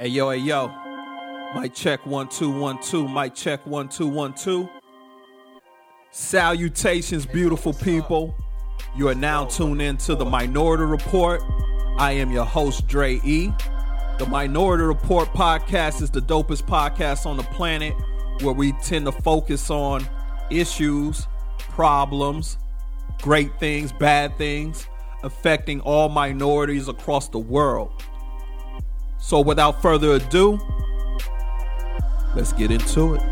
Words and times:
Hey 0.00 0.10
yo, 0.10 0.30
hey 0.30 0.36
yo. 0.36 0.72
Mic 1.56 1.74
check 1.74 2.06
one 2.06 2.28
two 2.28 2.52
one 2.52 2.80
two. 2.80 3.08
Mic 3.08 3.34
check 3.34 3.66
one 3.66 3.88
two 3.88 4.06
one 4.06 4.32
two. 4.32 4.68
Salutations, 6.12 7.26
beautiful 7.26 7.72
people. 7.72 8.32
You 8.96 9.08
are 9.08 9.14
now 9.16 9.46
tuned 9.46 9.82
in 9.82 9.96
to 9.96 10.14
the 10.14 10.24
Minority 10.24 10.84
Report. 10.84 11.42
I 11.96 12.12
am 12.12 12.30
your 12.30 12.44
host, 12.44 12.86
Dre 12.86 13.20
E. 13.24 13.50
The 14.20 14.26
Minority 14.26 14.84
Report 14.84 15.30
podcast 15.30 16.00
is 16.00 16.12
the 16.12 16.22
dopest 16.22 16.62
podcast 16.62 17.26
on 17.26 17.36
the 17.36 17.42
planet 17.42 17.92
where 18.42 18.54
we 18.54 18.70
tend 18.84 19.06
to 19.06 19.12
focus 19.12 19.68
on 19.68 20.06
issues, 20.48 21.26
problems, 21.58 22.56
great 23.20 23.58
things, 23.58 23.90
bad 23.90 24.38
things 24.38 24.86
affecting 25.24 25.80
all 25.80 26.08
minorities 26.08 26.86
across 26.86 27.28
the 27.28 27.38
world. 27.40 27.90
So, 29.18 29.40
without 29.40 29.82
further 29.82 30.12
ado, 30.12 30.58
let's 32.34 32.52
get 32.52 32.70
into 32.70 33.14
it. 33.14 33.22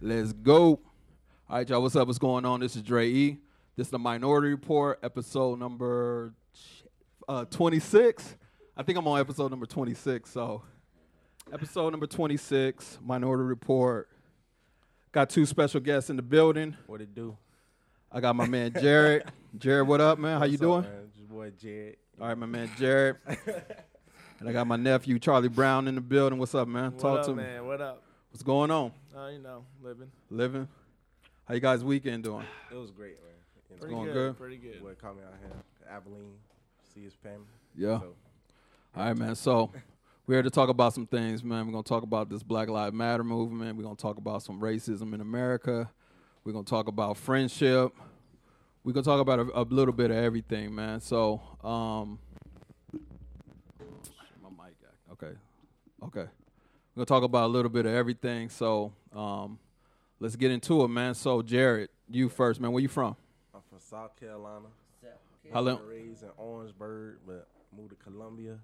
Let's 0.00 0.32
go. 0.34 0.54
All 0.58 0.80
right, 1.50 1.68
y'all. 1.68 1.82
What's 1.82 1.96
up? 1.96 2.06
What's 2.06 2.18
going 2.18 2.44
on? 2.44 2.60
This 2.60 2.76
is 2.76 2.82
Dre 2.82 3.08
E. 3.08 3.38
This 3.74 3.88
is 3.88 3.90
the 3.90 3.98
Minority 3.98 4.50
Report, 4.50 5.00
episode 5.02 5.58
number 5.58 6.32
uh, 7.28 7.44
26. 7.46 8.36
I 8.76 8.82
think 8.84 8.98
I'm 8.98 9.08
on 9.08 9.18
episode 9.18 9.50
number 9.50 9.66
26. 9.66 10.30
So, 10.30 10.62
episode 11.52 11.90
number 11.90 12.06
26, 12.06 12.98
Minority 13.04 13.44
Report. 13.44 14.08
Got 15.12 15.30
two 15.30 15.46
special 15.46 15.80
guests 15.80 16.10
in 16.10 16.16
the 16.16 16.22
building. 16.22 16.76
What 16.86 17.00
it 17.00 17.14
do? 17.14 17.36
I 18.10 18.20
got 18.20 18.36
my 18.36 18.46
man 18.46 18.72
Jarrod. 18.72 19.28
Jarrod, 19.58 19.86
what 19.86 20.00
up, 20.00 20.18
man? 20.18 20.38
How 20.38 20.44
you 20.44 20.58
doing? 20.58 20.84
up, 20.84 20.90
man? 20.90 21.02
It's 21.08 21.18
your 21.18 21.28
boy 21.28 21.50
Jarrod. 21.50 21.96
All 22.20 22.28
right, 22.28 22.38
my 22.38 22.46
man 22.46 22.68
Jarrod. 22.78 23.16
and 24.40 24.48
I 24.48 24.52
got 24.52 24.66
my 24.66 24.76
nephew 24.76 25.18
Charlie 25.18 25.48
Brown 25.48 25.88
in 25.88 25.94
the 25.94 26.00
building. 26.00 26.38
What's 26.38 26.54
up, 26.54 26.68
man? 26.68 26.92
What 26.92 27.00
Talk 27.00 27.18
up, 27.20 27.26
to 27.26 27.30
me. 27.32 27.42
man? 27.42 27.66
What 27.66 27.80
up? 27.80 28.02
What's 28.30 28.42
going 28.42 28.70
on? 28.70 28.92
Uh, 29.16 29.28
you 29.28 29.38
know, 29.38 29.64
living. 29.82 30.10
Living? 30.30 30.68
How 31.46 31.54
you 31.54 31.60
guys 31.60 31.84
weekend 31.84 32.24
doing? 32.24 32.44
It 32.70 32.76
was 32.76 32.90
great, 32.90 33.16
man. 33.22 33.32
Know, 33.70 33.76
Pretty 33.78 33.94
going 33.94 34.06
good, 34.06 34.14
good? 34.14 34.38
Pretty 34.38 34.56
good. 34.56 34.82
Boy 34.82 34.94
called 35.00 35.16
me 35.16 35.22
out 35.22 35.34
here, 35.40 35.52
Abilene, 35.90 36.34
see 36.92 37.04
his 37.04 37.14
family. 37.14 37.46
Yeah. 37.76 38.00
So, 38.00 38.14
All 38.96 39.04
right, 39.04 39.16
man. 39.16 39.34
So 39.34 39.70
we're 40.26 40.34
here 40.36 40.42
to 40.42 40.50
talk 40.50 40.68
about 40.68 40.92
some 40.94 41.06
things, 41.06 41.44
man. 41.44 41.66
We're 41.66 41.72
gonna 41.72 41.82
talk 41.84 42.02
about 42.02 42.28
this 42.28 42.42
Black 42.42 42.68
Lives 42.68 42.94
Matter 42.94 43.24
movement. 43.24 43.76
We're 43.76 43.84
gonna 43.84 43.96
talk 43.96 44.18
about 44.18 44.42
some 44.42 44.60
racism 44.60 45.14
in 45.14 45.20
America. 45.20 45.90
We're 46.44 46.52
gonna 46.52 46.64
talk 46.64 46.88
about 46.88 47.16
friendship. 47.16 47.92
We're 48.84 48.92
gonna 48.92 49.04
talk 49.04 49.20
about 49.20 49.40
a, 49.40 49.60
a 49.60 49.62
little 49.62 49.94
bit 49.94 50.10
of 50.10 50.16
everything, 50.16 50.74
man. 50.74 51.00
So, 51.00 51.40
um, 51.62 52.18
my 54.42 54.48
mic. 54.64 54.74
Okay, 55.12 55.32
okay. 56.04 56.28
We're 56.94 57.04
gonna 57.04 57.06
talk 57.06 57.22
about 57.22 57.46
a 57.46 57.52
little 57.52 57.70
bit 57.70 57.86
of 57.86 57.92
everything. 57.92 58.48
So, 58.48 58.92
um, 59.14 59.58
let's 60.20 60.36
get 60.36 60.50
into 60.50 60.82
it, 60.84 60.88
man. 60.88 61.14
So, 61.14 61.42
Jarrod, 61.42 61.88
you 62.10 62.28
first, 62.28 62.60
man. 62.60 62.72
Where 62.72 62.82
you 62.82 62.88
from? 62.88 63.16
I'm 63.54 63.60
from 63.68 63.78
South 63.80 64.18
Carolina. 64.18 64.66
How 65.52 65.60
long? 65.60 65.76
Born 65.76 65.90
and 65.92 66.08
Raised 66.08 66.22
in 66.24 66.30
Orangeburg, 66.38 67.18
but 67.24 67.46
moved 67.76 67.90
to 67.90 67.96
Columbia. 67.96 68.58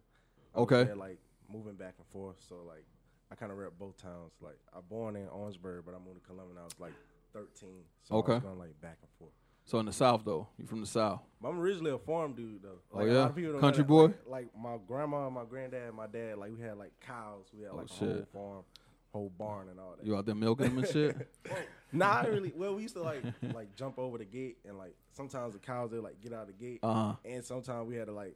I 0.54 0.58
was 0.58 0.64
Okay. 0.64 0.84
there, 0.84 0.96
like 0.96 1.18
moving 1.48 1.74
back 1.74 1.94
and 1.98 2.06
forth, 2.08 2.36
so 2.48 2.56
like 2.66 2.84
I 3.30 3.34
kind 3.34 3.50
of 3.52 3.58
rep 3.58 3.72
both 3.78 3.96
towns. 3.96 4.32
Like 4.40 4.58
I 4.76 4.80
born 4.80 5.16
in 5.16 5.28
Orangeburg, 5.28 5.84
but 5.86 5.94
I 5.94 5.98
moved 5.98 6.20
to 6.22 6.26
Columbia 6.26 6.54
when 6.54 6.58
I 6.58 6.64
was 6.64 6.78
like 6.78 6.92
13. 7.32 7.68
So 8.02 8.14
I 8.14 8.18
Okay. 8.18 8.32
was 8.34 8.42
going 8.42 8.58
like 8.58 8.80
back 8.80 8.98
and 9.00 9.10
forth. 9.18 9.32
So 9.64 9.78
in 9.78 9.86
the 9.86 9.92
South, 9.92 10.22
though. 10.24 10.48
You 10.58 10.66
from 10.66 10.80
the 10.80 10.86
South? 10.86 11.20
I'm 11.44 11.58
originally 11.60 11.92
a 11.92 11.98
farm 11.98 12.34
dude 12.34 12.62
though. 12.62 12.80
Oh, 12.92 12.98
Like, 12.98 13.06
yeah? 13.06 13.12
a 13.12 13.20
lot 13.20 13.30
of 13.30 13.36
people 13.36 13.58
Country 13.60 13.84
boy? 13.84 14.02
Like, 14.06 14.26
like 14.26 14.48
my 14.58 14.76
grandma, 14.86 15.30
my 15.30 15.44
granddad, 15.44 15.88
and 15.88 15.96
my 15.96 16.06
dad, 16.08 16.36
like 16.38 16.50
we 16.56 16.60
had 16.60 16.76
like 16.78 16.92
cows. 17.00 17.46
We 17.56 17.62
had 17.62 17.70
Oh, 17.72 17.76
like 17.76 17.86
a 17.86 17.88
shit. 17.94 17.98
whole 18.08 18.26
farm, 18.32 18.64
whole 19.12 19.30
barn, 19.38 19.68
and 19.68 19.78
all 19.80 19.94
that. 19.96 20.04
You 20.06 20.16
out 20.16 20.26
there 20.26 20.34
milking 20.34 20.66
them 20.66 20.78
and 20.78 20.86
shit? 20.88 21.16
Nah, 21.94 22.20
I 22.22 22.26
really. 22.26 22.52
Well, 22.56 22.74
we 22.74 22.82
used 22.82 22.94
to 22.94 23.02
like 23.02 23.22
like 23.54 23.76
jump 23.76 23.98
over 23.98 24.16
the 24.16 24.24
gate, 24.24 24.56
and 24.66 24.78
like 24.78 24.94
sometimes 25.12 25.52
the 25.52 25.58
cows 25.58 25.90
they 25.90 25.98
like 25.98 26.20
get 26.22 26.32
out 26.32 26.42
of 26.42 26.46
the 26.46 26.52
gate, 26.54 26.80
Uh 26.82 26.92
huh. 26.94 27.12
and 27.24 27.44
sometimes 27.44 27.86
we 27.86 27.96
had 27.96 28.06
to 28.06 28.12
like 28.14 28.34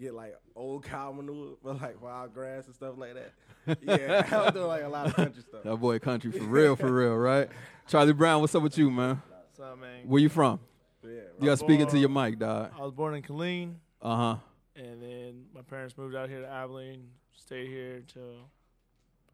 get 0.00 0.14
like 0.14 0.34
old 0.54 0.84
cow 0.84 1.12
manure 1.12 1.56
for 1.62 1.74
like 1.74 2.00
wild 2.02 2.32
grass 2.34 2.66
and 2.66 2.74
stuff 2.74 2.94
like 2.96 3.14
that. 3.14 3.32
Yeah, 3.82 4.26
I 4.32 4.44
was 4.44 4.52
doing 4.54 4.66
like 4.66 4.82
a 4.84 4.88
lot 4.88 5.06
of 5.08 5.14
country 5.14 5.42
stuff. 5.42 5.62
That 5.62 5.76
boy 5.76 5.98
country 5.98 6.30
for 6.32 6.44
real, 6.44 6.74
for 6.74 6.90
real, 6.90 7.14
right? 7.16 7.48
Charlie 7.86 8.14
Brown, 8.14 8.40
what's 8.40 8.54
up 8.54 8.62
with 8.62 8.78
you, 8.78 8.90
man? 8.90 9.20
What's 9.28 9.60
up, 9.60 9.78
man? 9.78 10.08
Where 10.08 10.22
you 10.22 10.30
from? 10.30 10.58
Yeah, 11.04 11.10
You 11.38 11.44
gotta 11.44 11.56
speak 11.58 11.80
into 11.80 11.98
your 11.98 12.08
mic, 12.08 12.38
dog. 12.38 12.70
I 12.78 12.80
was 12.82 12.92
born 12.92 13.14
in 13.14 13.22
Killeen, 13.22 13.74
Uh 14.00 14.16
huh. 14.16 14.36
and 14.76 15.02
then 15.02 15.44
my 15.54 15.60
parents 15.60 15.96
moved 15.98 16.14
out 16.16 16.28
here 16.30 16.40
to 16.40 16.48
Abilene. 16.48 17.08
Stayed 17.36 17.68
here 17.68 18.02
till 18.12 18.48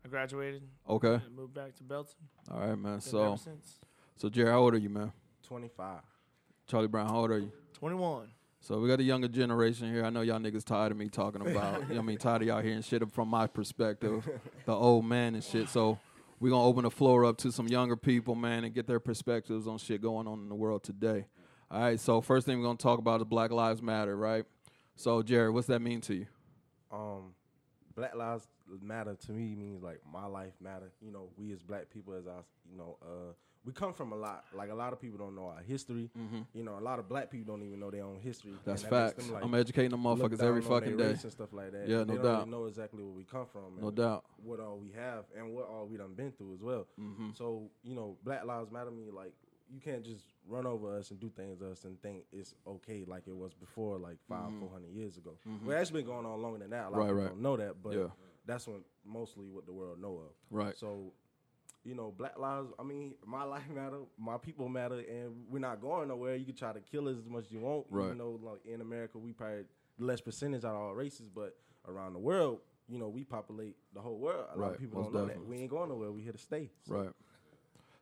I 0.05 0.09
graduated. 0.09 0.63
Okay. 0.89 1.15
And 1.15 1.35
moved 1.37 1.55
back 1.55 1.75
to 1.77 1.83
Belton. 1.85 2.15
All 2.51 2.59
right, 2.61 2.77
man. 2.79 2.95
Been 2.95 3.01
So, 3.01 3.25
ever 3.29 3.37
since. 3.37 3.79
so 4.17 4.29
Jerry, 4.29 4.51
how 4.51 4.59
old 4.61 4.75
are 4.75 4.79
you, 4.79 4.91
man? 4.91 5.13
twenty 5.47 5.69
five. 5.69 6.01
Charlie 6.67 6.89
Brown, 6.89 7.09
how 7.09 7.19
old 7.19 7.31
are 7.31 7.39
you? 7.39 7.53
21. 7.75 8.29
So 8.65 8.79
we 8.79 8.89
got 8.89 8.99
a 8.99 9.03
younger 9.03 9.29
generation 9.29 9.93
here. 9.93 10.07
I 10.07 10.09
know 10.09 10.23
y'all 10.23 10.39
niggas 10.39 10.65
tired 10.65 10.91
of 10.91 10.97
me 10.97 11.11
talking 11.11 11.43
about. 11.43 11.87
you 11.87 11.97
know 11.97 12.01
I 12.01 12.03
mean, 12.03 12.17
tired 12.17 12.41
of 12.41 12.49
y'all 12.49 12.63
hearing 12.63 12.81
shit 12.81 13.03
from 13.13 13.29
my 13.29 13.47
perspective, 13.47 14.27
the 14.65 14.73
old 14.73 15.05
man 15.05 15.35
and 15.35 15.45
shit. 15.45 15.69
So 15.69 15.99
we're 16.41 16.49
gonna 16.49 16.65
open 16.65 16.85
the 16.85 16.91
floor 16.91 17.27
up 17.27 17.37
to 17.39 17.53
some 17.53 17.69
younger 17.69 17.95
people, 17.95 18.35
man, 18.35 18.65
and 18.65 18.75
get 18.75 18.87
their 18.87 19.01
perspectives 19.01 19.67
on 19.67 19.77
shit 19.77 20.01
going 20.01 20.27
on 20.27 20.39
in 20.39 20.49
the 20.49 20.55
world 20.55 20.83
today. 20.83 21.27
All 21.71 21.83
right. 21.83 22.01
So 22.01 22.23
first 22.23 22.47
thing 22.47 22.59
we're 22.59 22.65
gonna 22.65 22.79
talk 22.79 22.99
about 22.99 23.21
is 23.21 23.27
Black 23.27 23.51
Lives 23.51 23.83
Matter, 23.83 24.17
right? 24.17 24.47
So 24.97 25.23
Jerry, 25.23 25.51
what's 25.51 25.67
that 25.67 25.81
mean 25.81 26.01
to 26.01 26.15
you? 26.15 26.27
Um, 26.91 27.35
Black 27.95 28.15
Lives 28.15 28.47
Matter 28.81 29.15
to 29.27 29.33
me 29.33 29.55
means 29.55 29.83
like 29.83 30.01
my 30.11 30.25
life 30.25 30.55
matter. 30.59 30.91
You 31.03 31.13
know, 31.13 31.29
we 31.37 31.53
as 31.53 31.61
black 31.63 31.91
people, 31.91 32.15
as 32.15 32.27
I, 32.27 32.39
you 32.71 32.79
know, 32.79 32.97
uh, 33.03 33.35
we 33.65 33.73
come 33.73 33.93
from 33.95 34.13
a 34.13 34.17
lot. 34.17 34.45
Like 34.55 34.71
a 34.71 34.75
lot 34.75 34.93
of 34.93 35.01
people 35.01 35.19
don't 35.19 35.35
know 35.35 35.47
our 35.47 35.63
history. 35.67 36.11
You 36.53 36.63
know, 36.65 36.79
a 36.79 36.81
lot 36.81 36.99
of 36.99 37.09
black 37.09 37.31
people 37.31 37.55
don't 37.57 37.67
even 37.67 37.81
know 37.81 37.91
their 37.91 38.05
own 38.05 38.21
history. 38.21 38.51
Mm-hmm. 38.53 38.61
That's 38.71 38.83
that 38.83 38.91
facts. 38.91 39.25
them, 39.25 39.35
like, 39.35 39.45
I'm 39.45 39.55
educating 39.55 39.91
them 39.91 40.03
motherfuckers 40.03 40.43
every 40.43 40.63
fucking 40.63 40.97
day. 40.97 41.11
and 41.23 41.33
stuff 41.33 41.53
like 41.53 41.73
that. 41.73 41.89
Yeah, 41.89 41.99
no 41.99 42.05
they 42.05 42.15
don't 42.15 42.23
doubt. 42.25 42.49
Know 42.49 42.67
exactly 42.67 43.03
where 43.03 43.13
we 43.13 43.25
come 43.25 43.47
from. 43.47 43.81
No 43.81 43.91
doubt. 43.91 44.25
What 44.43 44.61
all 44.61 44.77
we 44.79 44.91
have 44.93 45.25
and 45.37 45.55
what 45.55 45.67
all 45.69 45.87
we 45.87 45.97
done 45.97 46.15
been 46.15 46.33
through 46.33 46.55
as 46.55 46.61
well. 46.63 46.87
Mm-hmm. 47.01 47.31
So 47.35 47.71
you 47.83 47.95
know, 47.95 48.17
Black 48.25 48.45
Lives 48.45 48.71
Matter. 48.71 48.91
Me 48.91 49.11
like 49.11 49.33
you 49.73 49.81
can't 49.81 50.05
just 50.05 50.25
run 50.47 50.67
over 50.67 50.97
us 50.99 51.11
and 51.11 51.19
do 51.19 51.31
things 51.35 51.59
to 51.59 51.71
us 51.71 51.85
and 51.85 52.01
think 52.03 52.25
it's 52.33 52.55
okay 52.67 53.03
like 53.07 53.27
it 53.27 53.35
was 53.35 53.55
before, 53.55 53.99
like 53.99 54.19
5 54.29 54.39
four 54.61 54.69
hundred 54.71 54.93
years 54.93 55.17
ago. 55.17 55.33
Well, 55.65 55.81
it's 55.81 55.91
been 55.91 56.05
going 56.05 56.27
on 56.27 56.41
longer 56.43 56.59
than 56.59 56.71
that. 56.71 56.89
A 56.89 56.91
lot 56.91 56.93
Mm-hmm. 56.93 56.99
Right, 57.01 57.09
of 57.09 57.09
people 57.09 57.23
right. 57.23 57.29
don't 57.31 57.43
know 57.43 57.57
that, 57.57 57.83
but 57.83 57.93
Yeah. 57.95 58.07
that's 58.47 58.67
what 58.69 58.81
mostly 59.07 59.49
what 59.49 59.65
the 59.65 59.73
world 59.73 60.01
know 60.01 60.17
of. 60.27 60.33
Right. 60.51 60.77
So, 60.77 61.13
you 61.85 61.95
know, 61.95 62.13
Black 62.17 62.39
Lives. 62.39 62.69
I 62.79 62.83
mean, 62.83 63.15
my 63.27 63.45
life 63.55 63.69
matter, 63.75 63.99
my 64.19 64.39
people 64.39 64.69
matter, 64.69 64.99
and 65.01 65.35
we're 65.49 65.59
not 65.59 65.81
going 65.81 66.09
nowhere. 66.09 66.37
You 66.37 66.47
can 66.47 66.55
try 66.57 66.73
to 66.73 66.81
kill 66.81 67.09
us 67.09 67.17
as 67.19 67.29
much 67.29 67.47
as 67.47 67.53
you 67.53 67.61
want. 67.61 67.87
Right. 67.91 68.07
Even 68.07 68.19
though, 68.19 68.39
like 68.43 68.65
in 68.67 68.81
America, 68.81 69.19
we 69.19 69.33
probably 69.33 69.65
the 69.99 70.05
less 70.05 70.21
percentage 70.21 70.65
out 70.65 70.75
of 70.75 70.81
all 70.81 70.95
races, 70.95 71.29
but 71.29 71.57
around 71.87 72.15
the 72.15 72.19
world, 72.19 72.59
you 72.89 72.99
know, 72.99 73.09
we 73.09 73.25
populate 73.25 73.77
the 73.95 74.01
whole 74.01 74.19
world. 74.19 74.47
A 74.55 74.59
lot 74.59 74.67
Right, 74.67 74.75
of 74.75 74.81
people 74.81 75.01
most 75.03 75.13
don't 75.13 75.23
know 75.23 75.29
definitely. 75.29 75.45
that. 75.47 75.51
We 75.57 75.63
ain't 75.63 75.71
going 75.71 75.89
nowhere. 75.89 76.11
We 76.11 76.23
here 76.23 76.33
to 76.33 76.39
stay. 76.39 76.71
So, 76.89 76.95
Right. 76.95 77.11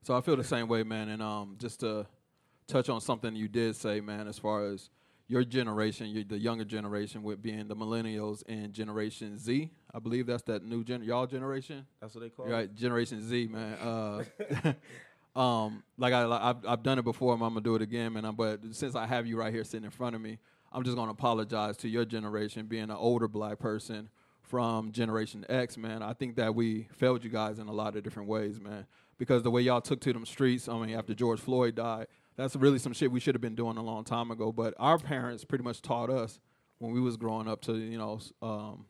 So 0.04 0.16
I 0.16 0.20
feel 0.20 0.36
the 0.36 0.42
same 0.44 0.66
way, 0.68 0.82
man. 0.82 1.08
And 1.10 1.22
um, 1.22 1.56
just 1.58 1.80
to 1.80 2.06
touch 2.66 2.88
on 2.88 3.00
something 3.00 3.36
you 3.36 3.46
did 3.48 3.76
say, 3.76 4.00
man, 4.00 4.26
as 4.26 4.38
far 4.38 4.64
as 4.66 4.90
your 5.32 5.44
generation, 5.44 6.08
you 6.08 6.24
the 6.24 6.38
younger 6.38 6.64
generation, 6.64 7.22
with 7.22 7.40
being 7.40 7.66
the 7.66 7.74
millennials 7.74 8.42
and 8.46 8.74
Generation 8.74 9.38
Z. 9.38 9.70
I 9.94 9.98
believe 9.98 10.26
that's 10.26 10.42
that 10.42 10.62
new 10.62 10.84
gen, 10.84 11.02
y'all 11.02 11.26
generation, 11.26 11.86
That's 12.02 12.14
what 12.14 12.20
they 12.20 12.28
call 12.28 12.44
it. 12.46 12.52
right? 12.52 12.74
Generation 12.74 13.26
Z, 13.26 13.48
man. 13.50 13.78
Uh, 13.78 14.24
um, 15.40 15.82
like 15.96 16.12
I, 16.12 16.28
I've, 16.30 16.66
I've 16.68 16.82
done 16.82 16.98
it 16.98 17.04
before, 17.04 17.32
and 17.32 17.42
I'm 17.42 17.48
gonna 17.48 17.62
do 17.62 17.74
it 17.76 17.80
again, 17.80 18.12
man. 18.12 18.30
But 18.36 18.60
since 18.72 18.94
I 18.94 19.06
have 19.06 19.26
you 19.26 19.38
right 19.38 19.52
here 19.52 19.64
sitting 19.64 19.86
in 19.86 19.90
front 19.90 20.14
of 20.14 20.20
me, 20.20 20.38
I'm 20.70 20.84
just 20.84 20.98
gonna 20.98 21.12
apologize 21.12 21.78
to 21.78 21.88
your 21.88 22.04
generation, 22.04 22.66
being 22.66 22.84
an 22.84 22.90
older 22.90 23.26
black 23.26 23.58
person 23.58 24.10
from 24.42 24.92
Generation 24.92 25.46
X, 25.48 25.78
man. 25.78 26.02
I 26.02 26.12
think 26.12 26.36
that 26.36 26.54
we 26.54 26.88
failed 26.92 27.24
you 27.24 27.30
guys 27.30 27.58
in 27.58 27.68
a 27.68 27.72
lot 27.72 27.96
of 27.96 28.02
different 28.02 28.28
ways, 28.28 28.60
man. 28.60 28.84
Because 29.16 29.42
the 29.42 29.50
way 29.50 29.62
y'all 29.62 29.80
took 29.80 30.00
to 30.00 30.12
them 30.12 30.26
streets, 30.26 30.68
I 30.68 30.76
mean, 30.78 30.94
after 30.94 31.14
George 31.14 31.40
Floyd 31.40 31.76
died, 31.76 32.08
that's 32.36 32.56
really 32.56 32.78
some 32.78 32.92
shit 32.92 33.10
we 33.10 33.20
should 33.20 33.34
have 33.34 33.42
been 33.42 33.54
doing 33.54 33.76
a 33.76 33.82
long 33.82 34.04
time 34.04 34.30
ago. 34.30 34.52
But 34.52 34.74
our 34.78 34.98
parents 34.98 35.44
pretty 35.44 35.64
much 35.64 35.82
taught 35.82 36.10
us 36.10 36.40
when 36.78 36.92
we 36.92 37.00
was 37.00 37.16
growing 37.16 37.48
up 37.48 37.60
to, 37.62 37.74
you 37.76 37.98
know, 37.98 38.18
um, 38.40 38.86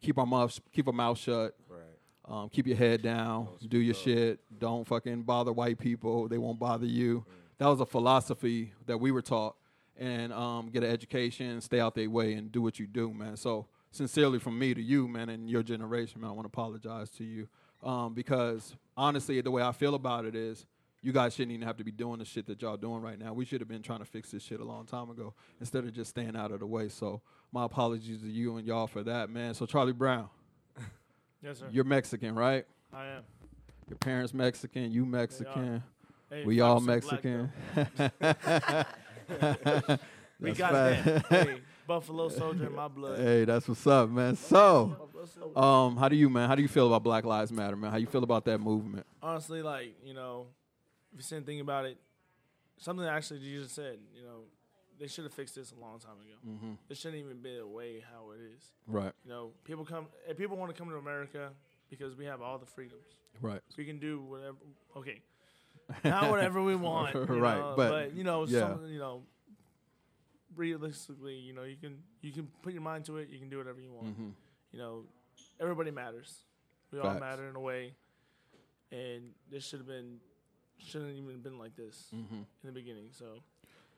keep 0.00 0.18
our 0.18 0.26
mouth 0.26 0.58
keep 0.72 0.86
our 0.86 0.92
mouth 0.92 1.18
shut, 1.18 1.56
Right. 1.68 1.80
um, 2.26 2.48
keep 2.48 2.66
your 2.66 2.76
head 2.76 3.02
down, 3.02 3.48
do 3.68 3.78
your 3.78 3.94
up. 3.94 4.00
shit. 4.00 4.40
Don't 4.58 4.86
fucking 4.86 5.22
bother 5.22 5.52
white 5.52 5.78
people. 5.78 6.28
They 6.28 6.38
won't 6.38 6.58
bother 6.58 6.86
you. 6.86 7.24
That 7.58 7.66
was 7.68 7.80
a 7.80 7.86
philosophy 7.86 8.72
that 8.86 8.98
we 8.98 9.10
were 9.10 9.22
taught. 9.22 9.56
And 9.98 10.30
um, 10.34 10.68
get 10.68 10.84
an 10.84 10.90
education, 10.90 11.58
stay 11.62 11.80
out 11.80 11.94
their 11.94 12.10
way, 12.10 12.34
and 12.34 12.52
do 12.52 12.60
what 12.60 12.78
you 12.78 12.86
do, 12.86 13.14
man. 13.14 13.34
So 13.38 13.66
sincerely 13.90 14.38
from 14.38 14.58
me 14.58 14.74
to 14.74 14.82
you, 14.82 15.08
man, 15.08 15.30
and 15.30 15.48
your 15.48 15.62
generation, 15.62 16.20
man, 16.20 16.28
I 16.28 16.32
want 16.34 16.44
to 16.44 16.48
apologize 16.48 17.08
to 17.12 17.24
you 17.24 17.48
um, 17.82 18.12
because 18.12 18.76
honestly, 18.94 19.40
the 19.40 19.50
way 19.50 19.62
I 19.62 19.72
feel 19.72 19.94
about 19.94 20.26
it 20.26 20.34
is. 20.34 20.66
You 21.02 21.12
guys 21.12 21.34
shouldn't 21.34 21.52
even 21.52 21.66
have 21.66 21.76
to 21.76 21.84
be 21.84 21.92
doing 21.92 22.18
the 22.18 22.24
shit 22.24 22.46
that 22.46 22.60
y'all 22.62 22.76
doing 22.76 23.00
right 23.00 23.18
now. 23.18 23.32
We 23.32 23.44
should 23.44 23.60
have 23.60 23.68
been 23.68 23.82
trying 23.82 24.00
to 24.00 24.04
fix 24.04 24.30
this 24.32 24.42
shit 24.42 24.58
a 24.60 24.64
long 24.64 24.86
time 24.86 25.08
ago 25.10 25.34
instead 25.60 25.84
of 25.84 25.92
just 25.92 26.10
staying 26.10 26.34
out 26.36 26.50
of 26.50 26.60
the 26.60 26.66
way. 26.66 26.88
So 26.88 27.20
my 27.52 27.64
apologies 27.64 28.22
to 28.22 28.28
you 28.28 28.56
and 28.56 28.66
y'all 28.66 28.86
for 28.88 29.02
that, 29.04 29.30
man. 29.30 29.54
So 29.54 29.66
Charlie 29.66 29.92
Brown, 29.92 30.28
Yes, 31.42 31.58
sir. 31.60 31.66
you're 31.70 31.84
Mexican, 31.84 32.34
right? 32.34 32.64
I 32.92 33.06
am. 33.06 33.22
Your 33.88 33.98
parents 33.98 34.34
Mexican, 34.34 34.90
you 34.90 35.06
Mexican. 35.06 35.82
Hey, 36.28 36.44
We 36.44 36.60
all 36.60 36.80
Fox 36.80 37.04
is 37.04 37.10
black, 37.10 37.24
Mexican. 37.24 37.52
we 40.40 40.52
got 40.52 40.72
that. 40.72 41.24
hey, 41.28 41.60
Buffalo 41.86 42.28
Soldier 42.28 42.66
in 42.66 42.74
my 42.74 42.88
blood. 42.88 43.18
Hey, 43.18 43.44
that's 43.44 43.68
what's 43.68 43.86
up, 43.86 44.10
man. 44.10 44.34
So, 44.34 45.08
um, 45.54 45.96
how 45.96 46.08
do 46.08 46.16
you, 46.16 46.28
man? 46.28 46.48
How 46.48 46.56
do 46.56 46.62
you 46.62 46.68
feel 46.68 46.88
about 46.88 47.04
Black 47.04 47.24
Lives 47.24 47.52
Matter, 47.52 47.76
man? 47.76 47.92
How 47.92 47.96
you 47.96 48.06
feel 48.06 48.24
about 48.24 48.44
that 48.46 48.58
movement? 48.58 49.06
honestly, 49.22 49.62
like 49.62 49.94
you 50.04 50.14
know, 50.14 50.46
if 51.18 51.30
you 51.30 51.40
think 51.40 51.60
about 51.60 51.84
it, 51.84 51.98
something 52.78 53.06
actually 53.06 53.40
Jesus 53.40 53.72
said, 53.72 53.98
you 54.14 54.22
know, 54.22 54.44
they 54.98 55.06
should 55.06 55.24
have 55.24 55.34
fixed 55.34 55.54
this 55.54 55.72
a 55.72 55.80
long 55.80 55.98
time 55.98 56.12
ago. 56.12 56.36
Mm-hmm. 56.46 56.72
It 56.88 56.96
shouldn't 56.96 57.22
even 57.22 57.38
be 57.38 57.56
the 57.56 57.66
way 57.66 58.02
how 58.12 58.30
it 58.30 58.38
is. 58.56 58.62
Right, 58.86 59.12
You 59.24 59.30
know, 59.30 59.50
people 59.64 59.84
come, 59.84 60.06
if 60.28 60.36
people 60.36 60.56
want 60.56 60.74
to 60.74 60.78
come 60.78 60.90
to 60.90 60.96
America 60.96 61.50
because 61.90 62.16
we 62.16 62.24
have 62.24 62.40
all 62.40 62.58
the 62.58 62.66
freedoms. 62.66 63.04
right, 63.40 63.60
We 63.76 63.84
can 63.84 63.98
do 63.98 64.22
whatever. 64.22 64.56
Okay, 64.96 65.20
not 66.04 66.30
whatever 66.30 66.62
we 66.62 66.76
want, 66.76 67.14
Right, 67.28 67.58
know, 67.58 67.74
but, 67.76 68.14
you 68.14 68.24
know, 68.24 68.46
yeah. 68.46 68.60
some, 68.60 68.86
you 68.86 68.98
know, 68.98 69.22
realistically, 70.54 71.34
you 71.34 71.52
know, 71.52 71.64
you 71.64 71.76
can 71.76 71.98
you 72.22 72.32
can 72.32 72.48
put 72.62 72.72
your 72.72 72.82
mind 72.82 73.04
to 73.06 73.18
it. 73.18 73.28
You 73.30 73.38
can 73.38 73.48
do 73.48 73.58
whatever 73.58 73.80
you 73.80 73.92
want. 73.92 74.08
mm-hmm. 74.08 74.28
You 74.72 74.78
know, 74.78 75.04
everybody 75.60 75.90
matters. 75.90 76.42
We 76.92 77.00
all 77.00 77.18
matter 77.18 77.48
in 77.48 77.56
a 77.56 77.60
way, 77.60 77.94
and 78.90 79.30
this 79.50 79.66
should 79.66 79.80
have 79.80 79.88
been 79.88 80.18
shouldn't 80.78 81.16
even 81.16 81.30
have 81.30 81.42
been 81.42 81.58
like 81.58 81.76
this 81.76 82.06
Mm-hmm. 82.14 82.34
in 82.36 82.44
the 82.64 82.72
beginning. 82.72 83.08
So, 83.12 83.26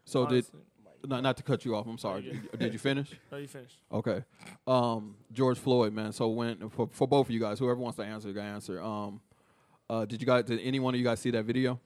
So 0.04 0.24
honestly, 0.26 0.60
did 1.02 1.10
not, 1.10 1.22
not 1.22 1.36
to 1.36 1.42
cut 1.42 1.64
you 1.64 1.74
off. 1.76 1.86
I'm 1.86 1.98
sorry. 1.98 2.22
No, 2.22 2.26
you're 2.32 2.34
Did, 2.42 2.60
did 2.60 2.72
you 2.72 2.78
finish? 2.78 3.10
no, 3.32 3.38
you 3.38 3.46
finished. 3.48 3.76
Okay. 3.92 4.24
Um, 4.66 5.16
George 5.32 5.58
Floyd, 5.58 5.92
man. 5.92 6.12
So 6.12 6.28
when 6.28 6.68
for, 6.70 6.88
for 6.92 7.06
both 7.06 7.26
of 7.26 7.30
you 7.30 7.40
guys, 7.40 7.58
whoever 7.58 7.80
wants 7.80 7.96
to 7.98 8.04
answer, 8.04 8.32
can 8.32 8.42
answer. 8.42 8.82
Um, 8.82 9.20
uh, 9.90 10.04
did 10.04 10.20
you 10.20 10.26
guys? 10.26 10.44
Did 10.44 10.60
any 10.60 10.80
one 10.80 10.94
of 10.94 10.98
you 11.00 11.04
guys 11.04 11.20
see 11.20 11.30
that 11.30 11.44
video? 11.44 11.80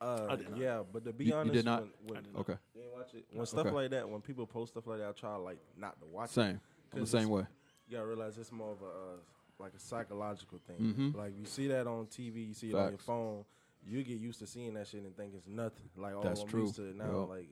Uh, 0.00 0.26
I 0.30 0.36
did 0.36 0.50
not. 0.50 0.60
yeah, 0.60 0.82
but 0.92 1.04
to 1.04 1.12
be 1.12 1.24
You- 1.24 1.30
you 1.32 1.36
honest, 1.36 1.54
did 1.54 1.64
not? 1.64 1.80
When, 1.80 1.90
when, 2.06 2.18
I 2.18 2.20
did. 2.20 2.36
Okay. 2.36 2.52
You 2.74 2.82
didn't 2.82 2.92
watch 2.94 3.14
it? 3.14 3.24
When 3.32 3.46
stuff 3.46 3.66
Okay. 3.66 3.74
like 3.74 3.90
that, 3.90 4.08
when 4.08 4.20
people 4.20 4.46
post 4.46 4.72
stuff 4.74 4.86
like 4.86 4.98
that, 4.98 5.08
I 5.08 5.12
try 5.12 5.34
like 5.36 5.58
not 5.76 5.98
to 6.00 6.06
watch 6.06 6.30
it. 6.30 6.34
Same. 6.34 6.44
I'm 6.46 6.60
the 6.92 6.98
'Cause 7.00 7.10
same 7.10 7.28
way. 7.28 7.44
You 7.88 7.96
gotta 7.96 8.06
realize 8.06 8.38
it's 8.38 8.52
more 8.52 8.70
of 8.72 8.82
a 8.82 8.84
uh, 8.86 9.16
like 9.58 9.72
a 9.74 9.80
psychological 9.80 10.58
thing. 10.68 10.94
Mhm. 10.94 11.16
Like 11.16 11.32
you 11.36 11.46
see 11.46 11.66
that 11.68 11.86
on 11.88 12.06
TV, 12.06 12.46
you 12.48 12.54
see 12.54 12.68
it 12.70 12.74
on 12.76 12.90
your 12.90 12.98
phone, 12.98 13.44
you 13.86 14.02
get 14.02 14.18
used 14.18 14.38
to 14.40 14.46
seeing 14.46 14.74
that 14.74 14.86
shit 14.86 15.02
and 15.02 15.16
think 15.16 15.32
it's 15.34 15.46
nothing. 15.46 15.88
Like 15.96 16.14
oh, 16.14 16.22
That's 16.22 16.42
I'm 16.42 16.48
true. 16.48 16.62
used 16.62 16.76
to 16.76 16.84
it 16.90 16.96
now. 16.96 17.20
Yup. 17.20 17.28
Like 17.30 17.48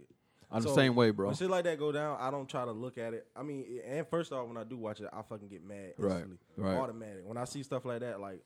I'm 0.50 0.62
the 0.62 0.74
same 0.74 0.94
way, 0.94 1.10
bro. 1.10 1.26
when 1.26 1.34
shit 1.36 1.50
like 1.50 1.64
that 1.64 1.78
go 1.78 1.90
down, 1.92 2.18
I 2.20 2.30
don't 2.30 2.48
try 2.48 2.64
to 2.64 2.72
look 2.72 2.98
at 2.98 3.14
it. 3.14 3.26
I 3.34 3.42
mean, 3.42 3.80
and 3.86 4.06
first 4.06 4.32
off, 4.32 4.46
when 4.46 4.56
I 4.56 4.64
do 4.64 4.76
watch 4.76 5.00
it, 5.00 5.08
I 5.12 5.22
fucking 5.22 5.48
get 5.48 5.64
mad 5.64 5.94
Right, 5.98 6.12
instantly, 6.18 6.36
right. 6.56 6.76
automatic. 6.76 7.22
When 7.24 7.36
I 7.36 7.44
see 7.44 7.62
stuff 7.62 7.84
like 7.84 8.00
that, 8.00 8.20
like. 8.20 8.42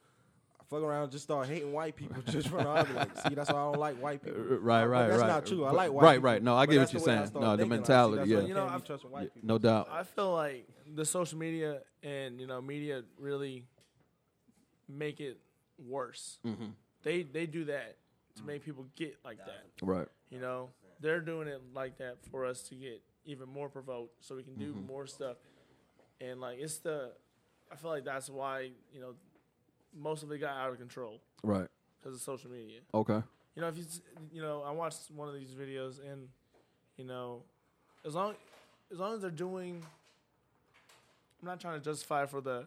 Fuck 0.68 0.84
around, 0.84 1.10
just 1.10 1.24
start 1.24 1.48
hating 1.48 1.72
white 1.72 1.96
people 1.96 2.22
just 2.28 2.46
from 2.46 2.58
the 2.62 2.68
other. 2.70 2.94
Like, 2.94 3.18
see, 3.26 3.34
that's 3.34 3.50
why 3.50 3.58
I 3.58 3.64
don't 3.64 3.80
like 3.80 3.96
white 4.00 4.22
people. 4.22 4.40
Uh, 4.40 4.54
right, 4.60 4.82
But 4.82 4.88
right, 4.88 5.08
that's 5.08 5.20
right. 5.20 5.26
not 5.26 5.44
true. 5.44 5.64
I 5.64 5.72
like 5.72 5.90
white 5.92 6.02
right, 6.04 6.12
people, 6.14 6.24
right. 6.30 6.42
No, 6.44 6.54
I 6.56 6.66
get 6.66 6.78
what 6.78 6.92
you're 6.92 7.00
the 7.00 7.06
way 7.08 7.12
I 7.12 7.16
saying. 7.16 7.26
start 7.26 7.42
No, 7.44 7.50
the 7.50 7.56
thinking. 7.64 7.70
Like, 7.70 7.86
see, 7.86 7.92
mentality, 7.92 8.30
yeah. 8.30 8.38
You 8.42 8.46
you 8.46 8.54
know, 8.54 8.66
I- 8.68 8.76
be 8.76 8.82
trusting 8.86 9.10
white 9.10 9.34
people. 9.34 9.48
No 9.48 9.58
doubt. 9.58 9.88
I 9.90 10.04
feel 10.04 10.32
like 10.32 10.68
the 10.94 11.04
social 11.04 11.38
media 11.38 11.80
and 12.04 12.40
you 12.40 12.46
know 12.46 12.60
media 12.62 13.02
really 13.18 13.64
make 14.88 15.18
it 15.18 15.38
worse. 15.78 16.38
Mm-hmm. 16.46 16.66
They 17.02 17.22
they 17.22 17.46
do 17.46 17.64
that 17.66 17.96
to 18.36 18.42
make 18.44 18.64
people 18.64 18.86
get 18.96 19.16
like 19.24 19.38
that. 19.38 19.64
Right. 19.82 20.08
You 20.30 20.40
know, 20.40 20.70
they're 21.00 21.20
doing 21.20 21.48
it 21.48 21.60
like 21.74 21.98
that 21.98 22.18
for 22.30 22.44
us 22.46 22.62
to 22.64 22.74
get 22.74 23.02
even 23.24 23.48
more 23.48 23.68
provoked, 23.68 24.24
so 24.24 24.34
we 24.36 24.42
can 24.42 24.54
do 24.56 24.72
Mhm. 24.74 24.86
more 24.86 25.06
stuff. 25.06 25.36
And 26.20 26.40
like 26.40 26.58
it's 26.58 26.78
the, 26.78 27.12
I 27.72 27.76
feel 27.76 27.90
like 27.90 28.04
that's 28.04 28.28
why 28.30 28.70
you 28.92 29.00
know, 29.00 29.14
most 29.94 30.22
of 30.22 30.30
it 30.32 30.38
got 30.38 30.56
out 30.56 30.70
of 30.70 30.78
control 30.78 31.20
Right. 31.42 31.68
because 31.98 32.14
of 32.14 32.20
social 32.22 32.50
media. 32.50 32.80
Okay. 32.94 33.22
You 33.56 33.62
know, 33.62 33.68
if 33.68 33.76
you 33.76 33.84
you 34.32 34.42
know, 34.42 34.62
I 34.62 34.70
watched 34.70 35.10
one 35.10 35.28
of 35.28 35.34
these 35.34 35.50
videos 35.54 35.98
and 36.00 36.28
you 36.96 37.04
know, 37.04 37.42
as 38.04 38.14
long 38.14 38.34
as 38.92 38.98
long 38.98 39.14
as 39.14 39.20
they're 39.22 39.30
doing, 39.30 39.82
I'm 41.40 41.46
not 41.48 41.60
trying 41.60 41.78
to 41.78 41.84
justify 41.84 42.26
for 42.26 42.40
the 42.40 42.66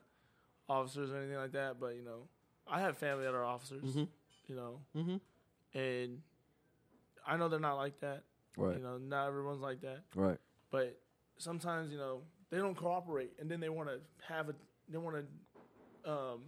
officers 0.67 1.11
or 1.11 1.17
anything 1.17 1.37
like 1.37 1.51
that, 1.51 1.79
but 1.79 1.95
you 1.95 2.01
know, 2.01 2.27
I 2.67 2.81
have 2.81 2.97
family 2.97 3.23
that 3.25 3.33
are 3.33 3.43
officers. 3.43 3.83
Mm-hmm. 3.83 4.03
You 4.47 4.55
know, 4.55 4.79
Mm-hmm. 4.95 5.77
and 5.77 6.21
I 7.25 7.37
know 7.37 7.47
they're 7.47 7.59
not 7.59 7.75
like 7.75 7.99
that. 8.01 8.23
Right. 8.57 8.77
You 8.77 8.83
know, 8.83 8.97
not 8.97 9.27
everyone's 9.27 9.61
like 9.61 9.81
that. 9.81 10.01
Right. 10.15 10.37
But 10.69 10.99
sometimes, 11.37 11.91
you 11.91 11.97
know, 11.97 12.21
they 12.49 12.57
don't 12.57 12.75
cooperate, 12.75 13.31
and 13.39 13.49
then 13.49 13.59
they 13.59 13.69
want 13.69 13.89
to 13.89 13.99
have 14.27 14.49
a, 14.49 14.55
they 14.89 14.97
want 14.97 15.15
to, 16.05 16.11
um, 16.11 16.41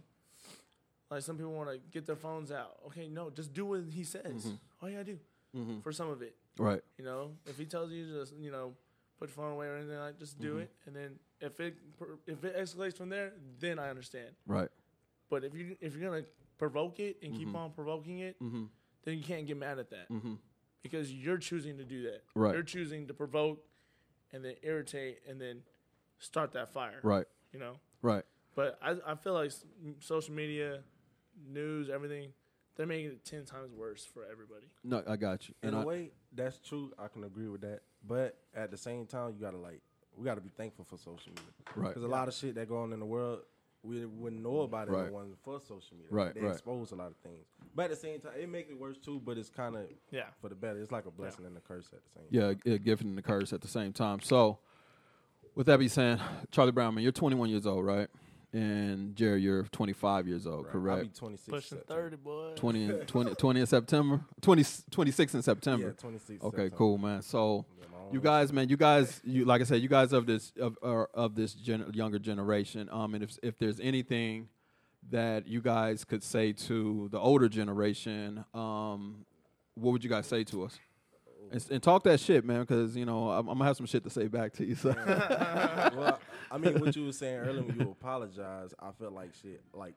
like 1.10 1.22
some 1.22 1.36
people 1.36 1.52
want 1.52 1.70
to 1.70 1.78
get 1.90 2.06
their 2.06 2.16
phones 2.16 2.52
out. 2.52 2.76
Okay, 2.88 3.08
no, 3.08 3.30
just 3.30 3.52
do 3.54 3.64
what 3.64 3.84
he 3.90 4.04
says. 4.04 4.44
Mhm. 4.46 4.58
All 4.82 4.88
you 4.88 4.96
gotta 4.98 5.12
do 5.12 5.18
Mm-hmm. 5.56 5.80
for 5.80 5.90
some 5.92 6.10
of 6.10 6.20
it. 6.22 6.36
Right. 6.58 6.82
You 6.98 7.04
know, 7.04 7.30
if 7.46 7.56
he 7.56 7.64
tells 7.64 7.90
you 7.90 8.18
just, 8.18 8.34
you 8.36 8.50
know, 8.50 8.74
put 9.18 9.28
your 9.30 9.34
phone 9.34 9.52
away 9.52 9.66
or 9.68 9.76
anything 9.76 9.96
like, 9.98 10.18
just 10.18 10.38
do 10.38 10.56
Mhm. 10.56 10.62
it, 10.62 10.70
and 10.86 10.94
then 10.94 11.18
if 11.40 11.58
it 11.60 11.76
if 12.26 12.44
it 12.44 12.56
escalates 12.56 12.96
from 12.96 13.08
there, 13.08 13.32
then 13.58 13.78
I 13.78 13.88
understand. 13.88 14.34
Right. 14.46 14.68
But 15.30 15.44
if 15.44 15.54
you 15.54 15.76
if 15.80 15.96
you're 15.96 16.08
gonna 16.10 16.24
provoke 16.58 17.00
it 17.00 17.18
and 17.22 17.34
keep 17.34 17.48
Mhm. 17.48 17.54
on 17.56 17.72
provoking 17.72 18.20
it, 18.20 18.38
Mm-hmm. 18.40 18.64
then 19.04 19.18
you 19.18 19.24
can't 19.24 19.46
get 19.46 19.56
mad 19.56 19.78
at 19.78 19.90
that 19.90 20.08
Mm-hmm. 20.10 20.34
because 20.82 21.12
you're 21.12 21.38
choosing 21.38 21.76
to 21.78 21.84
do 21.84 22.02
that. 22.04 22.22
Right. 22.34 22.54
You're 22.54 22.62
choosing 22.62 23.06
to 23.08 23.14
provoke 23.14 23.64
and 24.32 24.44
then 24.44 24.56
irritate 24.62 25.20
and 25.28 25.40
then 25.40 25.62
start 26.18 26.52
that 26.52 26.68
fire. 26.72 27.00
Right. 27.02 27.26
You 27.52 27.58
know. 27.58 27.80
Right. 28.02 28.24
But 28.54 28.78
I 28.82 28.96
I 29.06 29.14
feel 29.16 29.34
like 29.34 29.52
social 30.00 30.34
media, 30.34 30.82
news, 31.46 31.90
everything, 31.90 32.32
they're 32.74 32.86
making 32.86 33.10
it 33.12 33.24
ten 33.24 33.44
times 33.44 33.70
worse 33.72 34.04
for 34.04 34.24
everybody. 34.24 34.66
No, 34.82 35.02
I 35.06 35.16
got 35.16 35.48
you. 35.48 35.54
In 35.62 35.68
And 35.70 35.78
a 35.78 35.80
I, 35.80 35.84
way, 35.84 36.12
that's 36.32 36.58
true. 36.60 36.92
I 36.98 37.08
can 37.08 37.24
agree 37.24 37.48
with 37.48 37.60
that. 37.62 37.82
But 38.06 38.38
at 38.54 38.70
the 38.70 38.76
same 38.78 39.06
time, 39.06 39.34
you 39.34 39.40
gotta 39.40 39.58
like, 39.58 39.82
we 40.16 40.24
gotta 40.24 40.40
be 40.40 40.48
thankful 40.50 40.84
for 40.84 40.96
social 40.96 41.32
media 41.32 41.52
right. 41.74 41.88
because 41.88 42.02
a 42.02 42.08
lot 42.08 42.28
of 42.28 42.34
shit 42.34 42.54
that 42.54 42.68
go 42.68 42.78
on 42.78 42.92
in 42.92 43.00
the 43.00 43.06
world, 43.06 43.40
we 43.86 44.04
wouldn't 44.04 44.42
know 44.42 44.60
about 44.62 44.88
it 44.88 44.90
if 44.90 44.96
Right. 44.96 45.06
it 45.06 45.12
wasn't 45.12 45.38
for 45.44 45.60
social 45.60 45.96
media. 45.96 46.08
Right, 46.10 46.34
they 46.34 46.40
right. 46.40 46.52
expose 46.52 46.92
a 46.92 46.96
lot 46.96 47.08
of 47.08 47.16
things. 47.18 47.46
But 47.74 47.84
at 47.84 47.90
the 47.90 47.96
same 47.96 48.20
time, 48.20 48.32
it 48.38 48.48
makes 48.48 48.70
it 48.70 48.78
worse 48.78 48.98
too. 48.98 49.20
But 49.24 49.38
it's 49.38 49.48
kind 49.50 49.76
of 49.76 49.86
Yeah. 50.10 50.26
for 50.40 50.48
the 50.48 50.54
better. 50.54 50.80
It's 50.82 50.92
like 50.92 51.06
a 51.06 51.10
blessing 51.10 51.46
and 51.46 51.56
a 51.56 51.60
curse 51.60 51.86
at 51.92 52.00
the 52.04 52.10
same. 52.20 52.24
Yeah, 52.30 52.72
a 52.74 52.78
gift 52.78 53.02
and 53.02 53.16
the 53.16 53.22
curse 53.22 53.52
at 53.52 53.60
the 53.60 53.68
same 53.68 53.92
time. 53.92 54.20
So, 54.20 54.58
with 55.54 55.66
that 55.66 55.78
being 55.78 55.88
said, 55.88 56.20
Charlie 56.50 56.72
Brown, 56.72 56.94
man, 56.94 57.02
you're 57.02 57.12
21 57.12 57.48
years 57.50 57.66
old, 57.66 57.84
right? 57.84 58.08
And 58.60 59.14
Jerry, 59.14 59.42
you're 59.42 59.64
25 59.64 60.26
years 60.28 60.46
old, 60.46 60.64
Right. 60.64 60.74
I'll 60.74 60.80
correct? 60.80 61.02
be 61.12 61.18
26. 61.18 61.48
Pushing 61.50 61.78
September. 61.78 62.02
thirty, 62.02 62.16
boy. 62.16 62.52
20, 62.56 62.84
in- 62.84 62.90
20, 63.06 63.34
20 63.34 63.60
in 63.60 63.66
September, 63.66 64.20
20, 64.40 64.64
26 64.90 65.34
in 65.34 65.42
September. 65.42 65.86
Yeah, 65.88 65.92
26. 65.92 66.42
okay, 66.44 66.56
September. 66.56 66.76
cool, 66.76 66.96
man. 66.96 67.20
So, 67.20 67.66
Yeah, 67.78 67.84
my 67.92 67.98
you 68.12 68.18
way. 68.20 68.24
guys, 68.24 68.52
man, 68.54 68.68
you 68.70 68.78
guys, 68.78 69.20
you 69.24 69.44
like 69.44 69.60
I 69.60 69.64
said, 69.64 69.82
you 69.82 69.88
guys 69.90 70.14
of 70.14 70.24
this 70.24 70.52
of 70.58 70.78
are 70.82 71.10
of 71.12 71.34
this 71.34 71.52
gen, 71.52 71.90
younger 71.92 72.18
generation. 72.18 72.88
Um, 72.90 73.14
and 73.14 73.22
if 73.24 73.36
if 73.42 73.58
there's 73.58 73.78
anything 73.78 74.48
that 75.10 75.46
you 75.46 75.60
guys 75.60 76.04
could 76.04 76.22
say 76.22 76.52
to 76.52 77.08
the 77.12 77.18
older 77.20 77.50
generation, 77.50 78.42
um, 78.54 79.26
what 79.74 79.90
would 79.92 80.02
you 80.02 80.08
guys 80.10 80.26
say 80.26 80.44
to 80.44 80.64
us? 80.64 80.78
And, 81.52 81.66
and 81.70 81.82
talk 81.82 82.04
that 82.04 82.20
shit, 82.20 82.44
man, 82.44 82.60
because 82.60 82.96
you 82.96 83.04
know 83.04 83.30
I'm, 83.30 83.48
I'm 83.48 83.58
gonna 83.58 83.64
have 83.64 83.76
some 83.76 83.86
shit 83.86 84.04
to 84.04 84.10
say 84.10 84.26
back 84.28 84.52
to 84.54 84.64
you. 84.64 84.74
So. 84.74 84.94
well, 85.96 86.18
I 86.50 86.58
mean, 86.58 86.80
what 86.80 86.94
you 86.96 87.06
were 87.06 87.12
saying 87.12 87.38
earlier 87.38 87.62
when 87.62 87.78
you 87.78 87.90
apologize, 87.90 88.74
I 88.80 88.90
felt 88.98 89.12
like 89.12 89.30
shit. 89.42 89.62
Like 89.72 89.94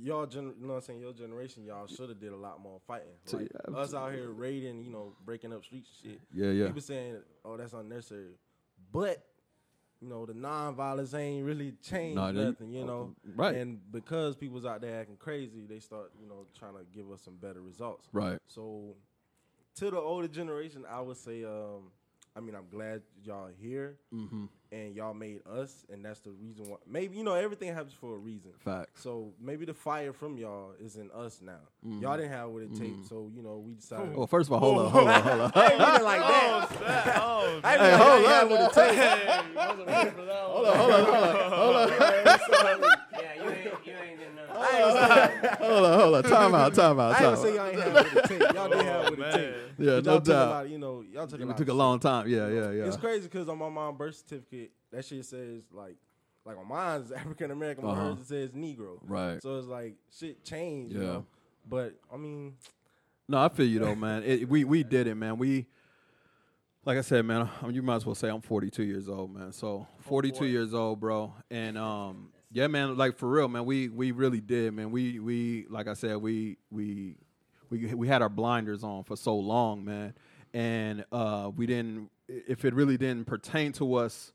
y'all, 0.00 0.26
gen- 0.26 0.54
you 0.58 0.66
know 0.66 0.74
what 0.74 0.78
I'm 0.78 0.82
saying? 0.82 1.00
Your 1.00 1.12
generation, 1.12 1.64
y'all 1.64 1.86
should 1.86 2.08
have 2.08 2.20
did 2.20 2.32
a 2.32 2.36
lot 2.36 2.60
more 2.60 2.80
fighting. 2.86 3.08
Like, 3.32 3.50
yeah, 3.68 3.76
us 3.76 3.94
out 3.94 4.12
here 4.12 4.30
raiding, 4.30 4.84
you 4.84 4.90
know, 4.90 5.14
breaking 5.24 5.52
up 5.52 5.64
streets, 5.64 5.88
and 6.04 6.12
shit. 6.12 6.20
yeah, 6.34 6.50
yeah, 6.50 6.66
People 6.66 6.82
saying, 6.82 7.16
"Oh, 7.44 7.56
that's 7.56 7.72
unnecessary," 7.72 8.32
but 8.92 9.24
you 10.00 10.08
know, 10.08 10.26
the 10.26 10.34
non-violence 10.34 11.14
ain't 11.14 11.46
really 11.46 11.74
changed 11.82 12.16
No, 12.16 12.32
they- 12.32 12.44
nothing. 12.46 12.72
You 12.72 12.84
know, 12.84 13.14
oh, 13.14 13.30
right, 13.36 13.54
and 13.54 13.78
because 13.92 14.34
people's 14.36 14.64
out 14.64 14.80
there 14.80 15.00
acting 15.00 15.16
crazy, 15.16 15.64
they 15.68 15.78
start, 15.78 16.10
you 16.20 16.28
know, 16.28 16.46
trying 16.58 16.74
to 16.74 16.84
give 16.92 17.10
us 17.12 17.22
some 17.22 17.36
better 17.36 17.60
results. 17.60 18.08
right, 18.12 18.38
So, 18.46 18.96
to 19.76 19.90
the 19.90 19.98
older 19.98 20.28
generation, 20.28 20.84
I 20.90 21.00
would 21.00 21.16
say, 21.16 21.44
um, 21.44 21.90
I 22.34 22.40
mean, 22.40 22.54
I'm 22.54 22.68
glad 22.70 23.02
y'all 23.24 23.48
here, 23.60 23.96
Mm-hmm. 24.14 24.44
and 24.70 24.94
y'all 24.96 25.12
made 25.12 25.40
us, 25.46 25.84
and 25.92 26.02
that's 26.02 26.20
the 26.20 26.30
reason 26.30 26.64
why. 26.70 26.78
Maybe 26.86 27.18
you 27.18 27.24
know 27.24 27.34
everything 27.34 27.68
happens 27.74 27.92
for 27.92 28.14
a 28.14 28.18
reason. 28.18 28.52
Facts. 28.64 29.02
So 29.02 29.34
maybe 29.38 29.66
the 29.66 29.74
fire 29.74 30.14
from 30.14 30.38
y'all 30.38 30.72
is 30.80 30.96
in 30.96 31.10
us 31.10 31.40
now. 31.42 31.60
Mm-hmm. 31.86 32.00
Y'all 32.00 32.16
didn't 32.16 32.32
have 32.32 32.48
what 32.48 32.62
it 32.62 32.74
takes, 32.74 33.06
so 33.08 33.30
you 33.34 33.42
know 33.42 33.58
we 33.58 33.74
decided. 33.74 34.16
Well, 34.16 34.26
first 34.26 34.48
of 34.48 34.54
all, 34.54 34.60
hold 34.60 34.78
on, 34.78 34.90
hold 34.90 35.08
on, 35.08 35.22
hold 35.22 35.40
on. 35.42 35.52
I 35.54 35.66
ain't 35.68 35.78
mean 35.78 35.94
it 35.96 36.02
like 36.04 36.20
that. 36.20 36.68
Oh, 36.72 36.78
that, 36.80 37.16
oh, 37.20 37.60
I 37.64 37.72
ain't 37.72 37.80
Hey, 37.82 37.90
mean 37.90 37.92
like 37.92 38.00
hold 38.00 38.22
y'all 38.22 38.30
up, 38.30 38.40
had 38.40 38.50
what 38.50 38.60
it 38.60 38.72
takes. 38.72 38.96
hey, 38.96 39.42
you 39.50 39.54
wasn't 39.56 39.86
ready 39.88 40.10
for 40.10 40.24
that 40.24 40.42
one. 40.42 40.50
hold 40.52 40.66
on, 40.66 40.76
hold 40.76 40.90
on, 40.94 41.52
hold 41.52 41.76
on, 41.76 41.88
Yeah, 43.12 43.34
you 43.44 43.50
ain't, 43.50 43.86
you 43.86 43.92
ain't 43.92 44.20
in 44.22 44.36
none. 44.36 44.48
I 44.72 45.30
ain't 45.32 45.46
hold 45.62 45.84
on, 45.86 46.00
hold 46.00 46.14
on. 46.16 46.22
Time 46.24 46.54
out, 46.54 46.74
time 46.74 46.98
out, 46.98 46.98
Time 46.98 46.98
I 47.00 47.08
ain't 47.08 47.16
time 47.16 47.22
gonna 47.22 47.36
say 47.36 47.48
out. 47.50 47.54
y'all 47.54 47.66
ain't 47.66 47.80
have 47.80 47.94
what 47.94 48.16
it 48.16 48.24
takes. 48.28 48.54
Y'all 48.54 48.68
did 48.68 48.84
have 48.84 49.04
what 49.04 49.12
it 49.12 49.18
man. 49.18 49.32
takes. 49.32 49.78
Yeah, 49.78 49.84
no 49.86 49.92
y'all 49.92 50.02
took 50.02 50.20
a 50.28 50.30
doubt. 50.30 50.50
lot, 50.50 50.68
you 50.70 50.78
know, 50.78 51.04
y'all 51.12 51.26
took 51.26 51.40
a 51.40 51.42
It 51.42 51.46
lot. 51.48 51.56
took 51.56 51.68
a 51.68 51.72
long 51.74 51.98
time. 52.00 52.28
Yeah, 52.28 52.48
yeah, 52.48 52.70
yeah. 52.70 52.84
It's 52.86 52.96
crazy 52.96 53.22
because 53.28 53.48
on 53.48 53.58
my 53.58 53.68
mom's 53.68 53.98
birth 53.98 54.14
certificate, 54.16 54.70
that 54.90 55.04
shit 55.04 55.24
says 55.24 55.62
like, 55.72 55.96
like 56.44 56.56
on 56.58 56.66
mine's 56.68 57.12
African 57.12 57.50
American, 57.50 57.84
on 57.84 57.96
Uh-huh. 57.96 58.08
hers 58.14 58.20
it 58.20 58.26
says 58.26 58.50
Negro. 58.50 58.98
Right. 59.06 59.42
So 59.42 59.58
it's 59.58 59.68
like 59.68 59.94
shit 60.16 60.44
changed. 60.44 60.92
You 60.94 61.00
Yeah. 61.00 61.06
know? 61.06 61.26
But 61.68 61.94
I 62.12 62.16
mean, 62.16 62.54
No, 63.28 63.38
I 63.38 63.48
feel 63.48 63.66
you 63.66 63.78
though, 63.78 63.94
man. 63.94 64.22
It, 64.24 64.48
we 64.48 64.64
we 64.64 64.82
did 64.82 65.06
it, 65.06 65.14
man. 65.14 65.38
We, 65.38 65.66
like 66.84 66.98
I 66.98 67.02
said, 67.02 67.24
man. 67.24 67.48
I 67.60 67.66
mean, 67.66 67.76
you 67.76 67.82
might 67.82 67.96
as 67.96 68.06
well 68.06 68.16
say 68.16 68.28
I'm 68.28 68.40
42 68.40 68.82
years 68.82 69.08
old, 69.08 69.32
man. 69.32 69.52
So 69.52 69.86
42 70.00 70.40
boy. 70.40 70.44
years 70.46 70.74
old, 70.74 70.98
bro. 70.98 71.32
And 71.48 71.78
um, 71.78 72.31
yeah, 72.52 72.66
man. 72.66 72.96
Like 72.96 73.16
for 73.16 73.28
real, 73.28 73.48
man. 73.48 73.64
We 73.64 73.88
we 73.88 74.12
really 74.12 74.40
did, 74.40 74.74
man. 74.74 74.90
We 74.90 75.18
we 75.18 75.66
like 75.70 75.88
I 75.88 75.94
said, 75.94 76.16
we 76.16 76.58
we 76.70 77.16
we 77.70 77.94
we 77.94 78.08
had 78.08 78.22
our 78.22 78.28
blinders 78.28 78.84
on 78.84 79.04
for 79.04 79.16
so 79.16 79.36
long, 79.36 79.84
man. 79.84 80.14
And 80.54 81.04
uh, 81.10 81.50
we 81.54 81.66
didn't. 81.66 82.10
If 82.28 82.64
it 82.64 82.74
really 82.74 82.98
didn't 82.98 83.26
pertain 83.26 83.72
to 83.72 83.94
us 83.94 84.32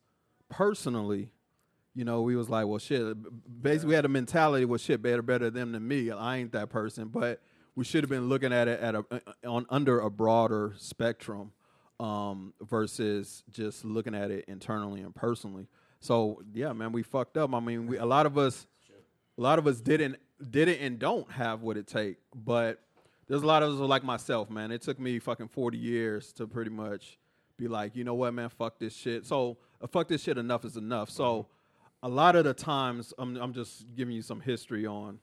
personally, 0.50 1.30
you 1.94 2.06
know, 2.06 2.22
we 2.22 2.36
was 2.36 2.50
like, 2.50 2.68
well, 2.68 2.80
shit. 2.80 3.16
Basically, 3.62 3.90
we 3.90 3.96
had 3.96 4.06
a 4.06 4.10
mentality, 4.10 4.66
well, 4.66 4.78
shit, 4.78 5.02
better, 5.02 5.22
better 5.22 5.50
them 5.50 5.72
than 5.72 5.88
me. 5.88 6.12
I 6.12 6.38
ain't 6.38 6.52
that 6.54 6.70
person, 6.70 7.08
but 7.10 7.42
we 7.76 7.84
should 7.84 8.04
have 8.04 8.10
been 8.10 8.30
looking 8.30 8.52
at 8.52 8.68
it 8.68 8.80
at 8.80 8.96
a 8.96 9.06
on 9.46 9.68
under 9.70 10.00
a 10.00 10.10
broader 10.10 10.74
spectrum, 10.78 11.52
um, 12.00 12.54
versus 12.62 13.44
just 13.52 13.86
looking 13.86 14.16
at 14.16 14.32
it 14.32 14.46
internally 14.48 15.02
and 15.02 15.14
personally. 15.14 15.68
So 16.00 16.42
yeah, 16.54 16.74
man, 16.74 16.92
we 16.92 17.04
fucked 17.04 17.38
up. 17.38 17.54
I 17.54 17.60
mean, 17.60 17.88
we, 17.88 17.98
a 17.98 18.06
lot 18.06 18.26
of 18.26 18.38
us, 18.38 18.68
a 19.38 19.42
lot 19.42 19.60
of 19.60 19.68
us 19.68 19.82
didn't 19.82 20.18
didn't 20.50 20.80
and 20.80 21.00
don't 21.00 21.30
have 21.32 21.62
what 21.62 21.78
it 21.78 21.88
take, 21.88 22.18
but 22.36 22.80
there's 23.28 23.44
a 23.44 23.46
lot 23.48 23.64
of 23.64 23.74
us 23.74 23.80
like 23.80 24.04
myself, 24.04 24.50
man. 24.50 24.72
It 24.72 24.82
took 24.82 25.00
me 25.00 25.20
fucking 25.20 25.50
40 25.50 25.78
years 25.78 26.32
to 26.34 26.48
pretty 26.48 26.70
much 26.72 27.18
be 27.58 27.68
like, 27.68 27.96
you 27.96 28.04
know 28.04 28.14
what, 28.14 28.34
man, 28.34 28.50
fuck 28.50 28.80
this 28.80 28.96
shit. 28.96 29.26
So 29.26 29.58
uh, 29.82 29.88
fuck 29.88 30.08
this 30.08 30.24
shit. 30.24 30.38
Enough 30.38 30.66
is 30.66 30.78
enough. 30.78 31.10
So 31.10 31.48
a 32.04 32.10
lot 32.10 32.36
of 32.36 32.46
the 32.46 32.54
times, 32.54 33.14
I'm 33.18 33.36
I'm 33.38 33.54
just 33.54 33.86
giving 33.96 34.16
you 34.16 34.22
some 34.22 34.40
history 34.40 34.86
on 34.86 35.20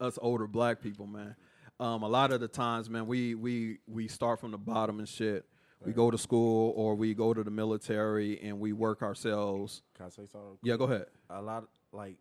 us 0.00 0.18
older 0.20 0.46
black 0.46 0.80
people, 0.80 1.06
man. 1.06 1.36
Um, 1.78 2.02
a 2.02 2.08
lot 2.08 2.32
of 2.32 2.40
the 2.40 2.48
times, 2.48 2.88
man, 2.88 3.06
we 3.06 3.34
we 3.34 3.78
we 3.86 4.08
start 4.08 4.40
from 4.40 4.50
the 4.52 4.58
bottom 4.58 4.98
and 4.98 5.08
shit. 5.08 5.44
We 5.84 5.92
go 5.92 6.10
to 6.10 6.18
school 6.18 6.72
or 6.76 6.94
we 6.94 7.14
go 7.14 7.32
to 7.34 7.42
the 7.42 7.50
military 7.50 8.40
and 8.42 8.60
we 8.60 8.72
work 8.72 9.02
ourselves. 9.02 9.82
can 9.96 10.06
I 10.06 10.08
say 10.10 10.26
something? 10.26 10.58
Yeah, 10.62 10.76
go 10.76 10.84
ahead. 10.84 11.06
A 11.30 11.40
lot 11.42 11.64
like 11.92 12.16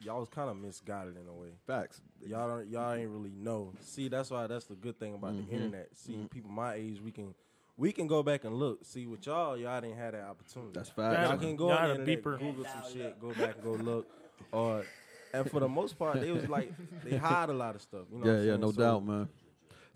y'all 0.00 0.20
was 0.20 0.28
kind 0.28 0.50
of 0.50 0.56
misguided 0.56 1.16
in 1.16 1.26
a 1.28 1.32
way. 1.32 1.50
Facts. 1.66 2.00
Y'all 2.26 2.48
don't 2.48 2.68
y'all 2.68 2.92
ain't 2.94 3.10
really 3.10 3.32
know. 3.36 3.72
See, 3.80 4.08
that's 4.08 4.30
why 4.30 4.46
that's 4.46 4.66
the 4.66 4.74
good 4.74 4.98
thing 4.98 5.14
about 5.14 5.32
Mm-hmm. 5.34 5.48
the 5.48 5.54
internet. 5.54 5.88
See, 5.94 6.26
people 6.30 6.50
my 6.50 6.74
age, 6.74 7.00
we 7.00 7.10
can 7.10 7.34
we 7.76 7.90
can 7.92 8.06
go 8.06 8.22
back 8.22 8.44
and 8.44 8.54
look. 8.54 8.84
See, 8.84 9.06
with 9.06 9.26
y'all, 9.26 9.56
y'all 9.56 9.80
didn't 9.80 9.96
have 9.98 10.12
that 10.12 10.24
opportunity. 10.24 10.72
That's 10.74 10.90
Yeah, 10.96 11.10
facts. 11.10 11.28
Y'all 11.30 11.38
can 11.38 11.56
go 11.56 11.68
Y'all 11.68 11.78
on 11.78 11.84
the 11.88 11.90
internet, 12.02 12.22
beeper. 12.24 12.38
Google 12.38 12.64
some 12.64 12.92
shit, 12.92 13.20
go 13.20 13.32
back 13.34 13.54
and 13.56 13.64
go 13.64 13.72
look, 13.72 14.06
or 14.52 14.84
and 15.32 15.50
for 15.50 15.58
the 15.60 15.68
most 15.68 15.98
part, 15.98 16.20
they 16.20 16.30
was 16.30 16.48
like 16.48 16.72
they 17.02 17.16
hide 17.16 17.48
a 17.48 17.52
lot 17.54 17.74
of 17.74 17.82
stuff. 17.82 18.02
You 18.12 18.18
know 18.18 18.26
what 18.26 18.32
Yeah, 18.32 18.32
I'm 18.32 18.38
yeah, 18.44 18.50
saying? 18.52 18.60
no 18.60 18.70
So, 18.72 18.80
doubt, 18.80 19.04
man. 19.06 19.28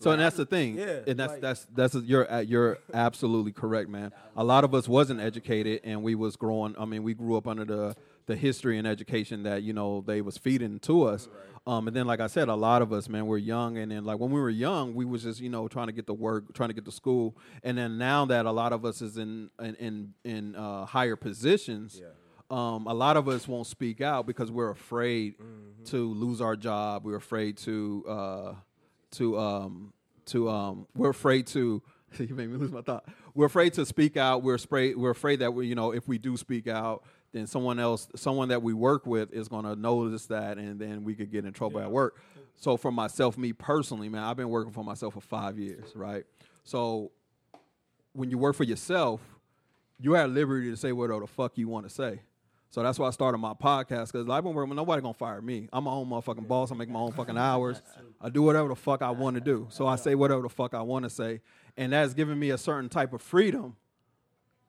So 0.00 0.12
and 0.12 0.21
that's 0.21 0.37
the 0.37 0.47
thing, 0.47 0.76
Yeah, 0.78 1.00
and 1.07 1.19
that's 1.19 1.33
like- 1.33 1.40
that's 1.40 1.67
that's 1.75 1.95
you're 1.97 2.31
uh, 2.33 2.40
you're 2.40 2.78
absolutely 2.95 3.52
correct, 3.52 3.88
man. 3.90 4.12
A 4.37 4.45
lot 4.45 4.62
of 4.64 4.73
us 4.75 4.87
wasn't 4.88 5.21
educated, 5.21 5.81
and 5.85 6.02
we 6.05 6.14
was 6.14 6.37
growing. 6.37 6.75
I 6.78 6.85
mean, 6.85 7.02
we 7.02 7.14
grew 7.14 7.37
up 7.37 7.47
under 7.49 7.64
the 7.64 7.97
the 8.26 8.37
history 8.37 8.78
and 8.78 8.87
education 8.87 9.43
that 9.45 9.62
you 9.62 9.73
know 9.73 10.02
they 10.07 10.21
was 10.21 10.37
feeding 10.38 10.78
to 10.81 11.02
us. 11.05 11.28
Um, 11.67 11.87
and 11.88 11.97
then, 11.97 12.07
like 12.07 12.21
I 12.21 12.28
said, 12.28 12.49
a 12.49 12.55
lot 12.55 12.81
of 12.81 12.93
us, 12.93 13.09
man, 13.09 13.26
we're 13.26 13.38
young, 13.38 13.76
and 13.76 13.90
then 13.90 14.05
like 14.05 14.19
when 14.19 14.31
we 14.31 14.40
were 14.40 14.49
young, 14.50 14.95
we 14.95 15.05
was 15.05 15.25
just 15.25 15.40
you 15.40 15.49
know 15.49 15.67
trying 15.69 15.88
to 15.88 15.93
get 15.93 16.07
to 16.07 16.14
work, 16.14 16.55
trying 16.55 16.69
to 16.69 16.75
get 16.75 16.85
to 16.85 16.93
school, 16.93 17.37
and 17.64 17.76
then 17.76 17.99
now 17.99 18.25
that 18.26 18.47
a 18.47 18.52
lot 18.52 18.73
of 18.73 18.85
us 18.85 19.02
is 19.02 19.19
in 19.19 19.50
in 19.61 19.75
in, 19.76 20.14
in 20.25 20.55
uh, 20.55 20.85
higher 20.87 21.17
positions. 21.17 21.99
Yeah. 22.00 22.07
Um, 22.50 22.87
a 22.87 22.95
lot 22.95 23.19
of 23.19 23.28
us 23.28 23.47
won't 23.47 23.67
speak 23.67 24.00
out 24.00 24.26
because 24.26 24.50
we're 24.50 24.71
afraid 24.71 25.35
Mm-hmm. 25.38 25.85
to 25.87 26.14
lose 26.14 26.40
our 26.40 26.57
job. 26.57 27.05
We're 27.05 27.17
afraid 27.17 27.57
to 27.59 28.05
uh, 28.09 28.55
to 29.12 29.38
um, 29.38 29.92
to 30.26 30.48
um, 30.48 30.86
we're 30.94 31.10
afraid 31.10 31.46
to. 31.48 31.82
You 32.18 32.34
made 32.34 32.48
me 32.48 32.56
lose 32.56 32.72
my 32.72 32.80
thought. 32.80 33.04
We're 33.34 33.44
afraid 33.44 33.74
to 33.74 33.84
speak 33.84 34.16
out. 34.16 34.42
We're 34.42 34.54
afraid. 34.54 34.96
We're 34.96 35.10
afraid 35.10 35.40
that 35.40 35.52
we, 35.52 35.66
you 35.66 35.74
know, 35.74 35.92
if 35.92 36.08
we 36.08 36.16
do 36.16 36.38
speak 36.38 36.66
out, 36.66 37.04
then 37.32 37.46
someone 37.46 37.78
else, 37.78 38.08
someone 38.16 38.48
that 38.48 38.62
we 38.62 38.72
work 38.72 39.04
with, 39.04 39.30
is 39.34 39.46
going 39.46 39.66
to 39.66 39.76
notice 39.76 40.24
that, 40.26 40.56
and 40.56 40.80
then 40.80 41.04
we 41.04 41.14
could 41.14 41.30
get 41.30 41.44
in 41.44 41.52
trouble 41.52 41.80
at 41.80 41.90
work. 41.90 42.18
So 42.56 42.78
for 42.78 42.90
myself, 42.90 43.36
me 43.36 43.52
personally, 43.52 44.08
man, 44.08 44.22
I've 44.24 44.38
been 44.38 44.48
working 44.48 44.72
for 44.72 44.82
myself 44.82 45.14
for 45.14 45.20
five 45.20 45.58
years, 45.58 45.94
right? 45.94 46.24
So 46.64 47.12
when 48.14 48.30
you 48.30 48.38
work 48.38 48.56
for 48.56 48.64
yourself, 48.64 49.20
you 50.00 50.14
have 50.14 50.30
liberty 50.30 50.70
to 50.70 50.76
say 50.76 50.92
whatever 50.92 51.20
the 51.20 51.26
fuck 51.26 51.58
you 51.58 51.68
want 51.68 51.86
to 51.86 51.94
say. 51.94 52.20
So 52.70 52.82
that's 52.82 52.98
why 52.98 53.08
I 53.08 53.10
started 53.10 53.38
my 53.38 53.54
podcast 53.54 54.12
because 54.12 54.28
I've 54.28 54.44
been 54.44 54.52
working. 54.52 54.76
Nobody 54.76 55.00
gonna 55.00 55.14
fire 55.14 55.40
me. 55.40 55.68
I'm 55.72 55.84
my 55.84 55.90
own 55.90 56.08
motherfucking 56.08 56.46
boss. 56.46 56.70
I 56.70 56.75
make 56.75 56.90
my 56.90 57.00
own 57.00 57.12
fucking 57.12 57.38
hours. 57.38 57.80
I 58.20 58.28
do 58.28 58.42
whatever 58.42 58.68
the 58.68 58.76
fuck 58.76 59.00
I 59.00 59.10
want 59.10 59.37
to 59.37 59.40
do. 59.40 59.68
So 59.70 59.87
I 59.87 59.96
say 59.96 60.14
whatever 60.14 60.42
the 60.42 60.48
fuck 60.50 60.75
I 60.75 60.82
want 60.82 61.04
to 61.04 61.10
say, 61.10 61.40
and 61.76 61.92
that's 61.92 62.12
given 62.14 62.38
me 62.38 62.50
a 62.50 62.58
certain 62.58 62.88
type 62.90 63.12
of 63.14 63.22
freedom 63.22 63.76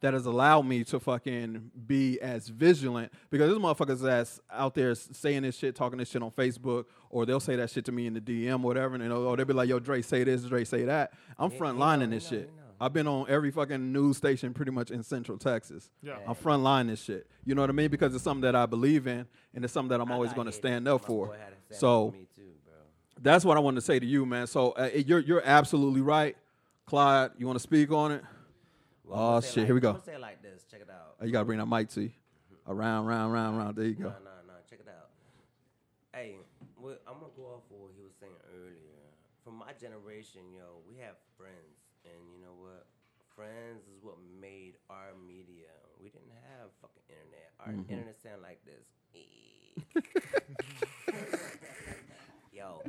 that 0.02 0.14
has 0.14 0.26
allowed 0.26 0.66
me 0.66 0.84
to 0.86 0.98
fucking 0.98 1.72
be 1.86 2.20
as 2.22 2.48
vigilant 2.48 3.12
because 3.30 3.50
there's 3.50 3.62
motherfuckers 3.62 4.02
that's 4.02 4.40
out 4.50 4.74
there 4.74 4.96
saying 4.96 5.42
this 5.42 5.58
shit, 5.58 5.76
talking 5.76 6.00
this 6.00 6.10
shit 6.10 6.24
on 6.24 6.32
Facebook, 6.32 6.86
or 7.10 7.26
they'll 7.26 7.42
say 7.42 7.58
that 7.58 7.70
shit 7.70 7.84
to 7.84 7.92
me 7.92 8.08
in 8.08 8.14
the 8.14 8.22
DM, 8.22 8.64
or 8.64 8.68
whatever, 8.68 8.96
and 8.96 9.04
they'll, 9.04 9.18
or 9.28 9.36
they'll 9.36 9.46
be 9.46 9.54
like, 9.54 9.68
"Yo, 9.68 9.80
Dre, 9.80 10.02
say 10.02 10.24
this, 10.24 10.44
Dre, 10.44 10.64
say 10.64 10.86
that." 10.86 11.12
I'm 11.38 11.52
Yeah, 11.52 11.58
front 11.58 11.80
lining 11.80 12.12
this 12.12 12.30
shit. 12.30 12.50
He 12.80 12.84
know. 12.84 12.86
I've 12.86 12.94
been 12.94 13.08
on 13.08 13.26
every 13.30 13.52
fucking 13.52 13.92
news 13.92 14.18
station 14.18 14.54
pretty 14.54 14.72
much 14.72 14.92
in 14.92 15.04
Central 15.04 15.38
Texas. 15.38 15.90
Yeah. 16.02 16.18
I'm 16.28 16.36
front 16.36 16.64
line 16.64 16.88
this 16.88 17.04
shit. 17.04 17.28
You 17.46 17.56
know 17.56 17.62
what 17.62 17.70
I 17.70 17.74
mean? 17.74 17.90
Because 17.90 18.14
it's 18.16 18.24
something 18.24 18.42
that 18.42 18.56
I 18.56 18.66
believe 18.66 19.08
in, 19.08 19.26
and 19.54 19.64
it's 19.64 19.74
something 19.74 19.90
that 19.90 20.02
I'm 20.02 20.12
I 20.12 20.16
always 20.16 20.34
going 20.34 20.48
to 20.48 20.52
stand 20.54 20.88
up 20.88 21.06
for. 21.06 21.28
boy 21.28 21.34
had 21.34 21.40
a 21.54 21.74
family 21.74 21.78
So 21.80 22.12
me 22.12 22.28
too, 22.36 22.42
bro. 22.66 22.74
that's 23.22 23.44
what 23.46 23.58
I 23.58 23.60
wanted 23.60 23.76
to 23.76 23.82
say 23.86 24.00
to 24.00 24.06
you, 24.06 24.26
man. 24.26 24.48
So 24.48 24.72
uh, 24.72 24.90
you're 25.06 25.20
you're 25.20 25.44
absolutely 25.46 26.02
right, 26.02 26.36
Clyde. 26.86 27.32
You 27.38 27.46
want 27.48 27.58
to 27.58 27.64
speak 27.64 27.92
on 27.92 28.12
it? 28.12 28.24
Well, 29.04 29.20
Oh, 29.20 29.28
I'ma 29.32 29.40
say 29.42 29.48
it 29.48 29.50
shit, 29.52 29.58
like- 29.58 29.66
here 29.68 29.76
we 29.76 29.82
go. 29.82 29.90
I'ma 29.90 30.00
say 30.00 30.14
it 30.16 30.22
like 30.22 30.42
this. 30.42 30.64
Check 30.70 30.82
it 30.82 30.90
out. 30.90 31.16
Oh, 31.20 31.26
you 31.26 31.32
got 31.32 31.40
to 31.40 31.46
bring 31.46 31.60
that 31.60 31.66
mic 31.68 31.90
to 31.90 32.02
you. 32.04 32.12
Around, 32.68 33.06
round, 33.08 33.34
round, 33.34 33.58
round. 33.58 33.76
There 33.76 33.86
you 33.86 33.96
go. 33.96 34.04
No, 34.04 34.10
no, 34.10 34.32
no. 34.48 34.54
Check 34.70 34.80
it 34.82 34.88
out. 34.88 35.10
Hey, 36.14 36.36
well, 36.78 36.98
I'm 37.08 37.16
gonna 37.16 37.34
go 37.36 37.44
off 37.58 37.66
of 37.72 37.78
what 37.82 37.92
he 37.98 38.04
was 38.04 38.14
saying 38.20 38.34
earlier. 38.54 38.76
From 39.44 39.56
my 39.58 39.74
generation, 39.82 40.42
yo, 40.54 40.78
we 40.88 40.98
have 41.02 41.16
friends, 41.38 41.82
and 42.06 42.14
you 42.30 42.38
know 42.46 42.54
what? 42.62 42.86
Friends 43.40 43.88
is 43.88 44.04
what 44.04 44.18
made 44.42 44.74
our 44.90 45.16
media. 45.16 45.72
We 46.04 46.10
didn't 46.10 46.36
have 46.44 46.68
fucking 46.82 47.08
internet. 47.08 47.48
Our 47.64 47.72
Mm-hmm. 47.72 47.92
internet 47.92 48.20
sound 48.22 48.42
like 48.44 48.60
this. 48.66 48.84
Yo, 52.52 52.82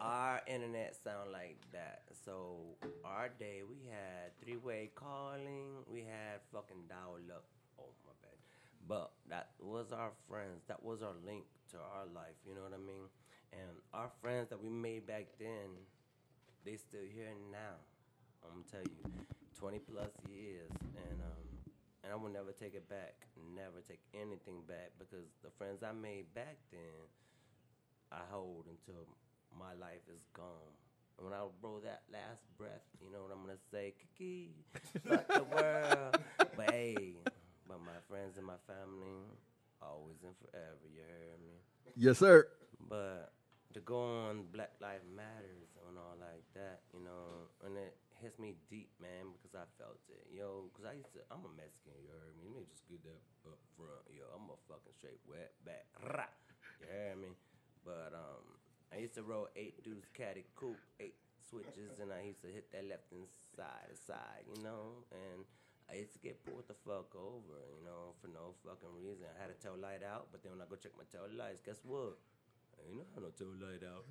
our 0.00 0.40
internet 0.46 0.94
sound 1.02 1.32
like 1.32 1.58
that. 1.72 2.02
So 2.24 2.76
our 3.04 3.30
day 3.40 3.62
we 3.68 3.76
had 3.90 4.36
three 4.42 4.56
way 4.56 4.90
calling. 4.94 5.82
We 5.90 6.00
had 6.00 6.40
fucking 6.52 6.86
dial 6.88 7.18
up. 7.34 7.44
Oh 7.78 7.90
my 8.06 8.12
bad. 8.22 8.36
But 8.86 9.10
that 9.30 9.50
was 9.60 9.90
our 9.92 10.12
friends. 10.28 10.62
That 10.68 10.82
was 10.82 11.02
our 11.02 11.16
link 11.26 11.44
to 11.72 11.78
our 11.78 12.06
life. 12.14 12.36
You 12.46 12.54
know 12.54 12.62
what 12.62 12.74
I 12.74 12.78
mean? 12.82 13.08
And 13.52 13.80
our 13.94 14.10
friends 14.20 14.48
that 14.50 14.62
we 14.62 14.68
made 14.68 15.06
back 15.06 15.26
then, 15.40 15.74
they 16.64 16.76
still 16.76 17.06
here 17.12 17.32
now. 17.50 17.80
I'm 18.44 18.62
gonna 18.62 18.70
tell 18.70 18.86
you, 18.86 19.02
20 19.58 19.78
plus 19.90 20.14
years, 20.30 20.70
and 20.94 21.18
um, 21.20 21.44
and 22.04 22.12
I 22.12 22.16
will 22.16 22.30
never 22.30 22.52
take 22.52 22.74
it 22.74 22.88
back. 22.88 23.26
Never 23.54 23.82
take 23.86 24.00
anything 24.14 24.62
back 24.66 24.94
because 24.98 25.26
the 25.42 25.50
friends 25.58 25.82
I 25.82 25.92
made 25.92 26.32
back 26.34 26.56
then, 26.70 27.02
I 28.12 28.22
hold 28.30 28.66
until 28.70 29.02
my 29.58 29.74
life 29.80 30.06
is 30.12 30.22
gone. 30.32 30.72
And 31.18 31.26
when 31.26 31.34
I 31.34 31.42
blow 31.60 31.80
that 31.82 32.02
last 32.12 32.46
breath, 32.56 32.86
you 33.02 33.10
know 33.10 33.26
what 33.26 33.34
I'm 33.34 33.42
gonna 33.42 33.58
say? 33.70 33.94
Kiki, 33.98 34.54
fuck 35.02 35.26
the 35.26 35.42
world. 35.54 36.16
But 36.38 36.70
hey, 36.70 37.14
but 37.66 37.80
my 37.82 37.98
friends 38.08 38.38
and 38.38 38.46
my 38.46 38.60
family, 38.66 39.26
always 39.82 40.22
and 40.22 40.34
forever. 40.38 40.86
You 40.86 41.02
heard 41.02 41.42
me? 41.42 41.58
Yes, 41.96 42.18
sir. 42.18 42.46
But 42.88 43.32
to 43.74 43.80
go 43.80 43.98
on 44.30 44.44
Black 44.52 44.70
Lives 44.80 45.04
Matters 45.14 45.70
and 45.88 45.98
all 45.98 46.14
like 46.20 46.46
that, 46.54 46.80
you 46.94 47.02
know, 47.04 47.50
and 47.66 47.76
it 47.76 47.96
hits 48.20 48.38
me 48.38 48.56
deep, 48.68 48.90
man, 49.00 49.32
because 49.32 49.54
I 49.54 49.64
felt 49.78 50.00
it, 50.08 50.26
yo. 50.30 50.70
Because 50.70 50.86
I 50.86 50.94
used 50.94 51.12
to, 51.14 51.20
I'm 51.30 51.44
a 51.44 51.52
Mexican, 51.56 51.94
you 52.02 52.10
heard 52.10 52.36
me. 52.36 52.50
Let 52.50 52.56
me 52.56 52.66
just 52.70 52.86
get 52.88 53.02
that 53.04 53.22
up 53.46 53.58
front, 53.76 54.06
yo. 54.10 54.24
I'm 54.34 54.50
a 54.50 54.56
fucking 54.68 54.92
straight 54.92 55.20
wet 55.28 55.54
back, 55.64 55.86
rah. 56.02 56.30
You 56.80 56.86
heard 56.86 57.18
me? 57.18 57.28
But 57.84 58.12
um, 58.14 58.58
I 58.92 58.98
used 58.98 59.14
to 59.14 59.22
roll 59.22 59.48
eight 59.56 59.82
deuce 59.82 60.08
caddy 60.12 60.44
coupe, 60.54 60.82
eight 61.00 61.16
switches, 61.38 61.98
and 62.00 62.12
I 62.12 62.22
used 62.22 62.42
to 62.42 62.48
hit 62.48 62.70
that 62.72 62.84
left 62.84 63.12
and 63.12 63.26
side 63.56 63.96
side, 63.96 64.44
you 64.46 64.62
know, 64.62 65.04
and. 65.10 65.44
I 65.90 65.94
used 65.96 66.12
to 66.12 66.18
get 66.18 66.44
pulled 66.44 66.68
the 66.68 66.74
fuck 66.74 67.16
over, 67.16 67.64
you 67.72 67.82
know, 67.82 68.12
for 68.20 68.28
no 68.28 68.52
fucking 68.60 68.92
reason. 68.92 69.24
I 69.24 69.40
had 69.40 69.48
a 69.48 69.54
tail 69.54 69.74
light 69.80 70.02
out, 70.04 70.28
but 70.30 70.42
then 70.42 70.52
when 70.52 70.60
I 70.60 70.68
go 70.68 70.76
check 70.76 70.92
my 70.98 71.04
tail 71.10 71.24
lights, 71.32 71.62
guess 71.64 71.80
what? 71.82 72.18
I 72.76 72.92
ain't 72.92 73.16
no 73.16 73.30
tail 73.30 73.56
light 73.56 73.80
out. 73.88 74.04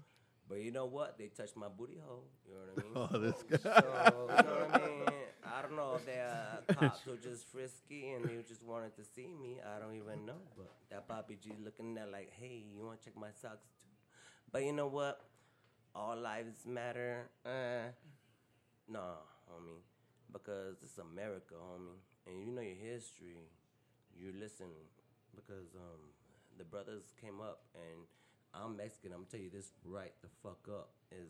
But 0.48 0.62
you 0.62 0.72
know 0.72 0.86
what? 0.86 1.18
They 1.18 1.28
touched 1.28 1.58
my 1.58 1.68
booty 1.68 2.00
hole. 2.06 2.24
You 2.48 2.54
know 2.56 2.62
what 2.74 2.84
I 2.84 2.84
mean? 2.84 2.94
Oh, 3.14 3.18
this 3.20 3.44
guy. 3.44 3.82
So, 3.82 4.30
you 4.30 4.44
know 4.44 4.68
what 4.68 4.82
I 4.82 4.86
mean? 4.88 5.06
I 5.44 5.62
don't 5.62 5.76
know 5.76 5.96
if 5.96 6.06
they're 6.06 6.76
cops 6.76 7.06
were 7.06 7.16
just 7.16 7.48
frisky 7.52 8.12
and 8.12 8.26
they 8.26 8.42
just 8.48 8.64
wanted 8.64 8.96
to 8.96 9.04
see 9.04 9.28
me. 9.42 9.58
I 9.64 9.80
don't 9.80 9.96
even 9.96 10.26
know. 10.26 10.42
But 10.56 10.72
that 10.90 11.08
Papi 11.08 11.40
G 11.42 11.52
looking 11.64 11.98
at 11.98 12.12
like, 12.12 12.32
hey, 12.40 12.64
you 12.74 12.86
want 12.86 13.00
to 13.00 13.06
check 13.06 13.18
my 13.18 13.30
socks 13.42 13.68
too? 13.82 13.90
But 14.52 14.64
you 14.64 14.74
know 14.74 14.88
what? 14.88 15.20
All 15.96 16.16
lives 16.16 16.66
matter. 16.66 17.30
Uh, 17.46 17.92
nah, 18.88 19.20
homie. 19.50 19.82
Because 20.32 20.78
it's 20.84 20.98
America, 20.98 21.56
homie. 21.56 22.00
And 22.28 22.40
you 22.40 22.52
know 22.52 22.62
your 22.62 22.76
history. 22.76 23.50
You 24.16 24.34
listen. 24.38 24.68
Because 25.36 25.76
um, 25.76 26.12
the 26.58 26.64
brothers 26.64 27.14
came 27.20 27.40
up 27.42 27.62
and 27.76 28.06
I'm 28.58 28.76
Mexican. 28.76 29.14
I'm 29.14 29.22
gonna 29.22 29.30
tell 29.30 29.40
you 29.40 29.54
this 29.54 29.70
right 29.86 30.14
the 30.22 30.30
fuck 30.42 30.66
up 30.70 30.90
is 31.12 31.30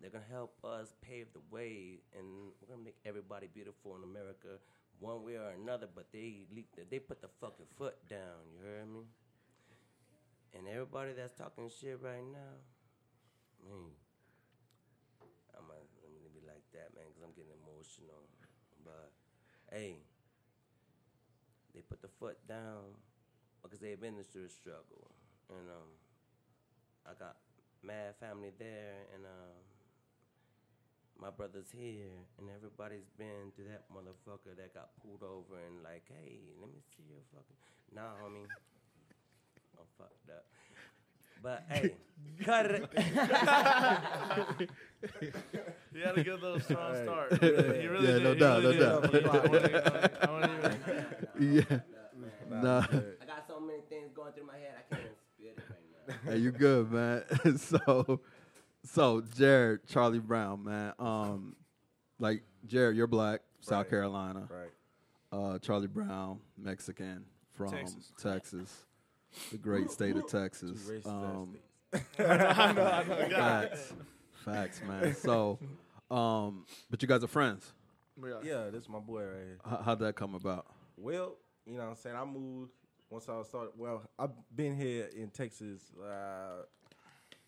they're 0.00 0.10
gonna 0.12 0.28
help 0.28 0.52
us 0.64 0.92
pave 1.00 1.32
the 1.32 1.40
way, 1.48 2.04
and 2.12 2.52
we're 2.60 2.68
gonna 2.68 2.84
make 2.84 3.00
everybody 3.06 3.48
beautiful 3.48 3.96
in 3.96 4.04
America, 4.04 4.60
one 5.00 5.24
way 5.24 5.40
or 5.40 5.56
another. 5.56 5.88
But 5.88 6.12
they 6.12 6.44
they 6.90 6.98
put 6.98 7.22
the 7.22 7.32
fucking 7.40 7.66
foot 7.78 7.96
down. 8.08 8.44
You 8.52 8.60
heard 8.60 8.88
me? 8.92 9.08
And 10.52 10.68
everybody 10.68 11.12
that's 11.16 11.32
talking 11.36 11.70
shit 11.72 12.00
right 12.00 12.24
now, 12.24 12.60
man, 13.64 13.92
I'm 15.56 15.64
gonna 15.64 15.80
let 16.04 16.12
me 16.12 16.28
be 16.36 16.44
like 16.44 16.64
that, 16.76 16.92
man, 16.92 17.08
because 17.08 17.24
I'm 17.24 17.32
getting 17.32 17.56
emotional. 17.64 18.28
But 18.84 19.08
hey, 19.72 20.04
they 21.74 21.80
put 21.80 22.02
the 22.02 22.12
foot 22.20 22.36
down 22.46 22.92
because 23.62 23.80
they've 23.80 24.00
been 24.00 24.20
through 24.32 24.44
the 24.44 24.52
struggle, 24.52 25.08
and 25.48 25.72
um. 25.72 26.05
I 27.08 27.12
got 27.18 27.36
mad 27.82 28.14
family 28.20 28.50
there, 28.58 29.06
and 29.14 29.24
um, 29.24 29.56
my 31.20 31.30
brother's 31.30 31.70
here, 31.70 32.12
and 32.38 32.48
everybody's 32.54 33.08
been 33.18 33.52
to 33.56 33.62
that 33.70 33.84
motherfucker 33.94 34.56
that 34.56 34.74
got 34.74 34.90
pulled 35.02 35.22
over 35.22 35.56
and 35.66 35.82
like, 35.82 36.04
hey, 36.08 36.38
let 36.60 36.68
me 36.68 36.80
see 36.96 37.04
your 37.08 37.22
fucking. 37.32 37.56
Nah, 37.94 38.14
homie, 38.22 38.46
I'm 39.78 39.86
fucked 39.98 40.30
up. 40.30 40.44
But 41.42 41.64
hey, 41.68 41.94
cut 42.44 42.66
it. 42.70 42.82
You 45.94 46.02
had 46.02 46.14
to 46.14 46.24
get 46.24 46.40
those 46.40 46.64
strong 46.64 46.94
Hey. 46.94 47.02
start. 47.04 47.32
Yeah. 47.42 47.48
You 47.82 47.90
really 47.90 48.06
Yeah, 48.08 48.12
did. 48.14 48.22
no 48.24 48.32
You 48.32 48.38
doubt, 48.38 48.62
really 48.62 48.78
no 48.78 49.00
did. 49.00 49.22
doubt. 49.24 49.32
I 49.32 49.48
wouldn't 49.48 49.70
even- 49.70 49.84
I 50.22 50.30
wouldn't 50.32 50.64
even- 51.38 51.54
Yeah. 51.54 51.80
Nah, 52.48 52.60
Nah. 52.80 52.86
good. 52.86 53.16
I 53.20 53.24
got 53.26 53.46
so 53.46 53.60
many 53.60 53.80
things 53.88 54.10
going 54.14 54.32
through 54.32 54.46
my 54.46 54.56
head, 54.56 54.74
I 54.78 54.82
can't 54.94 55.04
even 55.04 55.16
spit 55.16 55.54
it 55.58 55.64
right 55.70 55.90
now. 55.92 55.95
Hey, 56.24 56.38
you 56.38 56.52
good, 56.52 56.90
man. 56.92 57.22
so, 57.58 58.20
so 58.84 59.20
Jarrod, 59.22 59.80
Charlie 59.88 60.18
Brown, 60.18 60.64
man. 60.64 60.92
Um, 60.98 61.56
like 62.18 62.42
Jarrod, 62.66 62.96
you're 62.96 63.06
black, 63.06 63.40
South 63.60 63.78
Right. 63.84 63.90
Carolina. 63.90 64.48
Right. 64.50 64.70
Uh, 65.32 65.58
Charlie 65.58 65.86
Brown, 65.88 66.38
Mexican 66.56 67.24
from 67.52 67.70
Texas. 67.70 68.12
Texas, 68.22 68.84
the 69.50 69.58
great 69.58 69.90
state 69.90 70.16
of 70.16 70.26
Texas. 70.28 70.88
Um, 71.04 71.56
I 72.18 72.72
know, 72.72 72.82
I 72.84 73.04
know. 73.06 73.28
Facts, 73.36 73.92
facts, 74.44 74.80
man. 74.86 75.14
So, 75.14 75.58
um, 76.10 76.64
but 76.90 77.02
you 77.02 77.08
guys 77.08 77.24
are 77.24 77.28
friends. 77.28 77.72
We 78.16 78.30
are. 78.30 78.40
states. 78.40 78.46
Yeah, 78.54 78.70
this 78.70 78.82
is 78.84 78.88
my 78.88 78.98
boy 79.00 79.22
right 79.24 79.34
here. 79.44 79.58
H- 79.66 79.78
how'd 79.84 79.98
that 80.00 80.14
come 80.16 80.34
about? 80.34 80.66
Well, 80.96 81.34
you 81.66 81.74
know 81.74 81.80
what 81.84 81.90
I'm 81.90 81.96
saying? 81.96 82.16
I 82.16 82.24
moved 82.24 82.70
once 83.10 83.28
I 83.28 83.42
started. 83.42 83.72
Well, 83.76 84.02
I've 84.18 84.30
been 84.54 84.76
here 84.76 85.08
in 85.16 85.30
Texas 85.30 85.92
uh, 86.02 86.62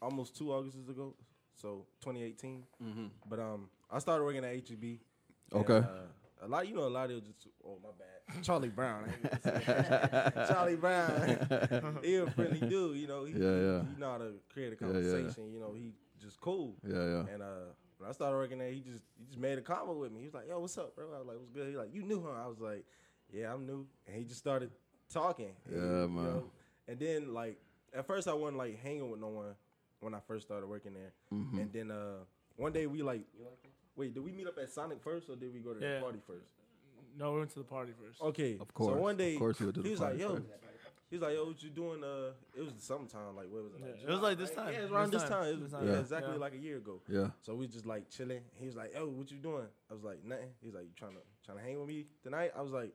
almost 0.01 0.37
two 0.37 0.53
Augusts 0.53 0.89
ago, 0.89 1.15
so 1.55 1.87
2018. 2.01 2.65
Mm-hmm. 2.83 3.05
But 3.29 3.41
um, 3.41 3.69
I 3.91 3.99
started 3.99 4.25
working 4.25 4.45
at 4.45 4.53
HEB. 4.69 4.99
Okay. 5.53 5.77
And, 5.77 5.85
uh, 5.85 5.89
a 6.41 6.47
lot, 6.47 6.69
you 6.69 6.75
know, 6.77 6.85
a 6.85 6.89
lot 6.89 7.11
of 7.11 7.25
just 7.25 7.49
oh 7.67 7.79
my 7.83 7.89
bad, 7.99 8.43
Charlie 8.45 8.69
Brown. 8.69 9.05
I 9.07 9.13
ain't 9.13 9.23
gonna 9.23 9.41
say 9.43 9.65
that. 9.67 10.49
Charlie 10.49 10.77
Brown, 10.77 11.99
he 12.05 12.15
a 12.17 12.31
friendly 12.31 12.61
dude. 12.61 12.97
You 12.97 13.09
know, 13.09 13.25
he, 13.25 13.33
Yeah, 13.33 13.57
yeah. 13.61 13.83
he 13.93 14.01
know 14.01 14.11
how 14.13 14.19
to 14.19 14.33
create 14.53 14.69
a 14.73 14.77
Yeah, 14.85 14.93
yeah. 14.93 15.03
conversation. 15.03 15.53
You 15.53 15.59
know, 15.59 15.73
he 15.75 15.95
just 16.21 16.41
cool. 16.41 16.77
Yeah, 16.87 16.95
yeah. 16.95 17.35
And 17.35 17.43
uh, 17.43 17.73
when 17.97 18.09
I 18.09 18.13
started 18.13 18.37
working 18.37 18.59
there, 18.59 18.71
he 18.71 18.79
just 18.81 19.03
he 19.19 19.25
just 19.27 19.39
made 19.39 19.59
a 19.59 19.63
comment 19.63 19.99
with 19.99 20.13
me. 20.13 20.21
He 20.21 20.27
was 20.27 20.35
like, 20.35 20.47
"Yo, 20.49 20.61
what's 20.61 20.79
up, 20.79 20.95
bro?" 20.95 21.07
I 21.13 21.19
was 21.19 21.27
like, 21.27 21.37
"What's 21.39 21.51
good?" 21.51 21.69
He 21.71 21.77
like, 21.77 21.93
"You 21.93 22.03
knew 22.05 22.21
her?" 22.23 22.33
I 22.33 22.47
was 22.47 22.61
like, 22.61 22.85
"Yeah, 23.33 23.53
I'm 23.53 23.67
new." 23.67 23.85
And 24.07 24.15
he 24.17 24.23
just 24.25 24.39
started 24.39 24.71
talking. 25.13 25.53
And, 25.67 25.75
Yeah, 25.77 26.03
you 26.03 26.09
man. 26.09 26.25
know, 26.25 26.51
and 26.87 26.99
then 26.99 27.35
like 27.35 27.59
at 27.95 28.07
first 28.07 28.29
I 28.29 28.35
wasn't 28.35 28.59
like 28.59 28.79
hanging 28.83 29.11
with 29.11 29.21
no 29.21 29.29
one 29.29 29.55
when 30.01 30.15
I 30.15 30.21
first 30.21 30.47
started 30.47 30.67
working 30.69 30.95
there. 30.95 31.13
Mhm. 31.33 31.61
And 31.61 31.73
then 31.73 31.91
uh, 31.91 32.19
one 32.57 32.73
day 32.73 32.87
we 32.87 33.03
like, 33.03 33.23
wait, 33.97 34.15
did 34.15 34.23
we 34.25 34.33
meet 34.33 34.47
up 34.47 34.59
at 34.59 34.71
Sonic 34.71 35.01
first 35.03 35.29
or 35.29 35.37
did 35.37 35.53
we 35.53 35.61
go 35.61 35.75
to 35.75 35.81
Yeah. 35.81 35.97
the 35.97 36.01
party 36.03 36.21
first? 36.27 36.47
No, 37.17 37.33
we 37.33 37.39
went 37.41 37.51
to 37.51 37.59
the 37.59 37.65
party 37.65 37.93
first. 38.01 38.21
Okay, 38.21 38.59
Of 38.61 38.73
course. 38.73 38.95
So 38.95 39.01
one 39.01 39.17
day, 39.17 39.33
Of 39.35 39.39
course 39.41 39.59
you 39.61 39.67
went 39.67 39.75
to 39.77 39.83
the 39.83 39.89
he 39.89 39.91
was 39.93 40.01
party 40.01 40.19
like, 40.19 40.21
"Yo." 40.29 40.35
first. 40.37 40.47
He 41.11 41.17
was 41.17 41.23
like, 41.23 41.35
"Yo, 41.35 41.47
what 41.47 41.63
you 41.63 41.71
doing?" 41.71 42.05
Uh, 42.05 42.33
it 42.55 42.61
was 42.61 42.75
sometime. 42.79 43.35
Like, 43.35 43.47
what 43.51 43.65
was 43.65 43.73
it? 43.73 43.81
Like, 43.81 43.97
Yeah, 43.97 44.09
it 44.09 44.13
was 44.13 44.21
like 44.21 44.39
this 44.39 44.51
July, 44.51 44.63
right? 44.63 44.67
time. 44.67 44.75
Yeah, 44.75 44.79
it 44.79 44.83
was 44.83 44.93
around 44.93 45.11
This 45.11 45.23
this 45.23 45.31
time. 45.31 45.41
time. 45.41 45.49
It 45.49 45.53
was, 45.53 45.63
This 45.63 45.73
time. 45.73 45.87
yeah, 45.87 45.93
Yeah. 45.95 45.99
exactly 46.01 46.33
Yeah. 46.35 46.39
like 46.39 46.53
a 46.53 46.57
year 46.59 46.77
ago. 46.77 47.01
Yeah. 47.09 47.31
So 47.41 47.55
we 47.55 47.67
just 47.67 47.87
like 47.87 48.09
chilling. 48.11 48.43
He 48.55 48.67
was 48.67 48.77
like, 48.77 48.93
"Yo, 48.95 49.09
what 49.09 49.31
you 49.33 49.39
doing?" 49.39 49.67
I 49.91 49.95
was 49.95 50.05
like, 50.05 50.23
"Nothing." 50.23 50.55
He's 50.61 50.75
like, 50.75 50.85
"You 50.85 50.93
trying 50.95 51.15
to 51.15 51.23
trying 51.45 51.57
to 51.59 51.65
hang 51.65 51.79
with 51.81 51.89
me 51.89 52.07
tonight?" 52.23 52.53
I 52.55 52.61
was 52.61 52.73
like, 52.73 52.93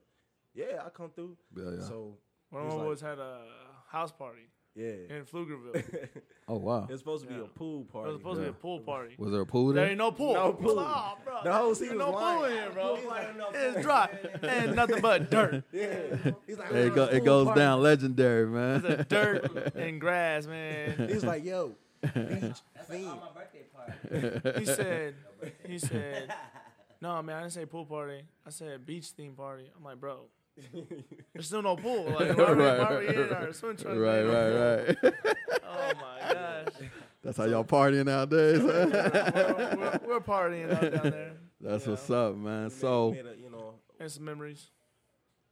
"Yeah, 0.53 0.81
I 0.85 0.89
come 0.89 1.09
through." 1.09 1.35
Yeah, 1.55 1.63
yeah. 1.79 1.83
So 1.87 2.17
One 2.49 2.63
He 2.63 2.67
of 2.67 2.73
was 2.73 2.81
my 2.81 2.83
boys 2.85 3.01
had 3.01 3.19
a 3.19 3.41
house 3.87 4.11
party 4.11 4.41
yeah, 4.75 5.15
in 5.17 5.25
Pflugerville. 5.25 6.09
Oh 6.47 6.57
wow. 6.57 6.87
it's 6.89 6.99
supposed 6.99 7.23
to 7.23 7.29
be 7.29 7.35
Yeah. 7.35 7.45
a 7.45 7.47
pool 7.47 7.85
party. 7.85 8.09
It 8.09 8.11
was 8.13 8.19
supposed 8.21 8.39
to 8.39 8.43
be 8.43 8.49
a 8.49 8.53
pool 8.53 8.79
party. 8.81 9.15
Was 9.17 9.31
there 9.31 9.41
a 9.41 9.45
pool 9.45 9.67
There 9.67 9.75
there? 9.83 9.89
ain't 9.91 9.97
no 9.97 10.11
pool. 10.11 10.33
No 10.33 10.51
pool. 10.53 10.75
Oh, 10.77 11.17
bro. 11.23 11.39
The 11.43 11.53
whole 11.53 11.73
scene 11.73 11.89
was 11.91 11.99
no 11.99 12.05
pool 12.11 12.15
lying. 12.15 12.51
in 12.57 12.61
here, 12.63 12.69
bro. 12.71 12.95
He's 12.97 13.05
like, 13.05 13.27
It's 13.53 13.81
dry. 13.81 14.09
and 14.41 14.75
nothing 14.75 14.99
but 15.01 15.31
dirt. 15.31 15.63
yeah. 15.71 16.31
He's 16.45 16.57
like, 16.57 16.71
it, 16.71 16.91
"Oh, 16.91 16.95
go, 16.95 17.03
it 17.05 17.23
goes 17.23 17.45
party." 17.45 17.59
down 17.61 17.81
legendary, 17.81 18.45
man. 18.47 18.83
It's 18.85 19.01
a 19.01 19.03
dirt 19.05 19.73
and 19.75 20.01
grass, 20.01 20.45
man. 20.47 21.07
He's 21.07 21.23
like, 21.23 21.45
"Yo, 21.45 21.75
beach 22.01 22.11
That's 22.13 22.61
like 22.75 22.87
theme." 22.89 23.05
my 23.05 23.29
birthday 23.33 23.63
party. 23.73 24.59
He 24.59 24.65
said, 24.65 25.15
he 25.65 25.79
said, 25.79 26.33
no, 27.01 27.21
man, 27.21 27.37
I 27.37 27.39
didn't 27.41 27.53
say 27.53 27.65
pool 27.65 27.85
party. 27.85 28.21
I 28.45 28.49
said 28.49 28.85
beach 28.85 29.07
theme 29.11 29.33
party. 29.33 29.69
I'm 29.77 29.83
like, 29.83 29.99
bro, 29.99 30.25
there's 31.33 31.47
still 31.47 31.61
no 31.61 31.75
pool. 31.75 32.05
Like, 32.19 32.37
why 32.37 32.43
are 32.45 32.55
we, 32.55 32.63
Right, 32.63 32.79
why 32.79 32.85
are 32.85 32.99
we 32.99 33.07
right, 33.07 33.17
in 33.17 33.33
our 33.33 33.53
swim 33.53 33.75
trunks? 33.77 33.99
right, 33.99 34.25
man? 34.25 34.55
right, 34.55 35.03
right. 35.03 35.13
Oh 35.65 35.91
my 35.95 36.33
gosh. 36.33 36.73
That's 37.23 37.37
how 37.37 37.45
y'all 37.45 37.63
partying 37.63 38.05
nowadays. 38.05 38.59
we're, 38.63 38.85
we're, 38.89 39.99
we're 40.07 40.19
partying 40.19 40.71
out 40.73 40.81
down 40.81 41.11
there. 41.11 41.31
That's 41.61 41.85
Yeah. 41.85 41.91
what's 41.91 42.09
up, 42.09 42.35
man. 42.35 42.65
We 42.65 42.69
So, 42.69 43.09
we 43.09 43.15
made 43.17 43.25
a, 43.25 43.35
you 43.37 43.49
know, 43.49 43.73
And 43.99 44.11
some 44.11 44.25
memories. 44.25 44.69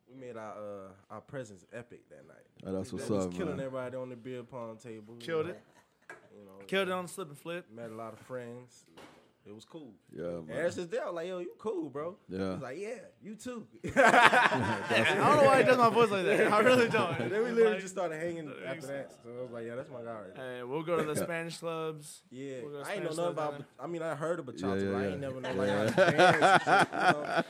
we 0.08 0.20
made 0.20 0.36
our 0.38 0.52
uh, 0.52 1.14
our 1.14 1.22
presence 1.22 1.66
epic 1.74 2.02
that 2.10 2.28
night. 2.28 2.46
oh, 2.66 2.74
that's 2.74 2.92
We 2.92 3.00
what's 3.00 3.10
was 3.10 3.26
up, 3.28 3.34
killing 3.34 3.56
man. 3.58 3.66
everybody 3.66 3.96
on 3.98 4.10
the 4.10 4.16
beer 4.18 4.44
pong 4.44 4.78
table. 4.78 5.16
you 5.16 5.22
Killed 5.22 5.46
know, 5.48 5.52
it. 5.54 5.62
You 6.38 6.46
know, 6.46 6.66
Killed 6.68 6.90
it 6.90 6.92
on 6.92 7.06
the 7.06 7.12
slip 7.12 7.30
and 7.30 7.38
flip. 7.38 7.66
Met 7.74 7.90
a 7.90 7.96
lot 7.96 8.14
of 8.14 8.20
friends. 8.20 8.86
It 9.44 9.56
was 9.56 9.66
cool. 9.66 9.94
Yeah, 10.16 10.24
And 10.26 10.50
ever 10.52 10.62
man. 10.64 10.72
since 10.72 10.88
then, 10.92 11.02
I 11.02 11.06
was 11.08 11.16
like, 11.16 11.28
yo, 11.28 11.40
you 11.40 11.52
cool, 11.58 11.90
bro. 11.90 12.16
Yeah. 12.30 12.54
He's 12.54 12.62
like, 12.62 12.78
yeah, 12.78 12.96
you 13.24 13.36
too. 13.36 13.66
I 13.96 15.04
don't 15.16 15.38
know 15.38 15.44
why 15.46 15.58
he 15.58 15.64
does 15.64 15.78
my 15.80 15.90
voice 15.90 16.12
like 16.12 16.26
that. 16.26 16.54
I 16.54 16.60
really 16.60 16.88
don't. 16.90 17.20
And 17.20 17.32
then 17.32 17.44
we 17.44 17.50
literally 17.50 17.74
Like, 17.74 17.82
just 17.82 17.94
started 17.96 18.22
hanging 18.22 18.52
after 18.66 18.86
that. 18.88 19.12
So 19.24 19.30
I 19.40 19.42
was 19.42 19.52
like, 19.52 19.66
yeah, 19.66 19.76
that's 19.76 19.90
my 19.90 20.02
guy 20.04 20.14
right 20.14 20.36
there. 20.36 20.60
And 20.60 20.70
we'll 20.70 20.84
go 20.84 20.98
to 20.98 21.04
the 21.12 21.16
Spanish 21.16 21.58
clubs. 21.58 22.22
Yeah, 22.30 22.58
We're 22.64 22.72
gonna 22.72 22.86
I 22.88 22.94
ain't 22.94 23.04
know 23.04 23.10
nothing 23.10 23.26
about. 23.30 23.52
down 23.54 23.66
I 23.80 23.88
mean, 23.88 24.02
I 24.04 24.14
heard 24.16 24.40
of 24.40 24.46
bachata. 24.46 24.62
Yeah, 24.62 24.76
yeah, 24.86 24.92
but 24.92 24.96
I 24.98 25.02
yeah. 25.04 25.10
ain't 25.10 25.20
never 25.22 25.42
know 25.42 25.54
like 25.54 25.68
Yeah. 25.68 25.90
how 25.90 26.12
to 26.12 26.12
dance 26.12 26.64
shit, 26.64 26.88
you 26.94 27.00
know? 27.02 27.44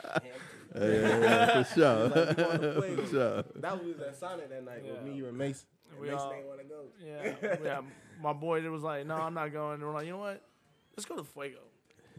Yeah, 0.74 0.86
yeah, 0.86 1.18
yeah, 1.20 1.62
for 1.62 1.74
sure. 1.74 2.08
Like, 2.08 2.36
we 2.38 2.42
wanna 2.44 2.72
play. 2.80 2.96
for 2.96 3.06
sure. 3.06 3.44
That 3.56 3.84
was 3.84 4.00
at 4.00 4.16
Sonic 4.16 4.48
that 4.48 4.64
night 4.64 4.82
with 4.82 5.02
me, 5.02 5.12
you, 5.14 5.28
and 5.28 5.36
Mason. 5.36 5.66
And 5.90 6.00
We 6.00 6.06
Mason 6.06 6.18
all- 6.20 6.32
ain't 6.32 6.46
want 6.46 6.60
to 6.60 6.64
go. 6.66 6.84
Yeah, 7.04 7.56
yeah. 7.62 7.80
My 8.22 8.32
boy 8.32 8.64
it 8.64 8.68
was 8.70 8.82
like, 8.82 9.04
"No, 9.06 9.16
I'm 9.16 9.34
not 9.34 9.52
going." 9.52 9.74
And 9.74 9.82
we're 9.82 9.92
like, 9.92 10.06
"You 10.06 10.12
know 10.12 10.18
what? 10.18 10.40
Let's 10.96 11.04
go 11.04 11.16
to 11.16 11.24
Fuego." 11.24 11.58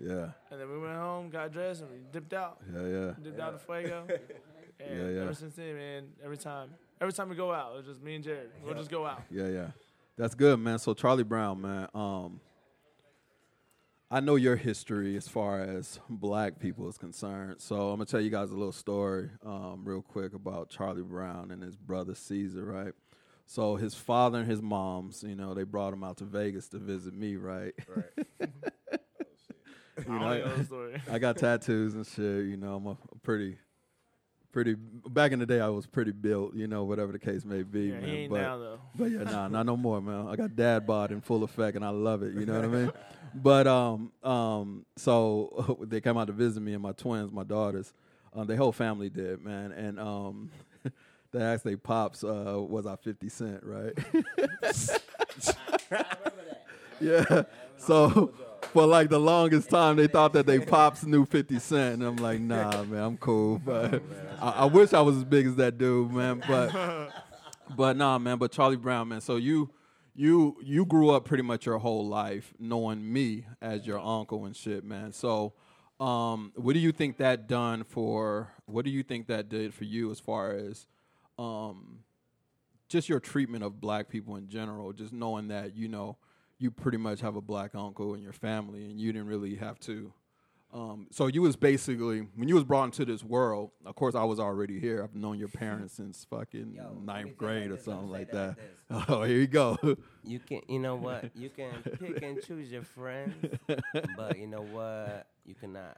Yeah, 0.01 0.29
And 0.51 0.60
then 0.60 0.69
we 0.71 0.79
went 0.79 0.95
home, 0.95 1.29
got 1.29 1.51
dressed, 1.51 1.82
and 1.82 1.91
we 1.91 1.97
dipped 2.12 2.34
out. 2.34 2.60
yeah, 2.73 2.88
yeah. 2.88 3.12
Dipped 3.21 3.39
out 3.39 3.51
to 3.53 3.60
Fuego. 3.60 4.08
And 4.79 4.97
Yeah, 4.99 5.10
yeah. 5.10 5.21
ever 5.21 5.34
since 5.36 5.56
then, 5.56 5.75
man, 5.75 6.03
every 6.23 6.36
time, 6.36 6.69
every 6.99 7.13
time 7.13 7.29
we 7.29 7.36
go 7.36 7.53
out, 7.53 7.75
it's 7.77 7.88
just 7.88 8.01
me 8.01 8.15
and 8.15 8.25
Jarrod. 8.25 8.47
We'll 8.65 8.73
just 8.73 8.89
go 8.89 9.06
out. 9.06 9.21
Yeah, 9.29 9.47
yeah. 9.47 9.67
That's 10.17 10.34
good, 10.34 10.60
man. 10.60 10.79
So 10.79 10.93
Charlie 10.95 11.23
Brown, 11.23 11.62
man. 11.62 11.88
Um, 11.93 12.41
I 14.10 14.19
know 14.19 14.36
your 14.36 14.56
history 14.56 15.15
as 15.15 15.27
far 15.27 15.62
as 15.62 15.99
black 16.10 16.60
people 16.60 16.88
is 16.89 16.97
concerned. 16.97 17.62
So 17.62 17.89
I'm 17.91 17.97
gonna 17.97 18.06
tell 18.06 18.19
you 18.19 18.29
guys 18.32 18.49
a 18.51 18.56
little 18.56 18.71
story, 18.71 19.29
um, 19.45 19.82
real 19.86 20.01
quick 20.01 20.34
about 20.34 20.69
Charlie 20.69 21.01
Brown 21.03 21.51
and 21.51 21.62
his 21.63 21.75
brother 21.75 22.15
Caesar, 22.15 22.65
right? 22.65 22.93
So 23.45 23.75
his 23.75 23.93
father 23.95 24.39
and 24.39 24.49
his 24.49 24.62
mom's, 24.62 25.23
you 25.23 25.36
know, 25.36 25.53
they 25.53 25.63
brought 25.63 25.93
him 25.93 26.03
out 26.03 26.17
to 26.17 26.25
Vegas 26.25 26.67
to 26.69 26.77
visit 26.79 27.13
me, 27.13 27.36
right? 27.38 27.73
Right. 27.95 28.49
I 30.07 30.11
You 30.13 30.19
know, 30.19 30.25
I- 30.25 30.37
know 30.57 30.63
story. 30.63 31.01
I 31.11 31.19
got 31.19 31.37
tattoos 31.37 31.93
and 31.95 32.05
shit. 32.05 32.45
You 32.45 32.57
know, 32.57 32.75
I'm 32.75 32.87
a 32.87 32.97
pretty, 33.23 33.57
pretty. 34.51 34.75
Back 34.75 35.31
in 35.31 35.39
the 35.39 35.45
day, 35.45 35.59
I 35.59 35.69
was 35.69 35.85
pretty 35.85 36.11
built. 36.11 36.53
You 36.55 36.67
know, 36.67 36.83
whatever 36.83 37.11
the 37.11 37.19
case 37.19 37.43
may 37.45 37.63
be, 37.63 37.85
Yeah, 37.85 37.93
man. 37.99 38.03
he 38.03 38.11
ain't 38.17 38.31
but 38.31 38.41
now 38.41 38.57
though. 38.57 38.79
but 38.95 39.11
yeah, 39.11 39.23
nah, 39.23 39.47
not 39.47 39.65
no 39.65 39.75
more, 39.77 40.01
man. 40.01 40.27
I 40.27 40.35
got 40.35 40.55
dad 40.55 40.85
bod 40.87 41.11
in 41.11 41.21
full 41.21 41.43
effect, 41.43 41.75
and 41.75 41.83
I 41.85 41.89
love 41.89 42.23
it. 42.23 42.33
You 42.33 42.45
know 42.45 42.55
what 42.55 42.65
I 42.65 42.67
mean? 42.67 42.91
But 43.35 43.65
um, 43.65 44.11
um, 44.23 44.85
so 44.95 45.75
they 45.89 46.01
came 46.01 46.17
out 46.19 46.27
to 46.27 46.33
visit 46.33 46.61
me 46.61 46.73
and 46.73 46.83
my 46.83 46.91
twins, 46.91 47.31
my 47.31 47.43
daughters. 47.43 47.91
Um, 48.31 48.45
the 48.45 48.55
whole 48.55 48.71
family 48.71 49.09
did, 49.09 49.43
man, 49.43 49.71
and 49.71 49.99
um, 49.99 50.51
they 51.31 51.41
asked 51.41 51.63
they 51.63 51.75
pops, 51.75 52.23
uh, 52.23 52.57
was 52.59 52.85
I 52.85 52.95
Fifty 52.95 53.29
Cent, 53.29 53.61
right? 53.63 53.93
yeah. 56.99 57.43
So 57.77 58.33
for 58.71 58.86
like 58.86 59.10
the 59.10 59.19
longest 59.19 59.69
time, 59.69 59.95
they 59.95 60.08
thought 60.08 60.34
that 60.34 60.45
they 60.45 60.60
pops 60.60 61.04
knew 61.04 61.26
Fifty 61.26 61.60
Cent, 61.60 61.95
and 61.95 62.04
I'm 62.04 62.15
like, 62.17 62.39
nah, 62.39 62.84
man, 62.84 63.04
I'm 63.04 63.17
cool. 63.17 63.62
But 63.65 64.02
I, 64.41 64.49
I 64.49 64.65
wish 64.65 64.93
I 64.93 65.02
was 65.02 65.17
as 65.17 65.23
big 65.23 65.47
as 65.47 65.56
that 65.56 65.78
dude, 65.78 66.12
man. 66.12 66.43
But 66.47 67.12
but 67.76 67.97
nah, 67.97 68.17
man. 68.17 68.38
But 68.38 68.52
Charlie 68.52 68.76
Brown, 68.76 69.10
man. 69.10 69.21
So 69.21 69.36
you 69.38 69.71
you 70.15 70.58
you 70.62 70.86
grew 70.86 71.10
up 71.10 71.26
pretty 71.26 71.43
much 71.43 71.65
your 71.65 71.80
whole 71.80 72.08
life 72.08 72.54
knowing 72.60 73.12
me 73.12 73.45
as 73.62 73.86
your 73.88 73.99
uncle 73.99 74.45
and 74.45 74.56
shit, 74.56 74.84
man. 74.84 75.12
So 75.12 75.54
um, 75.99 76.52
what 76.56 76.73
do 76.73 76.80
you 76.80 76.91
think 76.91 77.17
that 77.17 77.47
done 77.47 77.84
for? 77.84 78.52
What 78.65 78.86
do 78.86 78.91
you 78.91 79.04
think 79.04 79.28
that 79.28 79.49
did 79.49 79.73
for 79.73 79.86
you 79.86 80.12
as 80.12 80.19
far 80.19 80.52
as 80.52 80.86
um, 81.39 81.99
just 82.89 83.10
your 83.10 83.19
treatment 83.19 83.63
of 83.63 83.80
black 83.80 84.10
people 84.10 84.36
in 84.36 84.49
general? 84.49 84.93
Just 84.93 85.13
knowing 85.13 85.47
that 85.47 85.76
you 85.76 85.88
know 85.88 86.17
you 86.63 86.71
pretty 86.71 86.97
much 86.97 87.19
have 87.21 87.36
a 87.36 87.41
black 87.41 87.76
uncle 87.76 88.13
in 88.15 88.21
your 88.23 88.34
family, 88.34 88.86
and 88.86 88.99
you 88.99 89.12
didn't 89.12 89.28
really 89.28 89.56
have 89.56 89.80
to. 89.82 90.13
Um, 90.73 91.06
so 91.12 91.28
you 91.28 91.43
was 91.43 91.56
basically 91.56 92.21
when 92.36 92.47
you 92.47 92.56
was 92.56 92.63
brought 92.63 92.86
into 92.86 93.06
this 93.06 93.23
world. 93.23 93.69
Of 93.86 93.93
course, 93.95 94.15
I 94.15 94.23
was 94.23 94.39
already 94.39 94.80
here. 94.80 95.04
I've 95.04 95.13
known 95.13 95.38
your 95.38 95.49
parents 95.49 95.93
since 95.93 96.26
fucking 96.32 96.73
Yo, 96.76 96.97
ninth 97.04 97.38
grade 97.38 97.69
or 97.69 97.76
this, 97.76 97.86
let 97.86 97.93
me 97.95 97.99
something 98.02 98.12
like 98.12 98.32
that 98.32 98.56
that. 98.89 98.95
like 98.95 99.10
Oh, 99.10 99.21
here 99.23 99.38
you 99.38 99.45
go. 99.45 99.78
You 100.23 100.39
can, 100.39 100.62
you 100.67 100.80
know 100.80 100.95
what? 100.95 101.30
You 101.36 101.49
can 101.49 101.73
pick 101.99 102.23
and 102.23 102.41
choose 102.41 102.71
your 102.71 102.82
friends, 102.82 103.36
but 104.17 104.39
you 104.39 104.47
know 104.47 104.63
what? 104.63 105.28
You 105.45 105.54
cannot 105.54 105.97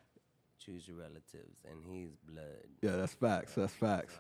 choose 0.60 0.88
your 0.90 0.98
relatives, 0.98 1.60
and 1.70 1.80
he's 1.90 2.10
blood. 2.28 2.46
yeah, 2.82 2.98
that's 2.98 3.14
facts. 3.14 3.54
That's 3.56 3.72
facts. 3.74 4.20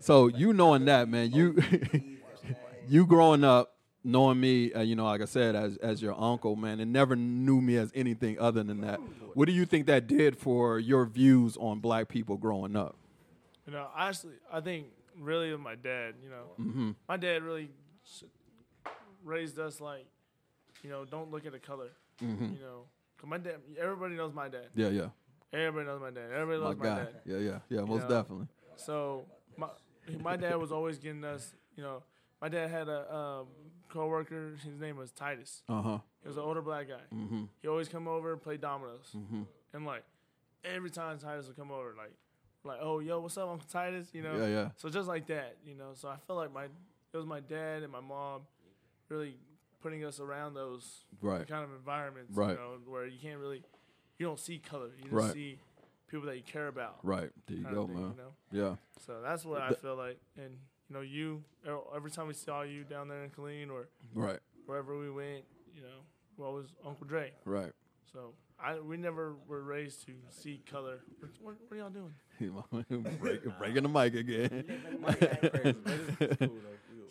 So 0.00 0.26
you 0.26 0.52
knowing 0.52 0.86
that, 0.86 1.08
man, 1.08 1.30
you 1.30 1.62
you 2.88 3.06
growing 3.06 3.44
up 3.44 3.76
knowing 4.04 4.40
me, 4.40 4.72
uh, 4.72 4.80
you 4.82 4.96
know, 4.96 5.04
like 5.04 5.20
I 5.22 5.26
said, 5.26 5.54
as 5.54 5.76
as 5.78 6.02
your 6.02 6.18
uncle, 6.20 6.56
man, 6.56 6.80
and 6.80 6.92
never 6.92 7.14
knew 7.16 7.60
me 7.60 7.76
as 7.76 7.90
anything 7.94 8.38
other 8.38 8.62
than 8.62 8.80
that. 8.82 9.00
What 9.34 9.46
do 9.46 9.52
you 9.52 9.64
think 9.64 9.86
that 9.86 10.06
did 10.06 10.36
for 10.36 10.78
your 10.78 11.04
views 11.06 11.56
on 11.56 11.80
black 11.80 12.08
people 12.08 12.36
growing 12.36 12.76
up? 12.76 12.96
You 13.66 13.72
know, 13.72 13.86
honestly, 13.96 14.34
I 14.52 14.60
think 14.60 14.86
really 15.18 15.52
with 15.52 15.60
my 15.60 15.74
dad, 15.76 16.14
you 16.22 16.28
know, 16.30 16.44
Mm-hmm. 16.60 16.90
my 17.08 17.16
dad 17.16 17.42
really 17.42 17.70
raised 19.24 19.58
us 19.58 19.80
like, 19.80 20.06
you 20.82 20.90
know, 20.90 21.04
don't 21.04 21.30
look 21.30 21.46
at 21.46 21.52
the 21.52 21.58
color. 21.58 21.90
Mm-hmm. 22.22 22.54
You 22.54 22.60
know, 22.60 22.84
'Cause 23.18 23.28
my 23.30 23.38
dad, 23.38 23.56
everybody 23.80 24.16
knows 24.16 24.32
my 24.34 24.48
dad. 24.48 24.68
Yeah, 24.74 24.88
yeah, 24.88 25.08
Everybody 25.52 25.86
knows 25.86 26.00
my 26.00 26.10
dad. 26.10 26.30
Everybody 26.32 26.58
my 26.58 26.64
loves 26.66 26.78
my, 26.78 26.84
guy. 26.86 26.96
dad. 27.04 27.20
Yeah, 27.24 27.36
yeah, 27.38 27.58
yeah, 27.68 27.80
most 27.82 28.08
know, 28.08 28.16
definitely. 28.22 28.46
So 28.76 29.24
my 29.56 29.68
my 30.20 30.36
dad 30.36 30.56
was 30.56 30.72
always 30.72 30.98
getting 30.98 31.22
us. 31.24 31.54
You 31.76 31.82
know, 31.84 32.02
my 32.42 32.48
dad 32.48 32.70
had 32.70 32.88
a 32.88 33.14
um, 33.14 33.46
coworker. 33.88 34.54
His 34.62 34.80
name 34.80 34.96
was 34.96 35.12
Titus. 35.12 35.62
Uh 35.68 35.80
huh. 35.82 35.98
He 36.22 36.28
was 36.28 36.36
an 36.36 36.42
older 36.42 36.60
black 36.60 36.88
guy. 36.88 37.14
Mm-hmm. 37.14 37.44
He 37.62 37.68
always 37.68 37.88
come 37.88 38.08
over 38.08 38.32
and 38.32 38.42
play 38.42 38.56
dominoes. 38.56 39.10
Mm-hmm. 39.16 39.42
And 39.72 39.86
like 39.86 40.02
every 40.64 40.90
time 40.90 41.18
Titus 41.18 41.46
would 41.46 41.56
come 41.56 41.70
over, 41.70 41.94
like 41.96 42.12
like 42.64 42.78
oh 42.82 42.98
yo 42.98 43.20
what's 43.20 43.38
up 43.38 43.48
Uncle 43.48 43.68
Titus, 43.70 44.08
you 44.12 44.22
know. 44.22 44.36
Yeah, 44.36 44.46
yeah. 44.48 44.68
So 44.76 44.88
just 44.90 45.08
like 45.08 45.26
that, 45.28 45.56
you 45.64 45.76
know. 45.76 45.92
So 45.94 46.08
I 46.08 46.16
feel 46.26 46.36
like 46.36 46.52
my 46.52 46.64
it 46.64 47.16
was 47.16 47.26
my 47.26 47.40
dad 47.40 47.84
and 47.84 47.92
my 47.92 48.00
mom 48.00 48.42
really 49.08 49.36
putting 49.80 50.04
us 50.04 50.20
around 50.20 50.54
those 50.54 51.04
Right. 51.20 51.46
kind 51.46 51.64
of 51.64 51.70
environments, 51.72 52.36
Right. 52.36 52.50
you 52.50 52.56
know, 52.56 52.78
where 52.86 53.06
you 53.06 53.18
can't 53.20 53.38
really 53.38 53.62
you 54.18 54.26
don't 54.26 54.38
see 54.38 54.58
color, 54.58 54.90
you 54.96 55.04
just 55.04 55.12
Right. 55.12 55.32
see 55.32 55.58
people 56.08 56.26
that 56.26 56.36
you 56.36 56.42
care 56.42 56.68
about. 56.68 56.98
Right. 57.02 57.30
There 57.46 57.56
you 57.56 57.64
go, 57.64 57.86
thing, 57.86 57.94
man. 57.94 58.14
You 58.16 58.16
know? 58.16 58.68
Yeah. 58.68 58.76
So 59.06 59.20
that's 59.22 59.44
what 59.44 59.60
I 59.62 59.72
feel 59.72 59.96
like, 59.96 60.18
and 60.36 60.56
you 60.92 60.98
know, 60.98 61.00
you 61.02 61.42
er- 61.66 61.80
every 61.96 62.10
time 62.10 62.26
we 62.26 62.34
saw 62.34 62.62
you 62.62 62.84
down 62.84 63.08
there 63.08 63.24
in 63.24 63.30
Killeen 63.30 63.70
or 63.70 63.88
Right. 64.14 64.40
wherever 64.66 64.98
we 64.98 65.10
went, 65.10 65.44
you 65.74 65.80
know, 65.80 66.00
well, 66.36 66.52
was 66.52 66.66
Uncle 66.84 67.06
Dre. 67.06 67.32
Right. 67.46 67.72
So 68.12 68.34
I 68.60 68.78
we 68.78 68.96
never 68.98 69.34
were 69.48 69.62
raised 69.62 70.04
to 70.06 70.12
see 70.30 70.60
color. 70.70 71.00
What, 71.20 71.30
what, 71.40 71.54
what 71.68 71.76
are 71.76 71.80
y'all 71.80 71.90
doing? 71.90 72.14
Break, 73.20 73.58
breaking 73.58 73.82
the 73.84 73.88
mic 73.88 74.14
again. 74.14 74.64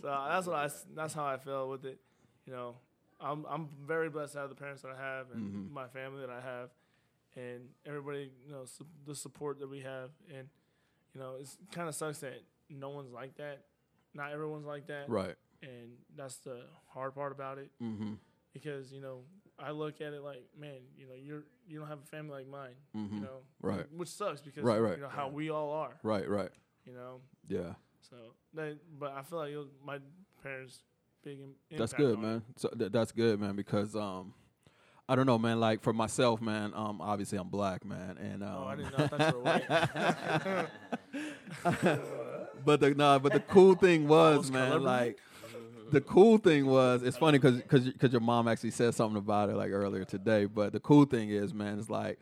So 0.02 0.08
that's 0.08 0.48
what 0.48 0.56
I 0.56 0.66
s- 0.66 0.86
that's 0.96 1.14
how 1.14 1.26
I 1.26 1.38
feel 1.38 1.70
with 1.70 1.86
it. 1.86 2.00
You 2.46 2.54
know, 2.54 2.76
I'm 3.20 3.46
I'm 3.48 3.68
very 3.86 4.10
blessed 4.10 4.34
to 4.34 4.40
have 4.40 4.50
the 4.50 4.56
parents 4.56 4.82
that 4.82 4.92
I 4.92 4.98
have 5.02 5.28
and 5.32 5.70
Mhm. 5.70 5.72
my 5.72 5.88
family 5.88 6.22
that 6.22 6.30
I 6.32 6.42
have, 6.42 6.70
and 7.36 7.70
everybody 7.86 8.32
you 8.46 8.52
know 8.52 8.66
su- 8.66 8.86
the 9.06 9.14
support 9.16 9.60
that 9.60 9.70
we 9.70 9.82
have. 9.82 10.10
And 10.36 10.50
you 11.14 11.20
know, 11.22 11.36
it's 11.40 11.58
kind 11.72 11.88
of 11.88 11.94
sucks 11.96 12.20
that 12.20 12.42
no 12.70 12.90
one's 12.90 13.12
like 13.12 13.36
that. 13.36 13.66
Not 14.14 14.32
everyone's 14.32 14.66
like 14.66 14.88
that. 14.88 15.10
Right. 15.10 15.36
and 15.64 15.92
that's 16.18 16.38
the 16.38 16.62
hard 16.94 17.14
part 17.16 17.32
about 17.32 17.58
it 17.58 17.70
Mm-hmm. 17.82 18.14
because 18.54 18.92
you 18.92 19.00
know 19.02 19.20
I 19.60 19.72
look 19.72 20.02
at 20.02 20.14
it 20.14 20.22
like, 20.24 20.44
man, 20.60 20.80
you 20.98 21.06
know, 21.08 21.14
you're 21.16 21.44
you 21.68 21.78
don't 21.80 21.88
have 21.88 22.00
a 22.00 22.08
family 22.08 22.34
like 22.40 22.48
mine, 22.48 22.76
Mm-hmm. 22.96 23.16
you 23.16 23.22
know, 23.22 23.38
Right. 23.62 23.86
Which 23.96 24.10
sucks 24.10 24.42
because 24.42 24.64
Right, 24.64 24.80
right. 24.80 24.96
you 24.98 25.04
know 25.04 25.10
how 25.10 25.30
we 25.30 25.50
all 25.52 25.72
are, 25.72 25.94
Right. 26.04 26.28
Right. 26.28 26.50
you 26.86 26.94
know. 26.94 27.22
Yeah. 27.48 27.74
So, 28.10 28.16
that, 28.56 28.78
but 29.00 29.14
I 29.14 29.22
feel 29.22 29.38
like 29.40 29.56
was 29.56 29.68
my 29.86 30.00
parents 30.44 30.82
big. 31.24 31.38
That's 31.78 31.94
good, 31.94 32.18
man. 32.20 32.42
So 32.58 32.70
th- 32.70 32.92
that's 32.92 33.12
good, 33.12 33.40
man. 33.40 33.56
Because 33.56 33.96
um, 33.96 34.34
I 35.08 35.16
don't 35.16 35.28
know, 35.28 35.38
man. 35.38 35.60
Like 35.60 35.82
for 35.84 35.94
myself, 35.94 36.42
man. 36.42 36.74
Um, 36.76 37.00
obviously 37.00 37.38
I'm 37.38 37.50
black, 37.50 37.86
man, 37.86 38.18
and 38.18 38.44
um, 38.44 38.56
Oh, 38.58 38.66
I 38.66 38.76
didn't 38.76 38.98
know. 38.98 39.06
I 39.06 39.08
thought 39.08 39.34
you 39.34 39.40
were 39.40 39.44
white. 41.94 42.00
but 42.66 42.80
the 42.80 42.94
nah, 42.94 43.20
but 43.20 43.34
the 43.34 43.40
cool 43.40 43.76
thing 43.76 44.08
was, 44.08 44.52
man, 44.52 44.84
like 44.84 45.18
the 45.92 46.02
cool 46.02 46.38
thing 46.38 46.66
was, 46.66 47.04
it's 47.04 47.18
funny 47.18 47.38
because 47.38 47.86
because 47.86 48.12
your 48.12 48.22
mom 48.22 48.48
actually 48.48 48.72
said 48.72 48.96
something 48.96 49.18
about 49.18 49.50
it 49.50 49.56
like 49.56 49.72
earlier 49.72 50.06
today. 50.06 50.46
But 50.46 50.74
the 50.74 50.80
cool 50.80 51.06
thing 51.06 51.30
is, 51.30 51.54
man, 51.54 51.80
it's 51.80 51.90
like 51.90 52.20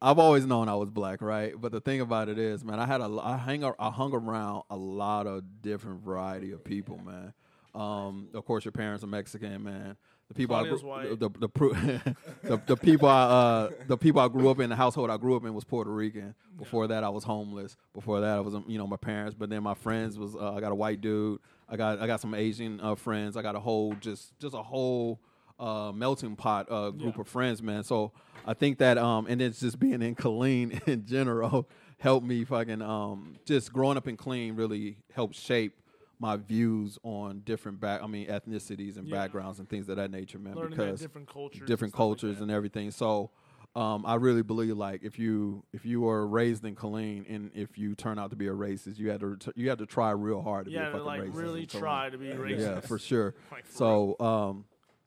I've 0.00 0.18
always 0.18 0.46
known 0.46 0.68
I 0.68 0.74
was 0.74 0.90
black, 0.90 1.22
right? 1.22 1.54
But 1.58 1.72
the 1.72 1.80
thing 1.80 2.00
about 2.00 2.28
it 2.28 2.38
is, 2.38 2.64
man, 2.64 2.80
I 2.80 2.86
had 2.86 3.00
a 3.00 3.20
I 3.22 3.36
hang 3.36 3.64
I 3.64 3.90
hung 3.90 4.12
around 4.12 4.64
a 4.70 4.76
lot 4.76 5.26
of 5.26 5.62
different 5.62 6.02
variety 6.02 6.52
of 6.52 6.64
people, 6.64 6.98
man. 6.98 7.34
Um, 7.74 8.28
of 8.34 8.44
course, 8.44 8.64
your 8.64 8.72
parents 8.72 9.02
are 9.02 9.06
Mexican, 9.08 9.62
man. 9.62 9.96
The 10.28 10.34
people 10.34 10.56
I 10.56 10.62
grew, 10.68 10.78
white. 10.78 11.18
the 11.20 11.28
the, 11.28 11.48
pru- 11.48 12.16
the 12.42 12.60
the 12.66 12.76
people 12.76 13.08
I 13.08 13.22
uh, 13.24 13.70
the 13.86 13.96
people 13.98 14.20
I 14.20 14.28
grew 14.28 14.48
up 14.50 14.60
in, 14.60 14.70
the 14.70 14.76
household 14.76 15.10
I 15.10 15.16
grew 15.18 15.36
up 15.36 15.44
in 15.44 15.52
was 15.52 15.64
Puerto 15.64 15.90
Rican. 15.90 16.34
Before 16.58 16.86
that, 16.86 17.04
I 17.04 17.08
was 17.10 17.24
homeless. 17.24 17.76
Before 17.94 18.20
that, 18.20 18.36
I 18.36 18.40
was 18.40 18.54
um, 18.54 18.64
you 18.66 18.78
know 18.78 18.86
my 18.86 18.96
parents. 18.96 19.34
But 19.38 19.50
then 19.50 19.62
my 19.62 19.74
friends 19.74 20.18
was 20.18 20.34
uh, 20.34 20.54
I 20.54 20.60
got 20.60 20.72
a 20.72 20.74
white 20.74 21.00
dude. 21.00 21.40
I 21.68 21.76
got 21.76 22.00
I 22.00 22.06
got 22.06 22.20
some 22.20 22.34
Asian 22.34 22.80
uh, 22.80 22.94
friends. 22.94 23.36
I 23.36 23.42
got 23.42 23.56
a 23.56 23.60
whole 23.60 23.94
just 24.00 24.38
just 24.38 24.54
a 24.54 24.62
whole 24.62 25.20
uh, 25.58 25.92
melting 25.92 26.36
pot 26.36 26.66
uh, 26.70 26.90
group 26.90 27.14
Yeah. 27.16 27.20
of 27.22 27.28
friends, 27.28 27.62
man. 27.62 27.82
So 27.84 28.12
I 28.46 28.54
think 28.54 28.78
that 28.78 28.96
um 28.98 29.26
and 29.28 29.42
it's 29.42 29.60
just 29.60 29.78
being 29.78 30.00
in 30.02 30.14
Killeen 30.14 30.82
in 30.88 31.04
general 31.06 31.68
helped 31.98 32.26
me 32.26 32.44
fucking 32.44 32.80
um 32.82 33.36
just 33.44 33.72
growing 33.72 33.96
up 33.98 34.08
in 34.08 34.16
Killeen 34.16 34.56
really 34.56 34.96
helped 35.12 35.34
shape 35.36 35.74
my 36.22 36.36
views 36.36 36.98
on 37.02 37.40
different 37.40 37.80
back 37.80 38.00
I 38.00 38.06
mean 38.06 38.28
ethnicities 38.28 38.96
and 38.96 39.08
Yeah. 39.08 39.16
backgrounds 39.16 39.58
and 39.58 39.68
things 39.68 39.88
of 39.88 39.96
that 39.96 40.10
nature, 40.12 40.38
man. 40.38 40.54
Learning 40.54 40.70
because 40.70 41.00
different 41.00 41.28
cultures, 41.28 41.66
different 41.66 41.92
and 41.92 41.92
stuff 41.92 42.00
like 42.36 42.40
and 42.42 42.50
everything. 42.50 42.90
So 42.92 43.30
um, 43.74 44.06
I 44.06 44.14
really 44.14 44.42
believe 44.42 44.76
like 44.76 45.02
if 45.02 45.18
you 45.18 45.64
if 45.72 45.84
you 45.84 46.02
were 46.02 46.24
raised 46.24 46.64
in 46.64 46.76
Killeen 46.76 47.24
and 47.28 47.50
if 47.54 47.76
you 47.76 47.96
turn 47.96 48.20
out 48.20 48.30
to 48.30 48.36
be 48.36 48.46
a 48.46 48.52
racist, 48.52 48.98
you 48.98 49.10
had 49.10 49.20
to 49.20 49.36
you 49.56 49.68
had 49.68 49.78
to 49.78 49.86
try 49.86 50.12
real 50.12 50.42
hard 50.42 50.66
to 50.66 50.70
yeah, 50.70 50.84
be 50.84 50.84
a 50.84 50.86
to 50.86 50.92
fucking 51.04 51.06
like 51.06 51.20
racist. 51.22 51.42
really 51.42 51.66
try 51.66 52.08
to 52.08 52.16
be 52.18 52.26
racist. 52.26 52.60
Yeah, 52.60 52.80
for 52.80 52.98
sure. 53.00 53.34
Like, 53.50 53.66
for 53.66 53.76
So 53.76 54.16
um, 54.20 54.64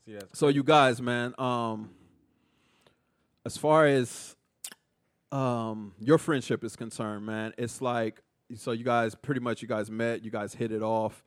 See, 0.07 0.19
so 0.33 0.49
you 0.49 0.63
guys, 0.63 1.01
man, 1.01 1.33
um, 1.39 1.91
as 3.45 3.57
far 3.57 3.87
as 3.87 4.35
um 5.31 5.93
your 5.99 6.17
friendship 6.17 6.63
is 6.63 6.75
concerned, 6.75 7.25
man, 7.25 7.53
it's 7.57 7.81
like 7.81 8.21
so 8.53 8.71
you 8.71 8.83
guys 8.83 9.15
pretty 9.15 9.41
much 9.41 9.61
you 9.61 9.67
guys 9.67 9.89
met, 9.89 10.23
you 10.23 10.31
guys 10.31 10.53
hit 10.53 10.71
it 10.71 10.81
off. 10.83 11.23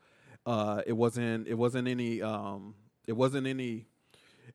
Uh, 0.46 0.82
it 0.86 0.92
wasn't 0.94 1.46
it 1.48 1.54
wasn't 1.54 1.88
any 1.88 2.22
um 2.22 2.74
it 3.06 3.12
wasn't 3.12 3.46
any 3.46 3.86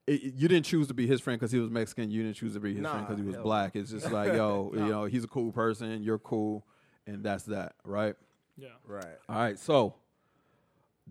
it, 0.07 0.23
it- 0.23 0.33
you 0.35 0.47
didn't 0.47 0.65
choose 0.65 0.87
to 0.87 0.93
be 0.93 1.05
his 1.05 1.21
friend 1.21 1.39
because 1.39 1.51
he 1.51 1.59
was 1.59 1.69
Mexican. 1.69 2.09
You 2.09 2.23
didn't 2.23 2.37
choose 2.37 2.53
to 2.53 2.59
be 2.59 2.73
his 2.73 2.85
friend 2.85 3.05
because 3.05 3.19
he 3.19 3.25
was 3.25 3.35
hell 3.35 3.43
black. 3.43 3.75
It's 3.75 3.91
just 3.91 4.09
like, 4.19 4.33
yo, 4.33 4.71
you 4.73 4.79
know, 4.87 5.05
he's 5.05 5.23
a 5.23 5.27
cool 5.27 5.51
person. 5.51 6.01
You're 6.01 6.19
cool, 6.19 6.65
and 7.05 7.23
that's 7.23 7.43
that, 7.45 7.73
right? 7.85 8.15
Yeah. 8.57 8.69
Right. 8.85 9.05
All 9.29 9.35
right, 9.37 9.57
so 9.59 9.95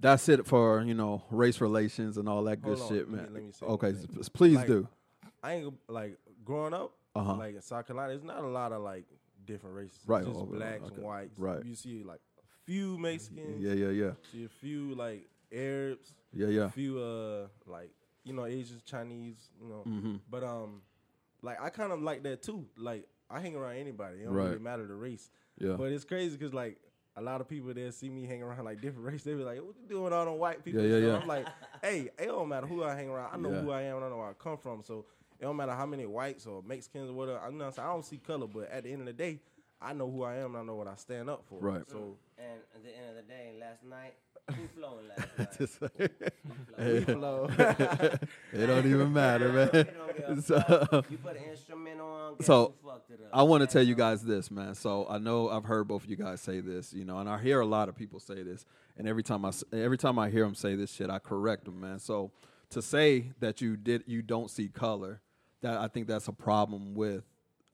that's 0.01 0.29
it 0.29 0.47
for 0.47 0.83
you 0.83 0.95
know 0.95 1.23
race 1.31 1.61
relations 1.61 2.17
and 2.17 2.29
all 2.29 2.43
that 2.45 2.63
good 2.63 2.79
Hold 2.79 2.91
on, 2.93 2.97
shit, 2.99 3.09
let 3.11 3.17
me- 3.17 3.17
man. 3.25 3.35
let 3.35 3.43
me 3.45 3.53
say 3.53 3.67
okay, 3.67 3.93
thing. 3.93 4.25
please 4.33 4.57
Like, 4.57 4.67
do. 4.67 4.89
I 5.43 5.55
ain't 5.55 5.75
like 5.89 6.19
growing 6.45 6.73
up, 6.75 6.93
Uh-huh. 7.15 7.35
like 7.37 7.55
in 7.57 7.63
South 7.63 7.87
Carolina. 7.87 8.11
There's 8.13 8.25
not 8.25 8.43
a 8.43 8.49
lot 8.49 8.73
of 8.73 8.83
like 8.83 9.05
different 9.47 9.77
races. 9.77 9.99
Right, 10.07 10.25
just 10.25 10.37
okay, 10.39 10.57
blacks 10.57 10.85
okay. 10.87 10.95
and 10.97 11.05
whites. 11.05 11.39
Right. 11.39 11.65
You 11.65 11.75
see 11.75 12.03
like 12.05 12.21
a 12.39 12.47
few 12.65 12.99
Mexicans. 12.99 13.61
Yeah, 13.61 13.73
yeah, 13.75 13.91
yeah, 13.91 14.11
See 14.31 14.45
a 14.45 14.49
few 14.49 14.95
like 14.95 15.29
Arabs. 15.53 16.15
yeah, 16.33 16.47
yeah. 16.49 16.65
A 16.67 16.69
few 16.71 16.99
uh 16.99 17.49
like 17.67 17.91
you 18.25 18.33
know 18.33 18.45
Asians, 18.47 18.83
Chinese. 18.83 19.51
You 19.61 19.69
know. 19.69 19.83
Mhm. 19.87 20.21
But 20.31 20.45
um, 20.45 20.83
like 21.43 21.61
I 21.61 21.71
kind 21.71 21.93
of 21.93 22.01
like 22.03 22.23
that 22.25 22.43
too. 22.43 22.67
Like 22.77 23.07
I 23.31 23.41
hang 23.41 23.55
around 23.57 23.77
anybody. 23.77 24.21
It 24.21 24.25
don't 24.25 24.35
Right. 24.35 24.49
really 24.49 24.59
matter 24.61 24.87
the 24.87 24.95
race. 24.95 25.31
Yeah. 25.59 25.75
But 25.77 25.93
it's 25.93 26.05
crazy 26.05 26.37
because 26.37 26.55
like 26.55 26.79
a 27.17 27.21
lot 27.21 27.41
of 27.43 27.49
people 27.49 27.75
there 27.75 27.91
see 27.93 28.09
me 28.09 28.25
hanging 28.25 28.43
around 28.45 28.65
like 28.65 28.81
different 28.81 29.07
race. 29.13 29.23
They 29.23 29.35
be 29.35 29.43
like, 29.43 29.59
"What 29.59 29.75
you 29.81 29.87
doing 29.89 30.05
with 30.05 30.13
all 30.13 30.25
them 30.25 30.39
white 30.39 30.65
people?" 30.65 30.83
Yeah, 30.83 30.97
yeah, 30.97 31.01
So 31.01 31.07
yeah. 31.15 31.19
I'm 31.21 31.29
like, 31.29 31.47
"Hey, 31.83 32.11
it 32.19 32.27
don't 32.27 32.49
matter 32.49 32.67
who 32.67 32.83
I 32.85 32.95
hang 32.95 33.09
around. 33.11 33.31
I 33.35 33.37
know 33.37 33.51
Yeah. 33.53 33.61
who 33.61 33.71
I 33.71 33.83
am. 33.83 33.97
and 33.97 34.05
I 34.07 34.09
know 34.09 34.19
where 34.19 34.29
I 34.29 34.33
come 34.35 34.57
from. 34.57 34.83
So 34.83 35.05
it 35.43 35.45
don't 35.45 35.57
matter 35.57 35.73
how 35.73 35.87
many 35.87 36.07
whites 36.07 36.47
or 36.47 36.63
Mexicans 36.63 37.11
or 37.11 37.15
whatever. 37.15 37.41
I'm 37.41 37.59
not 37.59 37.75
saying 37.75 37.89
I 37.89 37.93
don't 37.93 38.05
see 38.05 38.19
color, 38.19 38.47
but 38.47 38.71
at 38.71 38.85
the 38.85 38.93
end 38.93 39.01
of 39.01 39.07
the 39.07 39.13
day, 39.13 39.41
I 39.81 39.93
know 39.93 40.09
who 40.09 40.23
I 40.23 40.37
am 40.37 40.55
and 40.55 40.59
I 40.59 40.63
know 40.65 40.77
what 40.77 40.87
I 40.87 40.95
stand 40.95 41.29
up 41.29 41.43
for. 41.49 41.59
Right. 41.59 41.83
So 41.91 42.17
And 42.39 42.61
at 42.75 42.83
the 42.85 42.97
end 42.97 43.11
of 43.11 43.17
the 43.17 43.23
day, 43.23 43.53
last 43.61 43.83
night, 43.85 44.15
who 44.57 44.69
flowing 44.69 45.09
last 45.09 45.29
night? 45.39 45.59
Just- 45.59 45.81
we 46.79 47.01
flow. 47.15 47.49
it 47.59 48.67
don't 48.67 48.87
even 48.87 49.13
matter, 49.13 49.53
man. 49.53 49.71
It 49.73 49.97
don't 49.97 50.17
give 50.17 50.39
a 50.39 50.43
So- 50.43 51.03
you 51.11 51.19
put 51.19 51.37
an 51.37 51.43
instrument 51.51 52.01
on. 52.01 52.37
Guess 52.37 52.47
So, 52.47 52.75
who 52.83 52.89
fucked 52.91 53.11
it 53.11 53.21
up? 53.25 53.31
I 53.33 53.43
want 53.43 53.63
to 53.63 53.67
tell 53.67 53.83
you 53.83 53.95
guys 53.97 54.23
this, 54.23 54.51
man. 54.51 54.75
So 54.77 55.07
I 55.09 55.19
know 55.19 55.49
I've 55.49 55.65
heard 55.65 55.89
both 55.89 56.05
of 56.05 56.11
you 56.11 56.17
guys 56.17 56.41
say 56.41 56.61
this, 56.61 56.93
you 56.93 57.05
know, 57.05 57.19
and 57.19 57.29
I 57.29 57.39
hear 57.43 57.59
a 57.61 57.67
lot 57.67 57.89
of 57.89 57.97
people 57.97 58.21
say 58.21 58.43
this, 58.45 58.65
and 58.97 59.09
every 59.09 59.23
time 59.25 59.45
I 59.45 59.49
s- 59.49 59.65
every 59.73 59.99
time 59.99 60.19
I 60.21 60.31
hear 60.31 60.45
them 60.45 60.55
say 60.55 60.77
this 60.77 60.93
shit, 60.93 61.11
I 61.11 61.19
correct 61.19 61.65
them, 61.65 61.81
man. 61.81 61.99
So 61.99 62.31
to 62.71 62.81
say 62.81 63.33
that 63.41 63.61
you 63.61 63.77
did 63.77 64.05
you 64.07 64.23
don't 64.23 64.51
see 64.51 64.69
color, 64.69 65.21
that 65.63 65.79
I 65.79 65.89
think 65.89 66.07
that's 66.07 66.29
a 66.29 66.33
problem 66.33 66.95
with 66.95 67.25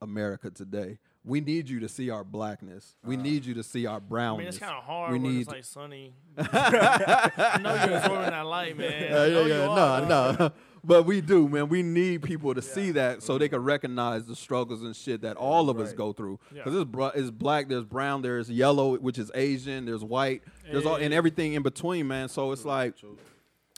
America 0.01 0.49
today. 0.49 0.97
We 1.25 1.41
need 1.41 1.67
you 1.69 1.81
to 1.81 1.89
see 1.89 2.09
our 2.09 2.23
blackness. 2.23 2.95
We 3.03 3.17
uh, 3.17 3.21
need 3.21 3.43
you 3.45 3.53
to 3.55 3.63
see 3.63 3.85
our 3.85 3.97
I 3.97 3.99
brownness. 3.99 4.37
mean, 4.39 4.47
it's 4.47 4.57
kind 4.57 4.71
of 4.75 4.83
hard 4.83 5.11
We 5.11 5.19
when 5.19 5.33
need 5.33 5.41
it's 5.41 5.49
like 5.49 5.65
sunny. 5.65 6.13
I 6.37 7.59
know 7.61 7.73
you're 7.85 7.97
absorbing 7.97 8.29
that 8.31 8.45
light, 8.45 8.77
man. 8.77 9.03
Yeah, 9.03 9.17
I 9.17 9.25
yeah, 9.27 9.45
yeah. 9.45 9.67
are, 9.67 10.01
No, 10.01 10.05
bro. 10.37 10.47
no. 10.47 10.51
But 10.81 11.03
we 11.03 11.19
do, 11.19 11.49
man. 11.49 11.67
We 11.67 11.83
need 11.83 12.23
people 12.23 12.55
to 12.55 12.61
see 12.61 12.91
that 12.91 13.21
so 13.21 13.37
they 13.37 13.49
can 13.49 13.61
recognize 13.61 14.25
the 14.27 14.35
struggles 14.35 14.81
and 14.81 14.95
shit 14.95 15.21
that 15.23 15.35
all 15.35 15.69
of 15.69 15.77
us 15.77 15.91
go 15.91 16.13
through. 16.13 16.39
Yeah. 16.55 16.63
Because 16.63 16.85
br- 16.85 17.07
it's 17.15 17.31
black, 17.31 17.67
there's 17.67 17.83
brown, 17.83 18.21
there's 18.21 18.49
yellow, 18.49 18.97
which 18.97 19.17
is 19.19 19.29
Asian, 19.35 19.85
there's 19.85 20.05
white, 20.05 20.41
there's 20.71 20.85
all 20.85 20.95
and 20.95 21.13
everything 21.13 21.53
in 21.53 21.63
between, 21.63 22.07
man. 22.07 22.29
So 22.29 22.53
it's 22.53 22.63
like, 22.63 22.95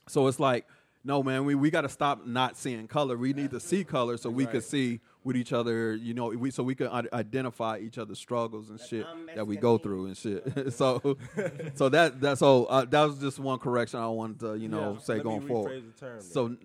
so 0.08 0.28
it's 0.28 0.40
like, 0.40 0.68
no, 1.04 1.24
man. 1.24 1.46
We 1.46 1.56
we 1.56 1.70
got 1.72 1.82
to 1.82 1.90
stop 1.90 2.26
not 2.28 2.58
seeing 2.58 2.88
color. 2.88 3.18
We 3.18 3.34
need 3.34 3.52
to 3.52 3.60
see 3.60 3.84
color 3.84 4.18
so 4.18 4.30
we 4.30 4.46
can 4.46 4.56
Right. 4.56 4.64
see 4.64 5.00
with 5.24 5.36
each 5.36 5.54
other. 5.54 5.96
You 5.96 6.14
know, 6.14 6.28
we 6.30 6.52
so 6.52 6.64
we 6.64 6.76
can 6.76 6.88
i- 6.88 7.04
identify 7.14 7.78
each 7.80 7.98
other's 7.98 8.20
struggles 8.20 8.70
and 8.70 8.80
shit 8.80 9.06
that 9.36 9.46
we 9.48 9.56
go 9.58 9.78
through 9.78 10.08
and 10.08 10.18
shit. 10.18 10.44
so, 10.74 11.18
so 11.76 11.90
that 11.90 12.22
that 12.22 12.38
so 12.38 12.66
uh, 12.66 12.86
that 12.86 13.02
was 13.04 13.20
just 13.20 13.40
one 13.40 13.58
correction 13.60 14.00
I 14.00 14.08
wanted 14.08 14.40
to 14.42 14.56
you 14.58 14.68
know 14.68 14.94
Yeah. 14.94 15.00
say 15.00 15.14
Let 15.16 15.26
me 15.26 15.30
going 15.32 15.48
forward. 15.48 15.84
the 15.96 16.00
term. 16.00 16.22
So 16.22 16.56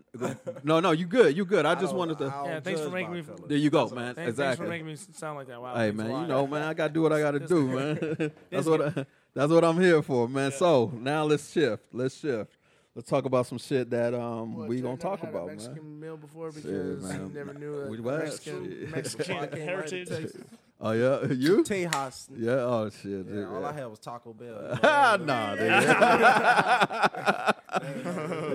no, 0.65 0.81
no, 0.81 0.91
you 0.93 1.07
good, 1.07 1.37
you 1.37 1.45
good. 1.45 1.65
I 1.67 1.75
just 1.75 1.87
don't- 1.87 1.97
wanted 1.99 2.19
to. 2.19 2.25
Yeah, 2.27 2.61
thanks 2.61 2.81
for 2.81 2.91
making 2.91 3.13
me- 3.13 3.23
color. 3.23 3.39
There 3.49 3.57
you 3.59 3.71
go, 3.71 3.85
That's 3.85 3.93
man. 3.95 4.15
Thanks, 4.15 4.31
exactly. 4.31 4.45
thanks 4.45 4.59
for 4.59 4.69
making 4.69 4.87
me 4.87 5.17
sound 5.19 5.39
like 5.39 5.49
that. 5.49 5.61
Wow. 5.61 5.75
Hey 5.77 5.91
man, 5.93 6.11
you 6.23 6.27
know, 6.27 6.47
man, 6.47 6.63
I 6.63 6.75
gotta 6.75 6.93
do 6.93 7.03
what 7.03 7.13
I 7.13 7.21
gotta 7.21 7.41
do, 7.41 7.67
man. 7.69 8.33
that's 8.51 8.67
what. 8.67 8.99
I, 8.99 9.07
that's 9.35 9.53
what 9.53 9.65
I'm 9.65 9.79
here 9.79 10.01
for, 10.03 10.27
man. 10.27 10.51
So 10.51 10.91
now 10.99 11.25
let's 11.25 11.53
shift. 11.53 11.83
Let's 11.93 12.17
shift. 12.19 12.57
Let's 12.97 13.09
talk 13.11 13.27
about 13.27 13.47
some 13.47 13.59
shit 13.59 13.91
that 13.91 14.15
um 14.15 14.55
What, 14.57 14.69
we 14.69 14.81
gonna 14.81 14.97
talk 14.97 15.21
had 15.21 15.29
a 15.29 15.37
about, 15.37 15.49
Mexican 15.49 15.75
man. 15.85 16.01
meal 16.01 16.17
before 16.17 16.51
because 16.51 16.65
you 16.65 16.99
man. 17.07 17.31
never 17.35 17.53
knew 17.53 17.81
that 17.83 17.91
We- 17.91 18.01
what? 18.01 18.21
Mexican, 18.25 18.65
Shit. 18.71 18.91
Mexican 18.91 19.25
I 19.25 19.27
came 19.29 19.39
right 19.41 19.53
to 19.53 19.61
heritage. 19.65 20.09
Texas. 20.09 20.43
Oh 20.81 20.93
yeah, 20.93 21.27
you? 21.33 21.63
Tejas. 21.63 22.29
Yeah. 22.37 22.53
Oh 22.53 22.89
shit. 22.91 23.27
Yeah, 23.31 23.49
all 23.49 23.65
I 23.67 23.73
had 23.73 23.85
was 23.87 23.99
Taco 23.99 24.33
Bell. 24.33 24.79
Ah, 24.83 25.19
nah, 25.21 25.57
nigga. 25.57 27.55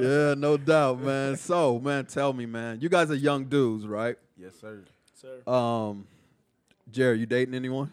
yeah, 0.01 0.33
no 0.35 0.57
doubt, 0.57 1.01
man. 1.01 1.35
So, 1.37 1.79
man, 1.79 2.05
tell 2.05 2.33
me, 2.33 2.45
man. 2.45 2.79
You 2.81 2.89
guys 2.89 3.11
are 3.11 3.15
young 3.15 3.45
dudes, 3.45 3.85
right? 3.87 4.17
yes, 4.37 4.53
sir. 4.59 4.83
Sir. 5.13 5.51
Um, 5.51 6.07
Jerry, 6.91 7.19
you 7.19 7.25
dating 7.27 7.53
anyone? 7.53 7.91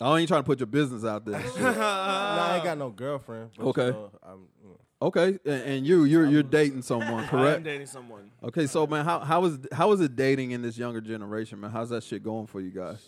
I 0.00 0.16
ain't 0.18 0.28
trying 0.28 0.40
to 0.42 0.46
put 0.46 0.60
your 0.60 0.66
business 0.66 1.04
out 1.04 1.24
there. 1.24 1.34
and 1.40 1.44
shit. 1.52 1.60
nah, 1.60 2.46
I 2.50 2.54
ain't 2.56 2.64
got 2.64 2.78
no 2.78 2.88
girlfriend. 2.90 3.50
But, 3.56 3.66
Okay. 3.66 3.86
You 3.86 3.92
know, 3.92 4.10
I'm, 4.22 4.38
you 4.62 4.68
know, 4.70 4.78
Okay, 5.00 5.38
and, 5.44 5.86
you 5.86 6.04
you're 6.04 6.26
you're 6.26 6.42
dating 6.42 6.82
someone, 6.82 7.24
correct? 7.28 7.32
I 7.54 7.56
am 7.56 7.62
dating 7.62 7.86
someone. 7.86 8.32
Okay, 8.42 8.66
so 8.66 8.84
man, 8.86 9.04
how 9.04 9.20
how 9.20 9.44
is 9.44 9.58
how 9.72 9.92
is 9.92 10.00
it 10.00 10.16
dating 10.16 10.50
in 10.50 10.60
this 10.60 10.76
younger 10.76 11.00
generation, 11.00 11.60
man? 11.60 11.70
How's 11.70 11.90
that 11.90 12.02
shit 12.02 12.24
going 12.24 12.48
for 12.48 12.60
you 12.60 12.70
guys? 12.70 13.06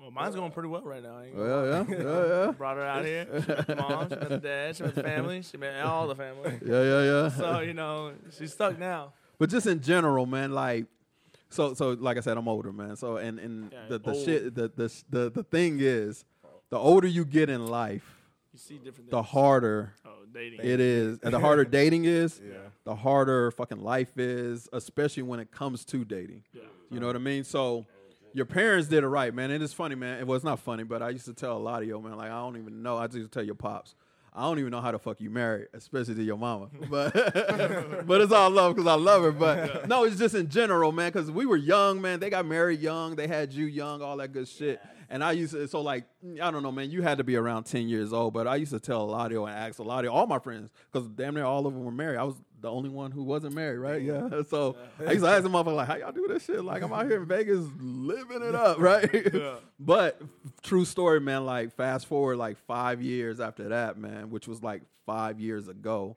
Well, 0.00 0.10
mine's 0.10 0.34
going 0.34 0.52
pretty 0.52 0.70
well 0.70 0.80
right 0.80 1.02
now. 1.02 1.20
Well, 1.34 1.66
yeah, 1.66 1.84
yeah, 1.86 2.44
yeah, 2.46 2.50
Brought 2.56 2.78
her 2.78 2.82
out 2.82 3.04
here. 3.04 3.26
She 3.42 3.46
met 3.46 3.66
the 3.66 3.76
mom. 3.76 4.08
She 4.08 4.16
met 4.16 4.28
the 4.30 4.38
dad. 4.38 4.76
She 4.76 4.82
met 4.84 4.94
the 4.94 5.02
family. 5.02 5.42
She 5.42 5.56
met 5.58 5.84
all 5.84 6.06
the 6.08 6.14
family. 6.14 6.58
yeah, 6.64 6.82
yeah, 6.82 7.02
yeah. 7.02 7.28
So 7.28 7.60
you 7.60 7.74
know 7.74 8.12
she's 8.38 8.54
stuck 8.54 8.78
now. 8.78 9.12
But 9.38 9.50
just 9.50 9.66
in 9.66 9.82
general, 9.82 10.24
man, 10.24 10.52
like 10.52 10.86
so 11.50 11.74
so 11.74 11.90
like 11.90 12.16
I 12.16 12.20
said, 12.20 12.38
I'm 12.38 12.48
older, 12.48 12.72
man. 12.72 12.96
So 12.96 13.18
and 13.18 13.38
and 13.38 13.70
Yeah, 13.70 13.78
the 13.90 13.98
the 13.98 14.12
old. 14.12 14.24
shit 14.24 14.54
the, 14.54 14.68
the 14.74 15.02
the 15.10 15.30
the 15.30 15.42
thing 15.42 15.76
is, 15.78 16.24
the 16.70 16.78
older 16.78 17.06
you 17.06 17.26
get 17.26 17.50
in 17.50 17.66
life, 17.66 18.16
You 18.54 18.58
see 18.58 18.76
different 18.76 18.96
things. 18.96 19.10
the 19.10 19.22
harder 19.22 19.92
oh, 20.06 20.17
dating. 20.32 20.60
it 20.62 20.80
is, 20.80 21.18
and 21.22 21.32
the 21.34 21.38
harder 21.40 21.64
dating 21.78 22.04
is, 22.04 22.40
Yeah. 22.44 22.56
the 22.84 22.94
harder 22.94 23.50
fucking 23.52 23.82
life 23.82 24.16
is, 24.18 24.68
especially 24.72 25.22
when 25.24 25.40
it 25.40 25.50
comes 25.50 25.84
to 25.86 26.04
dating. 26.04 26.44
Yeah. 26.52 26.62
You 26.90 27.00
know 27.00 27.06
what 27.06 27.16
I 27.16 27.20
mean? 27.20 27.44
So 27.44 27.86
your 28.32 28.46
parents 28.46 28.88
did 28.88 29.04
it 29.04 29.08
right, 29.08 29.34
man. 29.34 29.50
It's 29.50 29.72
funny, 29.72 29.94
man. 29.94 30.20
It 30.20 30.26
was 30.26 30.44
not 30.44 30.58
funny, 30.60 30.84
but 30.84 31.02
I 31.02 31.10
used 31.10 31.24
to 31.26 31.34
tell 31.34 31.56
a 31.56 31.58
lot 31.58 31.82
of 31.82 31.88
yo, 31.88 32.00
man, 32.00 32.16
like 32.16 32.30
I 32.30 32.38
don't 32.40 32.56
even 32.56 32.82
know. 32.82 32.96
I 32.98 33.06
just 33.06 33.16
used 33.16 33.32
to 33.32 33.38
tell 33.38 33.44
your 33.46 33.54
pops. 33.54 33.94
I 34.34 34.42
don't 34.42 34.58
even 34.60 34.70
know 34.70 34.80
how 34.80 34.92
the 34.92 34.98
fuck 35.00 35.20
you 35.20 35.30
married, 35.30 35.66
especially 35.74 36.14
to 36.16 36.22
your 36.22 36.36
mama. 36.36 36.68
But 36.90 37.12
but 38.06 38.20
it's 38.20 38.30
all 38.32 38.50
love 38.50 38.76
because 38.76 38.86
I 38.86 38.94
love 38.94 39.22
her. 39.22 39.32
But 39.32 39.88
no, 39.88 40.04
it's 40.04 40.16
just 40.18 40.34
in 40.34 40.48
general, 40.48 40.92
man. 40.92 41.10
Because 41.10 41.30
we 41.30 41.44
were 41.46 41.56
young, 41.56 42.00
man. 42.00 42.20
They 42.20 42.30
got 42.30 42.46
married 42.46 42.80
young. 42.80 43.16
They 43.16 43.26
had 43.26 43.52
you 43.52 43.66
young, 43.66 44.00
all 44.02 44.16
that 44.18 44.32
good 44.32 44.46
shit. 44.46 44.80
And 45.10 45.24
I 45.24 45.32
used 45.32 45.52
to, 45.54 45.66
so 45.68 45.80
like, 45.80 46.04
I 46.42 46.50
don't 46.50 46.62
know, 46.62 46.72
man. 46.72 46.90
You 46.90 47.02
had 47.02 47.18
to 47.18 47.24
be 47.24 47.36
around 47.36 47.64
ten 47.64 47.88
years 47.88 48.12
old. 48.12 48.34
But 48.34 48.46
I 48.46 48.56
used 48.56 48.72
to 48.72 48.80
tell 48.80 49.02
a 49.02 49.10
lot 49.10 49.26
of 49.26 49.32
you 49.32 49.44
and 49.44 49.56
ask 49.56 49.78
a 49.78 49.82
lot 49.82 50.04
of 50.04 50.12
all 50.12 50.26
my 50.26 50.38
friends 50.38 50.70
because 50.92 51.08
damn 51.08 51.34
near 51.34 51.44
all 51.44 51.66
of 51.66 51.72
them 51.72 51.84
were 51.84 51.90
married. 51.90 52.18
I 52.18 52.24
was 52.24 52.34
the 52.60 52.70
only 52.70 52.88
one 52.90 53.10
who 53.10 53.22
wasn't 53.22 53.54
married, 53.54 53.78
right? 53.78 54.02
Yeah. 54.02 54.28
So 54.48 54.76
I 54.98 55.12
used 55.12 55.24
to 55.24 55.30
ask 55.30 55.42
them 55.42 55.52
motherfuckers 55.52 55.76
like, 55.76 55.88
how 55.88 55.96
y'all 55.96 56.12
do 56.12 56.26
this 56.28 56.44
shit? 56.44 56.64
Like 56.64 56.82
I'm 56.82 56.92
out 56.92 57.06
here 57.06 57.20
in 57.22 57.26
Vegas 57.26 57.64
living 57.78 58.42
it 58.42 58.54
up, 58.54 58.78
right? 58.80 59.08
Yeah. 59.32 59.54
But 59.78 60.20
true 60.62 60.84
story, 60.84 61.20
man. 61.20 61.44
Like 61.44 61.74
fast 61.74 62.06
forward 62.06 62.36
like 62.36 62.56
five 62.66 63.02
years 63.02 63.40
after 63.40 63.70
that, 63.70 63.98
man, 63.98 64.30
which 64.30 64.48
was 64.48 64.62
like 64.62 64.82
five 65.06 65.40
years 65.40 65.68
ago. 65.68 66.16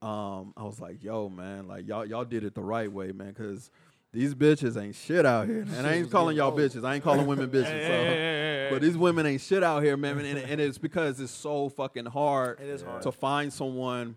Um, 0.00 0.54
I 0.56 0.62
was 0.62 0.80
like, 0.80 1.02
yo, 1.02 1.28
man, 1.28 1.66
like 1.66 1.88
y'all 1.88 2.06
y'all 2.06 2.24
did 2.24 2.44
it 2.44 2.54
the 2.54 2.62
right 2.62 2.90
way, 2.90 3.12
man, 3.12 3.28
because 3.28 3.70
these 4.12 4.34
bitches 4.34 4.80
ain't 4.80 4.94
shit 4.94 5.26
out 5.26 5.46
here. 5.46 5.66
And 5.76 5.86
I 5.86 5.94
ain't 5.94 6.10
calling 6.10 6.36
y'all 6.36 6.56
bitches. 6.56 6.84
I 6.84 6.94
ain't 6.94 7.04
calling 7.04 7.26
women 7.26 7.48
bitches. 7.50 7.86
So. 8.70 8.74
But 8.74 8.82
these 8.82 8.96
women 8.96 9.26
ain't 9.26 9.40
shit 9.40 9.62
out 9.62 9.82
here, 9.82 9.96
man, 9.96 10.18
and, 10.18 10.38
and 10.38 10.60
it's 10.60 10.78
because 10.78 11.20
it's 11.20 11.32
so 11.32 11.68
fucking 11.70 12.06
hard, 12.06 12.60
It 12.60 12.68
is 12.68 12.82
hard. 12.82 13.02
to 13.02 13.12
find 13.12 13.52
someone 13.52 14.16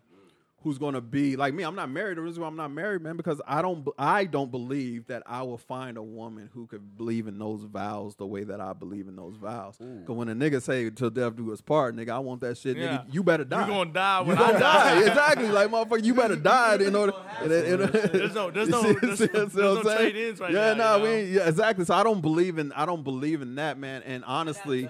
who's 0.63 0.77
gonna 0.77 1.01
be 1.01 1.35
like 1.35 1.53
me. 1.55 1.63
I'm 1.63 1.73
not 1.75 1.89
married. 1.89 2.17
The 2.17 2.21
reason 2.21 2.41
why 2.43 2.47
I'm 2.47 2.55
not 2.55 2.71
married, 2.71 3.01
man, 3.01 3.17
because 3.17 3.41
I 3.47 3.61
don't 3.63 3.87
I 3.97 4.25
don't 4.25 4.51
believe 4.51 5.07
that 5.07 5.23
I 5.25 5.41
will 5.41 5.57
find 5.57 5.97
a 5.97 6.03
woman 6.03 6.49
who 6.53 6.67
could 6.67 6.95
believe 6.97 7.25
in 7.27 7.39
those 7.39 7.63
vows 7.63 8.15
the 8.15 8.27
way 8.27 8.43
that 8.43 8.61
I 8.61 8.73
believe 8.73 9.07
in 9.07 9.15
those 9.15 9.35
vows. 9.37 9.77
Because 9.77 10.15
when 10.15 10.29
a 10.29 10.35
nigga 10.35 10.61
say 10.61 10.89
till 10.91 11.09
death 11.09 11.35
do 11.35 11.51
us 11.51 11.61
part, 11.61 11.95
nigga, 11.95 12.09
I 12.09 12.19
want 12.19 12.41
that 12.41 12.57
shit, 12.57 12.77
Yeah. 12.77 12.99
nigga. 12.99 13.13
You 13.13 13.23
better 13.23 13.43
die. 13.43 13.61
You 13.65 13.71
gonna 13.73 13.91
die 13.91 14.19
You 14.21 14.27
when 14.27 14.37
gonna 14.37 14.53
I 14.57 14.59
die. 14.59 14.93
die. 14.99 15.07
exactly. 15.07 15.49
Like 15.49 15.69
motherfucker, 15.69 16.03
you 16.03 16.13
better 16.13 16.35
die 16.55 16.75
in 16.75 16.95
order. 16.95 17.13
in- 17.43 17.51
in- 17.51 17.81
in- 17.81 17.91
There's 17.91 18.33
no- 18.35 18.51
there's 18.51 18.69
no- 18.75 18.81
See- 18.83 18.93
there's- 19.01 19.17
see- 19.17 19.27
there's 19.27 19.53
what 19.55 19.63
no 19.63 19.77
I'm 19.79 19.83
saying? 19.83 19.97
trade-ins 20.11 20.39
right 20.39 20.51
Yeah, 20.53 20.73
now, 20.73 20.97
no, 20.97 20.97
you 20.97 21.03
know? 21.03 21.09
ain't, 21.17 21.29
yeah, 21.29 21.47
exactly. 21.49 21.85
So 21.85 21.95
I 21.95 22.03
don't 22.03 22.21
believe 22.21 22.57
in 22.59 22.71
I 22.73 22.85
don't 22.85 23.03
believe 23.03 23.41
in 23.41 23.55
that, 23.55 23.77
man. 23.79 24.03
And 24.03 24.23
honestly, 24.25 24.89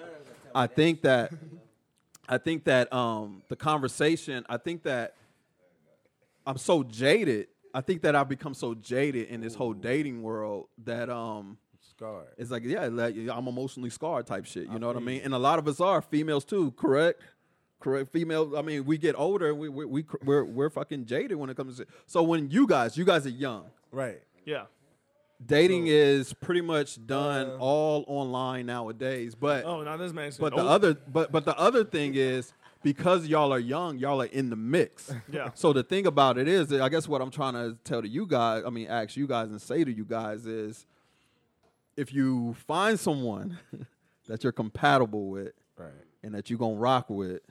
I 0.54 0.68
think 0.68 1.04
that 1.04 1.32
I 2.28 2.38
think 2.38 2.66
that 2.66 2.92
um 2.92 3.42
the 3.48 3.56
conversation, 3.56 4.46
I 4.50 4.58
think 4.58 4.84
that 4.84 5.16
I'm 6.46 6.58
so 6.58 6.84
jaded. 6.84 7.48
I 7.74 7.82
think 7.82 8.02
that 8.02 8.16
I've 8.16 8.28
become 8.30 8.54
so 8.54 8.74
jaded 8.74 9.30
in 9.30 9.42
this 9.42 9.56
whole 9.56 9.74
dating 9.74 10.22
world 10.22 10.68
that 10.84 11.10
um 11.10 11.58
Scarred. 11.82 12.28
it's 12.38 12.52
like 12.52 12.64
yeah, 12.64 12.88
like 12.88 13.16
I'm 13.32 13.48
emotionally 13.48 13.90
scarred 13.90 14.26
type 14.28 14.46
shit. 14.46 14.68
You 14.70 14.80
know 14.80 14.88
what 14.88 14.98
I 14.98 15.00
mean? 15.00 15.22
And 15.24 15.34
a 15.34 15.40
lot 15.40 15.60
of 15.60 15.68
us 15.68 15.80
are 15.80 16.02
females 16.02 16.44
too, 16.46 16.72
correct? 16.72 17.22
correct. 17.80 18.12
Female. 18.12 18.56
I 18.58 18.62
mean, 18.62 18.86
we 18.86 18.98
get 18.98 19.16
older. 19.18 19.54
We 19.56 19.70
we, 19.70 19.86
we 19.86 20.06
we're 20.24 20.44
we're 20.44 20.70
fucking 20.70 21.06
jaded 21.06 21.38
when 21.38 21.50
it 21.50 21.58
comes 21.58 21.78
to. 21.78 21.86
So 22.08 22.22
when 22.24 22.50
you 22.50 22.68
guys, 22.68 22.98
you 22.98 23.06
guys 23.06 23.26
are 23.26 23.30
young. 23.30 23.66
Right. 23.92 24.22
Yeah. 24.46 24.66
Dating 25.44 25.88
is 25.88 26.34
pretty 26.34 26.62
much 26.62 27.04
done 27.08 27.50
Uh, 27.52 27.58
all 27.60 28.04
online 28.08 28.68
nowadays. 28.68 29.34
But 29.34 29.66
Oh, 29.66 29.82
now 29.82 29.98
this 29.98 30.14
man's 30.14 30.38
but 30.38 30.56
the 30.56 30.62
other 30.64 30.94
but 30.94 31.32
but 31.32 31.46
the 31.46 31.58
other 31.58 31.84
thing 31.84 32.14
is 32.16 32.54
because 32.84 33.28
y'all 33.28 33.54
are 33.54 33.60
young, 33.60 33.98
y'all 33.98 34.22
are 34.22 34.26
in 34.26 34.50
the 34.50 34.56
mix. 34.56 35.14
Yeah. 35.32 35.52
So 35.54 35.72
the 35.74 35.84
thing 35.84 36.06
about 36.08 36.38
it 36.38 36.48
is, 36.48 36.72
I 36.74 36.90
guess 36.90 37.08
what 37.08 37.22
I'm 37.22 37.32
trying 37.32 37.54
to 37.54 37.78
tell 37.84 38.02
to 38.02 38.08
you 38.08 38.26
guys, 38.26 38.64
I 38.66 38.70
mean, 38.70 38.88
ask 38.88 39.16
you 39.16 39.28
guys 39.28 39.50
and 39.50 39.62
say 39.62 39.84
to 39.84 39.92
you 39.92 40.04
guys 40.06 40.46
is, 40.46 40.86
if 41.96 42.14
you 42.14 42.56
find 42.68 43.00
someone 43.00 43.58
that 44.28 44.44
you're 44.44 44.52
compatible 44.54 45.30
with 45.30 45.54
Right. 45.78 45.90
and 46.24 46.34
that 46.36 46.50
you're 46.50 46.60
gonna 46.60 46.76
rock 46.76 47.10
with, 47.10 47.42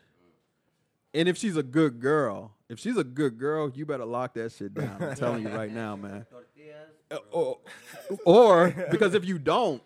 and 1.13 1.29
if 1.29 1.37
she's 1.37 1.57
a 1.57 1.63
good 1.63 1.99
girl, 2.01 2.53
if 2.69 2.79
she's 2.79 2.97
a 2.97 3.03
good 3.05 3.39
girl, 3.39 3.71
you 3.75 3.85
better 3.85 4.05
lock 4.05 4.35
that 4.35 4.53
shit 4.53 4.75
down. 4.75 4.97
I'm 5.03 5.17
telling 5.17 5.43
you 5.43 5.49
right 5.49 5.73
now, 5.85 5.97
man. 5.97 6.25
Tortillas. 6.31 6.89
Uh, 7.11 7.17
Or, 7.33 7.59
or 8.25 8.87
because 8.93 9.15
if 9.15 9.25
you 9.25 9.39
don't, 9.41 9.83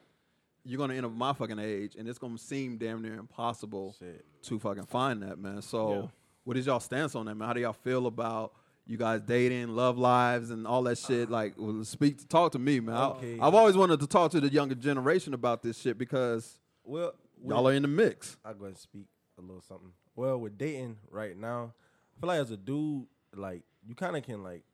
you're 0.64 0.78
gonna 0.78 0.94
end 0.94 1.04
up 1.06 1.12
my 1.12 1.32
fucking 1.32 1.58
age, 1.58 1.94
and 1.96 2.08
it's 2.08 2.18
gonna 2.18 2.38
seem 2.38 2.76
damn 2.78 3.02
near 3.02 3.14
impossible 3.14 3.94
Shit. 3.98 4.24
to 4.42 4.58
fucking 4.58 4.86
find 4.86 5.22
that 5.22 5.38
man. 5.38 5.60
So, 5.62 5.90
Yeah. 5.90 6.06
what 6.44 6.56
is 6.56 6.66
y'all 6.66 6.80
stance 6.80 7.14
on 7.14 7.26
that, 7.26 7.34
man? 7.34 7.46
How 7.48 7.52
do 7.54 7.60
y'all 7.60 7.72
feel 7.72 8.06
about 8.06 8.54
you 8.86 8.96
guys 8.96 9.20
dating, 9.22 9.68
love 9.68 9.98
lives, 9.98 10.50
and 10.50 10.66
all 10.66 10.82
that 10.84 10.98
shit? 10.98 11.30
Like, 11.30 11.54
well, 11.58 11.84
speak, 11.84 12.28
talk 12.28 12.52
to 12.52 12.58
me, 12.58 12.80
man. 12.80 12.96
I- 12.96 13.08
Okay. 13.10 13.38
I've 13.40 13.54
always 13.54 13.76
wanted 13.76 14.00
to 14.00 14.06
talk 14.06 14.30
to 14.32 14.40
the 14.40 14.48
younger 14.48 14.74
generation 14.74 15.34
about 15.34 15.62
this 15.62 15.78
shit 15.78 15.98
because 15.98 16.60
Well, 16.82 17.14
y'all 17.42 17.68
are 17.68 17.72
in 17.72 17.82
the 17.82 17.88
mix. 17.88 18.36
I'll 18.44 18.54
go 18.54 18.64
ahead 18.64 18.72
and 18.72 18.78
speak 18.78 19.06
a 19.38 19.40
little 19.42 19.60
something. 19.62 19.92
Well, 20.16 20.38
with 20.40 20.56
dating 20.56 20.98
right 21.10 21.36
now, 21.36 21.74
I 22.16 22.20
feel 22.20 22.28
like 22.28 22.40
as 22.40 22.50
a 22.52 22.56
dude, 22.56 23.06
like 23.34 23.62
you 23.86 23.94
kind 23.94 24.16
of 24.16 24.22
can 24.22 24.42
like 24.42 24.64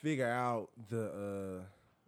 figure 0.00 0.28
out 0.28 0.70
the 0.88 1.60
uh 1.60 1.64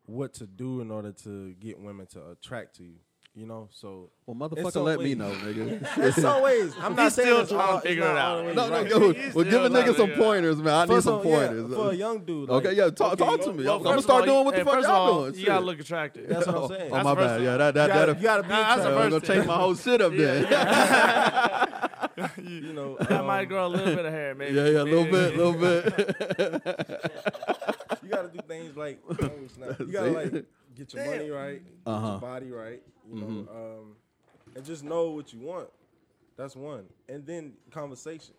what 0.07 0.33
to 0.35 0.47
do 0.47 0.81
in 0.81 0.91
order 0.91 1.13
to 1.13 1.53
get 1.55 1.79
women 1.79 2.07
to 2.07 2.31
attract 2.31 2.77
to 2.77 2.85
you. 2.85 2.95
You 3.37 3.47
know, 3.47 3.69
so 3.73 4.11
Well, 4.27 4.37
motherfucker, 4.37 4.71
some 4.71 4.85
let 4.85 5.01
me 5.01 5.17
know, 5.17 5.33
nigga. 5.33 5.99
in 5.99 6.13
some 6.13 6.41
ways, 6.41 6.73
I'm 6.81 6.95
not 6.95 7.03
He's 7.07 7.15
saying 7.15 7.47
still 7.47 7.59
trying 7.59 7.81
to 7.81 7.89
figure 7.89 8.05
it 8.05 8.17
out. 8.17 8.45
no, 8.47 8.53
no, 8.53 8.71
right. 8.71 8.89
yo, 8.89 9.13
He's 9.13 9.35
well, 9.35 9.45
give 9.45 9.65
a 9.65 9.69
nigga 9.71 9.97
some 9.97 10.11
pointers, 10.13 10.59
man. 10.59 10.73
I 10.73 10.87
For 10.87 10.93
need 10.95 11.03
some- 11.03 11.21
some 11.21 11.29
yeah, 11.33 11.47
pointers. 11.49 11.75
for 11.75 11.91
a 11.91 11.95
young 11.95 12.25
dude. 12.25 12.49
Like, 12.49 12.65
okay, 12.65 12.77
yeah, 12.77 12.91
talk, 12.91 13.15
okay, 13.15 13.25
talk 13.25 13.41
to 13.41 13.53
me. 13.53 13.65
Well, 13.65 13.79
I'm 13.79 13.83
gonna 13.83 14.03
start 14.03 14.21
all, 14.21 14.27
doing 14.35 14.45
what 14.45 14.55
the 14.55 14.65
fuck 14.65 14.83
y'all 14.85 14.91
all, 14.93 15.23
doing. 15.25 15.35
You 15.41 15.47
gotta 15.47 15.65
look 15.65 15.81
attractive. 15.81 16.29
That's 16.29 16.47
what 16.47 16.55
Oh, 16.55 16.63
I'm 16.63 16.69
saying. 16.69 16.91
Oh, 16.93 16.95
That's 16.95 17.05
my 17.05 17.15
bad. 17.17 17.43
Yeah, 17.43 17.57
that 17.57 17.75
that 17.75 17.89
You 17.89 17.95
gotta, 17.95 18.13
that. 18.13 18.21
you 18.21 18.25
gotta 18.25 18.43
be 18.45 18.49
Nah, 18.51 18.63
that's 18.77 18.83
the 18.83 18.89
I'm 18.91 19.11
gonna 19.11 19.21
change 19.27 19.47
my 19.47 19.57
whole 19.57 19.75
shit 19.75 20.01
up 20.01 20.13
there. 20.13 20.41
you 22.41 22.73
know, 22.73 22.97
That 23.01 23.11
um, 23.21 23.27
might 23.27 23.47
grow 23.47 23.67
a 23.67 23.69
little 23.69 23.97
bit 23.97 24.05
of 24.05 24.13
hair, 24.13 24.35
maybe. 24.37 24.55
Yeah, 24.55 24.67
yeah, 24.69 24.83
a 24.83 24.85
little 24.85 25.07
bit, 25.07 25.35
a 25.35 25.37
little 25.37 25.55
bit. 25.55 25.85
you 28.15 28.23
gotta 28.23 28.29
do 28.37 28.41
things 28.47 28.77
like 28.77 29.01
snap. 29.55 29.79
you 29.81 29.87
gotta 29.93 30.11
like 30.11 30.33
get 30.75 30.93
your 30.95 31.05
money 31.07 31.31
right, 31.31 31.63
Uh-huh. 31.87 32.07
your 32.13 32.21
body 32.21 32.51
right, 32.51 32.83
you 33.11 33.21
know, 33.21 33.27
um, 33.51 33.97
and 34.57 34.65
just 34.65 34.85
know 34.85 35.11
what 35.11 35.33
you 35.33 35.41
want. 35.41 35.69
That's 36.37 36.57
one, 36.57 36.85
and 37.09 37.25
then 37.27 37.53
conversation. 37.71 38.35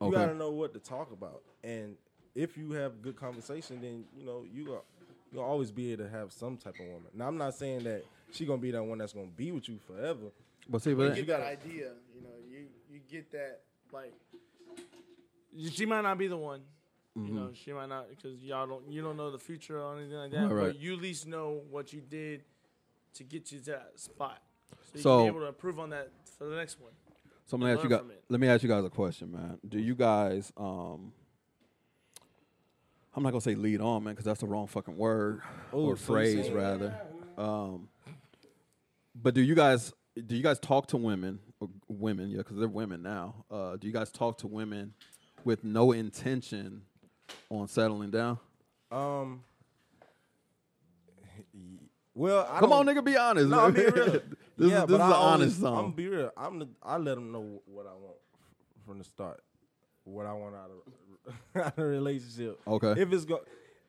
You 0.00 0.08
Okay. 0.08 0.16
gotta 0.16 0.34
know 0.34 0.50
what 0.50 0.72
to 0.74 0.78
talk 0.80 1.12
about, 1.12 1.42
and 1.64 1.96
if 2.34 2.56
you 2.56 2.72
have 2.72 3.02
good 3.02 3.16
conversation, 3.16 3.80
then 3.80 4.04
you 4.16 4.24
know 4.24 4.44
you 4.52 4.64
got 4.66 4.84
you'll 5.32 5.42
always 5.42 5.70
be 5.70 5.92
able 5.92 6.04
to 6.04 6.10
have 6.10 6.32
some 6.32 6.56
type 6.56 6.74
of 6.80 6.86
woman. 6.86 7.10
Now, 7.14 7.26
I'm 7.28 7.36
not 7.36 7.54
saying 7.54 7.84
that 7.84 8.04
she 8.32 8.46
gonna 8.46 8.60
be 8.62 8.70
that 8.70 8.82
one 8.82 8.98
that's 8.98 9.12
gonna 9.12 9.26
be 9.36 9.50
with 9.52 9.68
you 9.68 9.78
forever. 9.86 10.30
But 10.68 10.82
see, 10.82 10.90
You 10.90 10.96
but 10.96 11.14
get 11.14 11.26
gotta- 11.26 11.42
that 11.44 11.50
idea, 11.64 11.92
you 12.14 12.20
know. 12.22 12.28
You 12.48 12.66
you 12.92 13.00
get 13.10 13.30
that 13.32 13.60
like. 13.92 14.12
She 15.70 15.86
might 15.86 16.02
not 16.02 16.18
be 16.18 16.28
the 16.28 16.36
one, 16.36 16.60
you 17.26 17.32
know. 17.32 17.50
She 17.54 17.72
might 17.72 17.88
not 17.88 18.08
because 18.10 18.42
y'all 18.42 18.66
don't 18.66 18.90
you 18.90 19.02
don't 19.02 19.16
know 19.16 19.30
the 19.30 19.38
future 19.38 19.80
or 19.80 19.96
anything 19.96 20.16
like 20.18 20.30
that. 20.32 20.42
Right, 20.42 20.52
right. 20.52 20.66
But 20.68 20.78
you 20.78 20.94
at 20.94 21.00
least 21.00 21.26
know 21.26 21.62
what 21.70 21.92
you 21.92 22.00
did 22.00 22.42
to 23.14 23.24
get 23.24 23.50
you 23.52 23.58
to 23.60 23.64
that 23.66 23.92
spot, 23.96 24.42
so 24.84 24.90
you 24.94 25.00
So- 25.02 25.16
can 25.18 25.24
be 25.24 25.28
able 25.36 25.40
to 25.40 25.46
improve 25.48 25.78
on 25.80 25.90
that 25.90 26.10
for 26.38 26.44
the 26.44 26.56
next 26.56 26.80
one. 26.80 26.92
So 27.46 27.54
I'm 27.54 27.60
gonna 27.62 27.74
ask 27.74 27.82
you 27.82 27.88
guys. 27.88 28.02
Let 28.28 28.40
me 28.40 28.46
ask 28.48 28.62
you 28.62 28.68
guys 28.68 28.84
a 28.84 28.90
question, 28.90 29.32
man. 29.32 29.58
Do 29.66 29.78
you 29.78 29.94
guys? 29.94 30.52
um 30.56 31.12
I'm 33.16 33.22
not 33.22 33.30
gonna 33.30 33.40
say 33.40 33.54
lead 33.54 33.80
on, 33.80 34.04
man, 34.04 34.12
because 34.12 34.24
that's 34.26 34.40
the 34.40 34.46
wrong 34.46 34.66
fucking 34.66 34.96
word 34.96 35.40
Ooh, 35.74 35.78
or 35.78 35.96
so 35.96 36.12
phrase, 36.12 36.34
saying- 36.44 36.54
rather. 36.54 37.00
Um, 37.36 37.88
but 39.14 39.34
do 39.34 39.40
you 39.40 39.54
guys? 39.54 39.92
Do 40.26 40.36
you 40.36 40.42
guys 40.42 40.58
talk 40.58 40.86
to 40.88 40.96
women? 40.96 41.40
Or 41.60 41.68
women, 41.88 42.28
yeah, 42.30 42.38
because 42.38 42.56
they're 42.58 42.68
women 42.68 43.02
now. 43.02 43.44
Uh, 43.50 43.76
do 43.76 43.86
you 43.88 43.92
guys 43.92 44.12
talk 44.12 44.38
to 44.38 44.46
women 44.46 44.94
with 45.44 45.64
no 45.64 45.90
intention 45.92 46.82
on 47.50 47.68
settling 47.68 48.10
down? 48.10 48.38
Um. 48.90 49.42
Well, 52.14 52.48
I 52.50 52.58
Come 52.58 52.72
on, 52.72 52.86
nigga, 52.86 53.04
be 53.04 53.16
honest. 53.16 53.48
No, 53.48 53.60
I'm 53.66 53.72
being 53.72 53.90
real. 53.92 54.04
this 54.56 54.70
yeah, 54.70 54.82
is, 54.82 54.86
this 54.88 54.94
is 54.96 55.00
I 55.00 55.06
an 55.06 55.12
always- 55.12 55.14
honest 55.42 55.60
song. 55.60 55.76
I'm 55.78 55.84
song. 55.84 55.92
be 55.92 56.08
real. 56.08 56.30
I'm 56.36 56.58
the, 56.58 56.68
I 56.82 56.96
let 56.96 57.14
them 57.14 57.30
know 57.30 57.62
what 57.66 57.86
I 57.86 57.92
want 57.92 58.16
from 58.84 58.98
the 58.98 59.04
start. 59.04 59.42
What 60.04 60.26
I 60.26 60.32
want 60.32 60.56
out 60.56 60.70
of, 60.70 61.34
out 61.66 61.78
of 61.78 61.84
a 61.84 61.86
relationship. 61.86 62.58
Okay. 62.66 63.00
If 63.00 63.12
it's 63.12 63.24
go, 63.24 63.40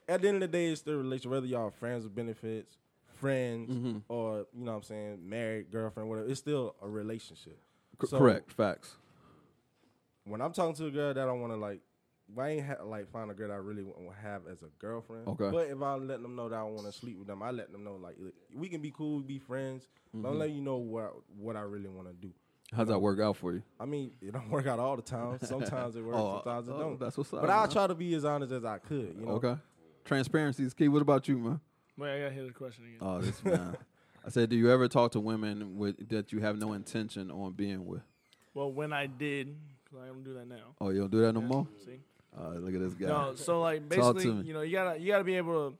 at 0.08 0.22
the 0.22 0.28
end 0.28 0.44
of 0.44 0.52
the 0.52 0.58
day, 0.58 0.68
it's 0.68 0.82
still 0.82 0.94
a 0.96 0.98
relationship. 0.98 1.32
Whether 1.32 1.48
y'all 1.48 1.68
are 1.68 1.72
friends 1.72 2.04
with 2.04 2.14
benefits, 2.14 2.78
friends, 3.20 3.72
Mm-hmm. 3.74 3.98
or 4.10 4.46
you 4.56 4.64
know 4.66 4.72
what 4.74 4.78
I'm 4.78 4.84
saying, 4.84 5.28
married, 5.28 5.72
girlfriend, 5.72 6.08
whatever. 6.10 6.28
It's 6.30 6.40
still 6.40 6.76
a 6.84 6.88
relationship. 6.88 7.58
C- 8.02 8.08
So, 8.10 8.20
correct. 8.20 8.52
Facts. 8.52 8.96
When 10.26 10.42
I'm 10.42 10.54
talking 10.54 10.76
to 10.76 10.86
a 10.86 10.92
girl 10.92 11.14
that 11.16 11.28
I 11.28 11.32
want 11.32 11.52
to 11.54 11.58
like, 11.58 11.80
I 12.38 12.50
ain't 12.50 12.66
ha- 12.66 12.84
like 12.84 13.10
find 13.12 13.32
a 13.32 13.34
girl 13.34 13.48
that 13.50 13.54
I 13.54 13.58
really 13.58 13.84
want 13.84 13.98
to 14.10 14.22
have 14.22 14.44
as 14.52 14.62
a 14.62 14.68
girlfriend. 14.80 15.28
Okay. 15.28 15.50
But 15.52 15.68
if 15.68 15.82
I 15.82 15.96
let 15.96 16.22
them 16.22 16.36
know 16.36 16.50
that 16.50 16.56
I 16.60 16.64
want 16.64 16.86
to 16.86 16.92
sleep 16.92 17.18
with 17.18 17.28
them, 17.28 17.42
I 17.42 17.52
let 17.52 17.72
them 17.72 17.84
know 17.84 17.96
like 17.96 18.16
look, 18.20 18.34
we 18.54 18.70
can 18.70 18.82
be 18.82 18.92
cool, 18.92 19.20
be 19.22 19.40
friends. 19.40 19.88
But 20.14 20.18
Mm-hmm. 20.20 20.28
I'm 20.28 20.40
letting 20.40 20.56
you 20.56 20.62
know 20.62 20.78
what 20.78 21.14
what 21.38 21.56
I 21.56 21.62
really 21.62 21.88
want 21.90 22.08
to 22.08 22.14
do. 22.14 22.32
How's 22.76 22.88
that 22.90 23.00
work 23.00 23.20
out 23.20 23.36
for 23.38 23.54
you? 23.54 23.64
I 23.80 23.86
mean, 23.86 24.12
it 24.22 24.32
don't 24.34 24.50
work 24.52 24.68
out 24.68 24.80
all 24.80 24.96
the 24.96 25.02
time. 25.02 25.40
Sometimes 25.42 25.96
it 25.96 26.02
works, 26.06 26.18
Oh, 26.20 26.42
sometimes 26.44 26.68
it 26.68 26.74
oh, 26.76 26.80
don't. 26.80 27.00
that's 27.00 27.18
what's 27.18 27.34
up, 27.34 27.42
But 27.42 27.50
I 27.50 27.66
try 27.68 27.88
to 27.88 27.96
be 27.96 28.14
as 28.14 28.26
honest 28.26 28.52
as 28.52 28.64
I 28.66 28.78
could. 28.78 29.16
You 29.20 29.26
know. 29.26 29.32
Okay. 29.34 29.56
Transparency 30.06 30.64
is 30.64 30.74
key. 30.74 30.88
What 30.88 31.02
about 31.02 31.28
you, 31.28 31.38
man? 31.38 31.60
Wait, 31.98 32.16
I 32.16 32.20
gotta 32.24 32.34
hear 32.34 32.46
the 32.46 32.52
question 32.54 32.86
again. 32.86 32.98
Oh, 33.02 33.20
this 33.22 33.44
man. 33.44 33.76
I 34.26 34.30
said, 34.30 34.50
do 34.50 34.56
you 34.56 34.70
ever 34.72 34.88
talk 34.88 35.12
to 35.14 35.20
women 35.20 35.78
with 35.78 36.10
that 36.10 36.32
you 36.32 36.40
have 36.42 36.58
no 36.58 36.74
intention 36.74 37.32
on 37.32 37.54
being 37.54 37.86
with? 37.86 38.02
well, 38.54 38.72
when 38.72 38.92
I 38.94 39.06
did, 39.08 39.56
because 39.84 40.00
I 40.04 40.08
don't 40.08 40.24
do 40.24 40.34
that 40.34 40.48
now. 40.48 40.76
Oh, 40.82 40.90
you 40.90 41.00
don't 41.02 41.12
do 41.12 41.22
that 41.22 41.34
no 41.34 41.42
more? 41.42 41.68
See. 41.86 42.00
Uh, 42.38 42.50
look 42.60 42.74
at 42.74 42.80
this 42.80 42.94
guy. 42.94 43.08
No, 43.08 43.34
so 43.36 43.62
like 43.62 43.88
basically, 43.90 44.26
you 44.48 44.54
know, 44.54 44.62
you 44.62 44.72
gotta 44.74 45.00
you 45.00 45.08
gotta 45.08 45.24
be 45.24 45.36
able 45.36 45.72
to, 45.72 45.78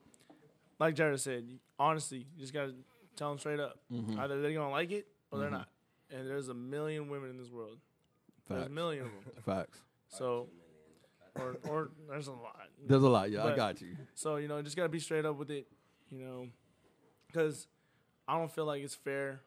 like 0.80 0.96
Jarrod 0.96 1.20
said, 1.20 1.46
honestly, 1.78 2.20
you 2.36 2.40
just 2.42 2.54
gotta 2.54 2.74
tell 3.16 3.30
them 3.30 3.40
straight 3.40 3.60
up. 3.60 3.78
Mm-hmm. 3.92 4.20
Either 4.20 4.42
they're 4.42 4.54
gonna 4.54 4.72
like 4.72 4.92
it 4.92 5.08
or 5.32 5.40
they're 5.40 5.50
not. 5.52 5.68
And 6.12 6.28
there's 6.28 6.50
a 6.50 6.54
million 6.56 7.08
women 7.10 7.30
in 7.30 7.38
this 7.38 7.50
world. 7.52 7.78
There's 8.50 8.66
a 8.66 8.70
million 8.70 9.06
of 9.06 9.12
them. 9.12 9.44
Facts. 9.46 9.78
So, 10.08 10.48
or 11.36 11.58
or 11.70 11.90
there's 12.10 12.28
a 12.28 12.32
lot. 12.32 12.56
There's 12.88 13.04
a 13.04 13.10
lot. 13.10 13.30
Yeah, 13.30 13.46
I 13.46 13.56
got 13.56 13.80
you. 13.82 13.96
So 14.16 14.38
you 14.38 14.48
know, 14.48 14.62
just 14.64 14.76
gotta 14.76 14.90
be 14.90 15.00
straight 15.00 15.26
up 15.26 15.38
with 15.38 15.52
it. 15.52 15.68
You 16.12 16.18
know, 16.26 16.48
because 17.28 17.68
I 18.28 18.38
don't 18.38 18.52
feel 18.52 18.66
like 18.66 18.82
it's 18.82 18.96
fair 18.96 19.42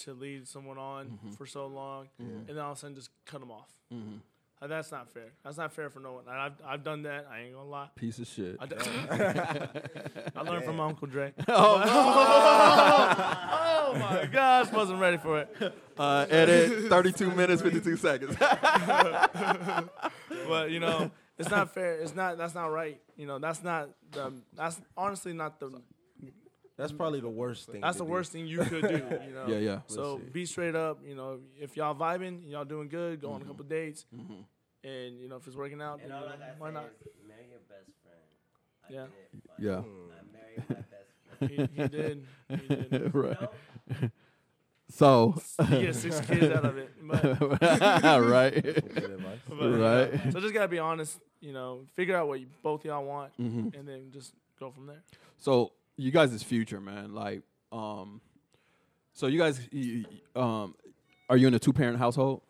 to 0.00 0.12
lead 0.14 0.48
someone 0.48 0.78
on 0.78 1.06
Mm-hmm. 1.06 1.30
for 1.32 1.46
so 1.46 1.66
long 1.66 2.08
and 2.18 2.46
then 2.48 2.58
all 2.58 2.72
of 2.72 2.78
a 2.78 2.80
sudden 2.80 2.96
just 2.96 3.10
cut 3.26 3.40
them 3.40 3.50
off. 3.52 3.68
Uh, 4.62 4.66
That's 4.68 4.92
not 4.92 5.08
fair. 5.10 5.32
That's 5.42 5.56
not 5.56 5.72
fair 5.72 5.90
for 5.90 5.98
no 5.98 6.12
one. 6.12 6.24
And 6.28 6.36
I've 6.36 6.52
I've 6.64 6.84
done 6.84 7.02
that. 7.02 7.26
I 7.30 7.40
ain't 7.40 7.54
gonna 7.54 7.68
lie. 7.68 7.88
Piece 7.96 8.20
of 8.20 8.28
shit. 8.28 8.56
I, 8.60 8.66
d- 8.66 8.76
I 10.36 10.42
learned 10.42 10.64
from 10.64 10.76
my 10.76 10.84
Uncle 10.86 11.08
Dre. 11.08 11.32
oh 11.48 11.78
my 13.98 14.28
gosh, 14.30 14.70
wasn't 14.70 15.00
ready 15.00 15.16
for 15.16 15.40
it. 15.40 15.74
Uh, 15.98 16.26
edit 16.30 16.88
32 16.88 17.30
minutes, 17.32 17.60
52 17.62 17.96
seconds. 17.96 18.36
But 20.48 20.70
you 20.70 20.80
know, 20.80 21.10
it's 21.38 21.50
not 21.50 21.72
fair. 21.74 21.94
It's 22.00 22.14
not. 22.14 22.36
That's 22.38 22.54
not 22.54 22.66
right. 22.66 23.00
You 23.16 23.26
know, 23.26 23.38
that's 23.38 23.62
not 23.62 23.90
the. 24.10 24.32
That's 24.54 24.80
honestly 24.96 25.32
not 25.32 25.58
the. 25.60 25.80
That's 26.76 26.92
probably 26.92 27.20
the 27.20 27.28
worst 27.28 27.70
thing. 27.70 27.80
That's 27.82 27.96
to 27.96 28.02
the 28.02 28.04
do. 28.06 28.10
worst 28.12 28.32
thing 28.32 28.46
you 28.46 28.58
could 28.58 28.82
do. 28.88 28.94
You 29.26 29.34
know. 29.34 29.46
Yeah, 29.46 29.58
yeah. 29.58 29.78
So 29.86 30.20
be 30.32 30.46
straight 30.46 30.74
up. 30.74 31.00
You 31.06 31.14
know, 31.14 31.38
if 31.60 31.76
y'all 31.76 31.94
vibing, 31.94 32.48
y'all 32.50 32.64
doing 32.64 32.88
good, 32.88 33.20
go 33.20 33.30
on 33.32 33.40
Mm-hmm. 33.40 33.48
a 33.50 33.52
couple 33.52 33.64
dates, 33.66 34.06
and 34.84 35.20
you 35.20 35.28
know 35.28 35.36
if 35.36 35.46
it's 35.46 35.56
working 35.56 35.80
out, 35.82 36.00
then, 36.02 36.10
And 36.10 36.20
you 36.20 36.26
know, 36.26 36.34
I 36.34 36.52
why 36.58 36.68
say 36.68 36.74
not? 36.74 36.84
is 36.84 37.12
marry 37.28 37.46
your 37.50 37.60
best 37.68 37.90
friend. 38.02 38.28
I 38.88 38.92
Yeah. 38.92 39.06
did 39.06 39.42
yeah. 39.58 39.78
I 39.78 40.32
married 40.32 40.64
my 40.68 40.74
best 40.76 41.12
friend. 41.38 41.70
He, 41.76 41.82
he 41.82 41.88
did. 41.88 42.26
He 42.48 42.74
did. 42.88 43.14
right. 43.14 43.48
So, 44.90 45.34
He 45.68 45.80
gets 45.82 46.00
six 46.00 46.20
kids 46.20 46.50
out 46.54 46.64
of 46.66 46.76
it. 46.76 46.90
But, 47.02 47.22
right. 48.20 48.62
But, 48.62 48.92
you 49.50 49.68
know, 49.78 50.08
Right. 50.10 50.32
so 50.32 50.40
just 50.40 50.52
gotta 50.52 50.68
be 50.68 50.78
honest. 50.78 51.18
You 51.40 51.52
know, 51.52 51.86
figure 51.94 52.14
out 52.16 52.28
what 52.28 52.40
you, 52.40 52.46
both 52.62 52.84
y'all 52.84 53.04
want, 53.04 53.32
Mm-hmm. 53.40 53.76
and 53.78 53.88
then 53.88 54.10
just 54.12 54.32
go 54.60 54.70
from 54.70 54.86
there. 54.86 55.02
So 55.38 55.72
you 55.96 56.10
guys' 56.10 56.42
future, 56.42 56.80
man. 56.80 57.14
Like, 57.14 57.42
um, 57.70 58.20
so 59.12 59.26
you 59.26 59.38
guys, 59.38 59.60
you, 59.70 60.04
you- 60.34 60.40
um, 60.42 60.74
are 61.28 61.36
you 61.36 61.46
in 61.48 61.54
a 61.54 61.58
two 61.58 61.72
parent 61.72 61.98
household? 61.98 62.42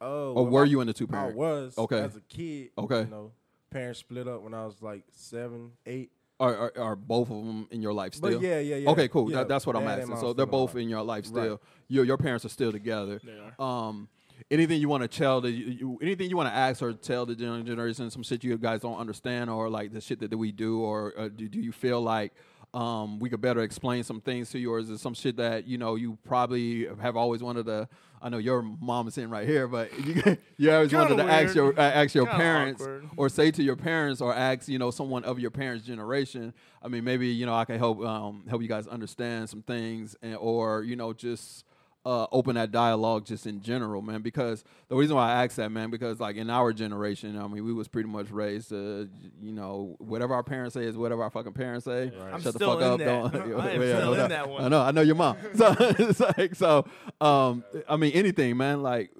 Oh, 0.00 0.30
or 0.32 0.34
well, 0.34 0.46
were 0.46 0.64
my- 0.64 0.70
you 0.70 0.80
in 0.80 0.88
a 0.88 0.92
two 0.92 1.06
parent? 1.06 1.34
I 1.34 1.36
parent? 1.36 1.38
was. 1.38 1.78
Okay. 1.78 2.00
As 2.00 2.16
a 2.16 2.20
kid. 2.20 2.70
Okay. 2.78 3.00
You 3.00 3.06
know, 3.06 3.32
parents 3.70 3.98
split 4.00 4.28
up 4.28 4.42
when 4.42 4.54
I 4.54 4.64
was 4.64 4.80
like 4.82 5.04
seven, 5.10 5.72
eight. 5.86 6.10
Are, 6.40 6.54
are 6.54 6.72
are 6.78 6.96
both 6.96 7.30
of 7.32 7.44
them 7.44 7.66
in 7.72 7.82
your 7.82 7.92
life 7.92 8.14
still? 8.14 8.30
But 8.38 8.40
yeah, 8.40 8.60
yeah, 8.60 8.76
yeah. 8.76 8.90
Okay, 8.90 9.08
cool. 9.08 9.28
Yeah, 9.28 9.38
That, 9.38 9.48
that's 9.48 9.66
what 9.66 9.74
I'm 9.74 9.88
asking. 9.88 10.16
So 10.18 10.32
they're 10.32 10.46
both 10.46 10.76
in 10.76 10.88
your 10.88 11.02
life 11.02 11.24
Right. 11.32 11.42
still. 11.42 11.60
Your 11.88 12.04
your 12.04 12.16
parents 12.16 12.44
are 12.44 12.48
still 12.48 12.70
together. 12.70 13.20
They 13.24 13.32
are. 13.58 13.60
Um, 13.88 14.08
anything 14.48 14.80
you 14.80 14.88
want 14.88 15.02
to 15.02 15.08
tell 15.08 15.40
the 15.40 15.50
you, 15.50 15.66
you- 15.66 15.98
anything 16.00 16.30
you 16.30 16.36
want 16.36 16.48
to 16.48 16.54
ask 16.54 16.80
or 16.80 16.92
tell 16.92 17.26
the 17.26 17.34
gen- 17.34 17.66
generation 17.66 18.08
some 18.12 18.22
shit 18.22 18.44
you 18.44 18.56
guys 18.56 18.82
don't 18.82 18.98
understand 18.98 19.50
or 19.50 19.68
like 19.68 19.92
the 19.92 20.00
shit 20.00 20.20
that, 20.20 20.30
that 20.30 20.38
we 20.38 20.52
do 20.52 20.80
or 20.80 21.12
uh, 21.18 21.28
do, 21.28 21.48
do 21.48 21.58
you 21.60 21.72
feel 21.72 22.00
like 22.00 22.32
um, 22.78 23.18
we 23.18 23.28
could 23.28 23.40
better 23.40 23.60
explain 23.60 24.04
some 24.04 24.20
things 24.20 24.50
to 24.50 24.58
you 24.58 24.72
or 24.72 24.78
is 24.78 24.88
it 24.88 24.98
some 24.98 25.12
shit 25.14 25.36
that 25.36 25.66
you 25.66 25.78
know 25.78 25.96
you 25.96 26.16
probably 26.24 26.86
have 27.00 27.16
always 27.16 27.42
wanted 27.42 27.66
to 27.66 27.88
I 28.22 28.28
know 28.28 28.38
your 28.38 28.62
mom 28.62 29.08
is 29.08 29.14
sitting 29.14 29.30
right 29.30 29.48
here 29.48 29.66
but 29.66 29.90
you, 30.06 30.36
you 30.58 30.70
always 30.72 30.90
Kinda 30.90 31.14
wanted 31.14 31.16
to 31.24 31.32
ask 31.32 31.54
your 31.56 31.78
uh, 31.78 31.82
ask 31.82 32.14
your 32.14 32.26
Kinda 32.26 32.38
parents 32.40 32.82
awkward. 32.82 33.08
or 33.16 33.28
say 33.28 33.50
to 33.50 33.62
your 33.62 33.74
parents 33.76 34.20
or 34.20 34.32
ask 34.34 34.68
you 34.68 34.78
know 34.78 34.90
someone 34.92 35.24
of 35.24 35.40
your 35.40 35.50
parents 35.50 35.84
generation 35.86 36.54
I 36.80 36.86
mean 36.88 37.02
maybe 37.02 37.26
you 37.28 37.46
know 37.46 37.54
I 37.54 37.64
can 37.64 37.78
help 37.78 38.00
um, 38.00 38.44
help 38.48 38.62
you 38.62 38.68
guys 38.68 38.86
understand 38.86 39.48
some 39.50 39.62
things 39.62 40.14
and 40.22 40.36
or 40.36 40.82
you 40.84 40.94
know 40.94 41.12
just 41.12 41.64
uh, 42.06 42.26
open 42.32 42.54
that 42.54 42.70
dialogue 42.70 43.26
just 43.26 43.46
in 43.46 43.60
general, 43.60 44.00
man. 44.00 44.22
Because 44.22 44.64
the 44.88 44.96
reason 44.96 45.14
why 45.16 45.30
I 45.32 45.44
ask 45.44 45.56
that, 45.56 45.70
man, 45.70 45.90
because 45.90 46.20
like 46.20 46.36
in 46.36 46.48
our 46.48 46.72
generation, 46.72 47.36
I 47.38 47.46
mean, 47.48 47.64
we 47.64 47.72
was 47.72 47.86
pretty 47.88 48.08
much 48.08 48.30
raised, 48.30 48.70
to, 48.70 49.08
you 49.42 49.52
know, 49.52 49.96
whatever 49.98 50.32
our 50.34 50.42
parents 50.42 50.74
say 50.74 50.84
is 50.84 50.96
whatever 50.96 51.22
our 51.22 51.30
fucking 51.30 51.52
parents 51.52 51.84
say. 51.84 52.10
I'm 52.32 52.40
Shut 52.40 52.54
the 52.54 52.60
fuck 52.60 52.78
in 52.80 52.84
up, 52.84 52.98
that. 52.98 53.04
don't. 53.04 53.34
I 53.60 53.70
am 53.72 53.82
Yeah, 53.82 53.96
still 53.96 54.06
no 54.06 54.12
in 54.12 54.18
doubt. 54.18 54.28
that 54.30 54.48
one. 54.48 54.64
I 54.64 54.68
know, 54.68 54.80
I 54.80 54.90
know 54.92 55.00
your 55.02 55.16
mom. 55.16 55.36
So 55.54 55.74
it's 55.80 56.20
like, 56.20 56.54
so, 56.54 56.86
um, 57.20 57.64
I 57.88 57.96
mean, 57.96 58.12
anything, 58.12 58.56
man. 58.56 58.82
Like, 58.82 59.10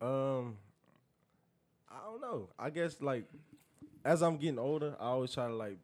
Um, 0.00 0.56
I 1.90 1.98
don't 2.04 2.20
know. 2.20 2.48
I 2.58 2.70
guess 2.70 3.00
like 3.00 3.24
as 4.04 4.22
I'm 4.22 4.36
getting 4.36 4.58
older, 4.58 4.96
I 4.98 5.06
always 5.06 5.32
try 5.34 5.46
to 5.46 5.54
like 5.54 5.78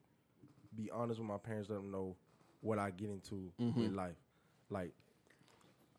be 0.77 0.91
honest 0.91 1.19
with 1.21 1.29
my 1.29 1.39
parents, 1.39 1.69
let 1.71 1.77
them 1.77 1.91
know 1.91 2.17
what 2.61 2.79
I 2.79 2.91
get 2.91 3.11
into 3.11 3.53
Mm-hmm. 3.61 3.81
with 3.81 3.93
life. 3.93 4.17
Like 4.71 4.93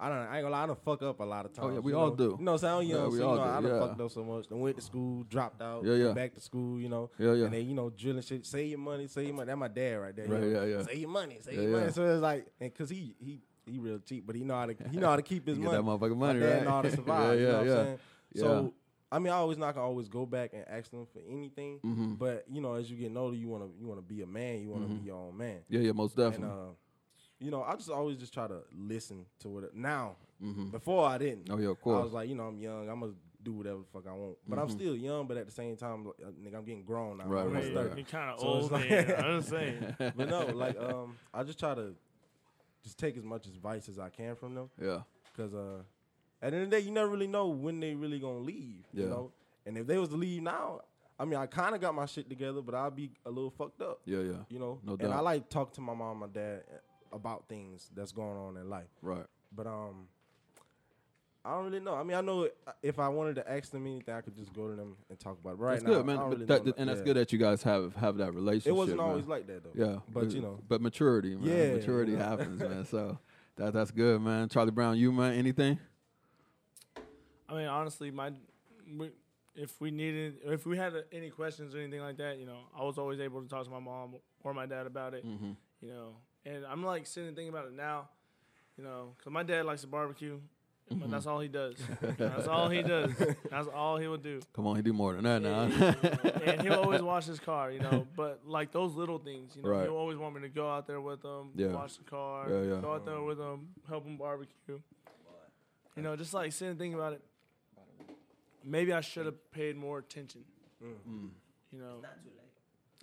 I 0.02 0.08
don't. 0.10 0.18
I 0.18 0.38
ain't 0.38 0.44
gonna 0.46 0.50
lie. 0.56 0.64
I 0.64 0.68
done 0.68 0.78
fuck 0.86 1.02
up 1.04 1.20
a 1.20 1.24
lot 1.24 1.46
of 1.46 1.52
times. 1.54 1.68
Oh, 1.70 1.74
yeah, 1.74 1.80
we 1.80 1.94
all 1.94 2.10
know? 2.12 2.16
do. 2.16 2.36
You 2.40 2.46
know, 2.46 2.54
what 2.54 2.64
I'm 2.64 2.80
saying? 2.80 2.90
Yeah, 2.90 3.06
we 3.08 3.12
so, 3.12 3.16
you 3.18 3.24
all 3.26 3.36
know, 3.36 3.44
do, 3.44 3.50
I 3.50 3.62
done 3.62 3.64
yeah. 3.72 3.80
fucked 3.88 4.02
up 4.02 4.12
so 4.12 4.24
much. 4.24 4.48
Then 4.48 4.60
went 4.62 4.76
to 4.78 4.82
school, 4.82 5.24
dropped 5.24 5.62
out, 5.62 5.84
Yeah, 5.84 5.94
yeah. 5.96 6.14
back 6.14 6.34
to 6.36 6.40
school. 6.40 6.80
You 6.80 6.88
know, 6.90 7.10
Yeah, 7.20 7.34
yeah. 7.34 7.46
And 7.46 7.54
then 7.54 7.68
you 7.68 7.74
know, 7.76 7.90
drilling 7.90 8.22
shit. 8.22 8.46
Save 8.46 8.70
your 8.70 8.80
money, 8.80 9.08
save 9.08 9.28
your 9.28 9.36
money. 9.36 9.48
That 9.48 9.58
my 9.58 9.68
dad 9.68 9.96
right 9.96 10.16
there. 10.16 10.28
Right, 10.28 10.42
know? 10.42 10.48
yeah, 10.66 10.78
yeah. 10.78 10.84
Save 10.84 10.98
your 11.00 11.10
money, 11.10 11.38
save 11.42 11.54
Yeah, 11.56 11.62
your 11.62 11.72
yeah. 11.72 11.78
money. 11.80 11.92
So 11.92 12.06
it's 12.06 12.22
like, 12.22 12.48
and 12.62 12.74
cause 12.74 12.90
he 12.90 13.14
he 13.20 13.42
he 13.66 13.78
real 13.80 14.00
cheap, 14.00 14.26
but 14.26 14.36
he 14.38 14.44
know 14.44 14.56
how 14.56 14.68
to 14.68 14.76
he 14.90 14.98
know 14.98 15.10
how 15.10 15.16
to 15.18 15.22
keep 15.22 15.46
his 15.46 15.60
money. 15.60 15.78
that 15.78 15.84
motherfucking 15.84 16.18
money, 16.18 16.40
my 16.40 16.46
dad 16.46 16.56
right? 16.56 16.64
know 16.64 16.72
how 16.72 16.82
to 16.84 16.92
survive. 16.96 17.40
Yeah, 17.40 17.46
you 17.46 17.48
know 17.48 17.52
yeah, 17.52 17.58
what 17.58 17.62
I'm 17.62 17.68
yeah. 17.68 17.84
saying? 17.84 18.00
Yeah. 18.34 18.42
So 18.42 18.74
I 19.12 19.18
mean, 19.20 19.34
I 19.34 19.38
always 19.38 19.58
not 19.58 19.74
gonna 19.74 19.86
always 19.88 20.08
go 20.08 20.26
back 20.26 20.52
and 20.54 20.64
ask 20.70 20.92
them 20.92 21.08
for 21.12 21.20
anything. 21.28 21.80
Mhm. 21.84 22.18
But 22.18 22.46
you 22.50 22.62
know, 22.62 22.76
as 22.76 22.90
you 22.90 22.96
get 22.96 23.18
older, 23.18 23.36
you 23.36 23.50
wanna 23.50 23.66
you 23.78 23.88
wanna 23.88 24.02
be 24.02 24.22
a 24.22 24.28
man. 24.28 24.62
You 24.62 24.70
wanna 24.70 24.86
Mhm. 24.86 25.00
be 25.02 25.08
your 25.08 25.18
own 25.18 25.36
man. 25.36 25.60
yeah, 25.68 25.80
yeah, 25.82 25.92
most 25.92 26.18
And 26.18 26.32
definitely. 26.32 26.56
uh, 26.56 26.72
you 27.40 27.52
know, 27.52 27.64
I 27.64 27.76
just 27.76 27.90
always 27.90 28.18
just 28.18 28.34
try 28.34 28.48
to 28.48 28.62
listen 28.78 29.26
to 29.40 29.50
what 29.50 29.64
it, 29.64 29.76
now. 29.76 30.16
Mhm. 30.44 30.72
Before 30.72 31.06
I 31.08 31.18
didn't. 31.18 31.50
Oh, 31.50 31.58
yeah, 31.58 31.70
of 31.70 31.82
course. 31.82 32.00
I 32.00 32.04
was 32.04 32.14
like, 32.14 32.30
you 32.30 32.36
know, 32.36 32.44
I'm 32.48 32.60
young. 32.60 32.90
I'm 32.90 33.00
gonna 33.02 33.14
do 33.44 33.54
whatever 33.54 33.80
the 33.80 33.86
fuck 33.86 34.08
I 34.08 34.14
want. 34.14 34.38
But 34.48 34.58
Mhm. 34.58 34.62
I'm 34.64 34.70
still 34.70 34.96
young. 34.96 35.28
But 35.28 35.38
at 35.38 35.46
the 35.46 35.52
same 35.52 35.76
time, 35.78 36.06
like, 36.06 36.16
uh, 36.26 36.32
nigga, 36.32 36.56
I'm 36.56 36.64
getting 36.66 36.84
grown 36.84 37.18
now. 37.18 37.26
Right, 37.26 37.46
I'm 37.46 37.54
right, 37.54 37.76
right. 37.76 37.98
You're 37.98 38.06
kind 38.06 38.32
of 38.32 38.40
So 38.40 38.48
old, 38.48 38.72
like- 38.72 38.90
man. 38.90 39.16
I'm 39.26 39.40
just 39.40 39.50
saying. 39.50 39.96
But 39.98 40.18
no, 40.30 40.46
like, 40.48 40.78
um, 40.80 41.18
I 41.34 41.44
just 41.44 41.60
try 41.60 41.76
to 41.76 41.96
just 42.84 42.98
take 42.98 43.18
as 43.18 43.24
much 43.26 43.48
advice 43.48 43.90
as 43.90 44.00
I 44.00 44.10
can 44.10 44.36
from 44.36 44.56
them. 44.56 44.70
yeah, 44.82 45.02
Cause 45.36 45.54
uh, 45.54 45.84
at 46.42 46.52
the 46.52 46.56
end 46.58 46.64
of 46.66 46.70
the 46.72 46.78
day, 46.78 46.84
you 46.86 46.92
never 46.92 47.10
really 47.10 47.28
know 47.28 47.48
when 47.50 47.80
they 47.82 47.94
really 47.96 48.20
gonna 48.20 48.40
leave. 48.40 48.86
Yeah. 48.94 49.04
You 49.04 49.10
know, 49.10 49.32
and 49.66 49.78
if 49.78 49.88
they 49.88 49.98
was 49.98 50.10
to 50.10 50.16
leave 50.16 50.42
now, 50.42 50.82
I 51.20 51.26
mean, 51.26 51.36
I 51.36 51.48
kind 51.48 51.76
of 51.76 51.82
got 51.82 51.94
my 51.94 52.06
shit 52.06 52.30
together, 52.30 52.62
but 52.62 52.74
I'll 52.76 52.92
be 52.92 53.12
a 53.26 53.30
little 53.30 53.50
fucked 53.52 53.82
up. 53.82 54.00
yeah, 54.06 54.20
yeah. 54.20 54.44
You 54.50 54.60
know, 54.60 54.80
No 54.86 54.94
and. 54.94 55.14
I 55.14 55.20
like 55.20 55.50
talk 55.50 55.74
to 55.74 55.82
my 55.82 55.94
mom, 55.94 56.12
and 56.12 56.20
my 56.22 56.28
dad 56.28 56.64
about 57.12 57.48
things 57.48 57.90
that's 57.96 58.12
going 58.12 58.38
on 58.38 58.58
in 58.58 58.70
life. 58.70 58.90
Right. 59.02 59.26
But 59.56 59.68
um, 59.68 60.08
I 61.44 61.54
don't 61.54 61.66
really 61.66 61.80
know. 61.80 61.96
I 61.96 62.04
mean, 62.04 62.18
I 62.18 62.22
know 62.22 62.50
if 62.84 63.00
I 63.00 63.08
wanted 63.10 63.36
to 63.36 63.52
ask 63.52 63.72
them 63.72 63.88
anything, 63.88 64.14
I 64.14 64.22
could 64.22 64.36
just 64.36 64.54
go 64.54 64.68
to 64.68 64.76
them 64.76 64.98
and 65.10 65.20
talk 65.20 65.38
about 65.40 65.54
it. 65.54 65.60
But 65.60 65.64
right 65.64 65.72
that's 65.74 65.84
now, 65.84 65.90
good, 65.90 66.06
man. 66.06 66.18
I 66.18 66.20
don't 66.20 66.30
really 66.32 66.46
that- 66.46 66.66
know 66.66 66.74
and 66.78 66.90
that's 66.90 67.00
yeah. 67.00 67.06
good 67.06 67.16
that 67.18 67.32
you 67.32 67.40
guys 67.40 67.64
have 67.64 67.96
have 67.96 68.18
that 68.18 68.34
relationship. 68.34 68.72
It 68.72 68.76
wasn't 68.76 68.98
man. 68.98 69.08
always 69.08 69.26
like 69.26 69.48
that 69.48 69.64
though. 69.64 69.72
Yeah, 69.74 70.00
but 70.14 70.32
you 70.32 70.42
know, 70.42 70.60
but 70.68 70.82
maturity, 70.82 71.36
man. 71.36 71.46
Yeah, 71.46 71.74
maturity 71.74 72.12
you 72.12 72.18
know. 72.18 72.26
happens, 72.26 72.60
man. 72.62 72.86
So 72.86 73.18
that 73.56 73.74
that's 73.74 73.92
good, 73.92 74.22
man. 74.22 74.50
Charlie 74.50 74.72
Brown, 74.72 74.98
you 74.98 75.12
man, 75.12 75.34
anything? 75.34 75.80
I 77.48 77.54
mean, 77.54 77.68
honestly, 77.68 78.12
my 78.12 78.32
we, 78.98 79.12
if 79.56 79.80
we 79.82 79.92
needed, 79.92 80.38
if 80.44 80.66
we 80.66 80.78
had 80.78 80.94
any 81.12 81.30
questions 81.30 81.74
or 81.74 81.80
anything 81.80 82.02
like 82.02 82.18
that, 82.18 82.38
you 82.38 82.46
know, 82.46 82.60
I 82.78 82.84
was 82.84 82.98
always 82.98 83.20
able 83.20 83.42
to 83.42 83.48
talk 83.48 83.64
to 83.64 83.70
my 83.70 83.80
mom 83.80 84.16
or 84.44 84.54
my 84.54 84.66
dad 84.66 84.86
about 84.86 85.14
it. 85.14 85.26
Mm-hmm. 85.26 85.52
You 85.82 85.90
know, 85.90 86.16
and 86.46 86.66
I'm 86.66 86.84
like 86.84 87.06
sitting 87.08 87.28
and 87.30 87.36
thinking 87.38 87.54
about 87.54 87.66
it 87.68 87.74
now. 87.74 88.10
You 88.78 88.84
know, 88.84 89.14
because 89.18 89.32
my 89.32 89.44
dad 89.44 89.66
likes 89.66 89.82
to 89.82 89.88
barbecue. 89.88 90.40
Mm-hmm. 90.90 91.02
But 91.02 91.12
that's 91.12 91.28
all 91.28 91.40
he 91.40 91.48
does. 91.50 91.76
that's 92.18 92.48
all 92.48 92.68
he 92.70 92.82
does. 92.82 93.12
That's 93.52 93.68
all 93.68 93.98
he 93.98 94.08
would 94.08 94.24
do. 94.24 94.40
Come 94.56 94.66
on, 94.66 94.76
he 94.76 94.82
do 94.82 94.92
more 94.94 95.14
than 95.14 95.24
that 95.26 95.42
now. 95.44 95.64
and 96.44 96.62
he'll 96.64 96.80
always 96.80 97.02
wash 97.02 97.26
his 97.26 97.40
car, 97.40 97.72
you 97.72 97.80
know. 97.80 98.08
But 98.16 98.42
like 98.48 98.72
those 98.72 98.96
little 98.96 99.20
things, 99.20 99.56
you 99.56 99.62
know, 99.62 99.70
Right. 99.70 99.84
he'll 99.84 99.96
always 99.98 100.18
want 100.18 100.34
me 100.34 100.42
to 100.42 100.50
go 100.50 100.68
out 100.68 100.88
there 100.88 101.00
with 101.00 101.24
him, 101.24 101.52
Yeah. 101.56 101.68
wash 101.74 101.98
the 101.98 102.06
car, 102.06 102.48
Yeah, 102.50 102.62
yeah. 102.76 102.82
go 102.82 102.94
out 102.96 103.06
there 103.06 103.22
with 103.22 103.38
him, 103.40 103.68
help 103.88 104.04
him 104.06 104.18
barbecue. 104.18 104.80
You 105.96 106.02
know, 106.04 106.16
just 106.16 106.34
like 106.34 106.52
sitting 106.54 106.70
and 106.72 106.80
thinking 106.80 106.96
about 106.98 107.14
it. 107.14 107.22
Maybe 108.64 108.92
I 108.94 109.02
should 109.02 109.26
have 109.28 109.52
paid 109.52 109.76
more 109.78 110.00
attention. 110.00 110.42
Mm. 110.84 111.30
You 111.72 111.80
know, 111.80 112.00
Not 112.02 112.18
too 112.24 112.30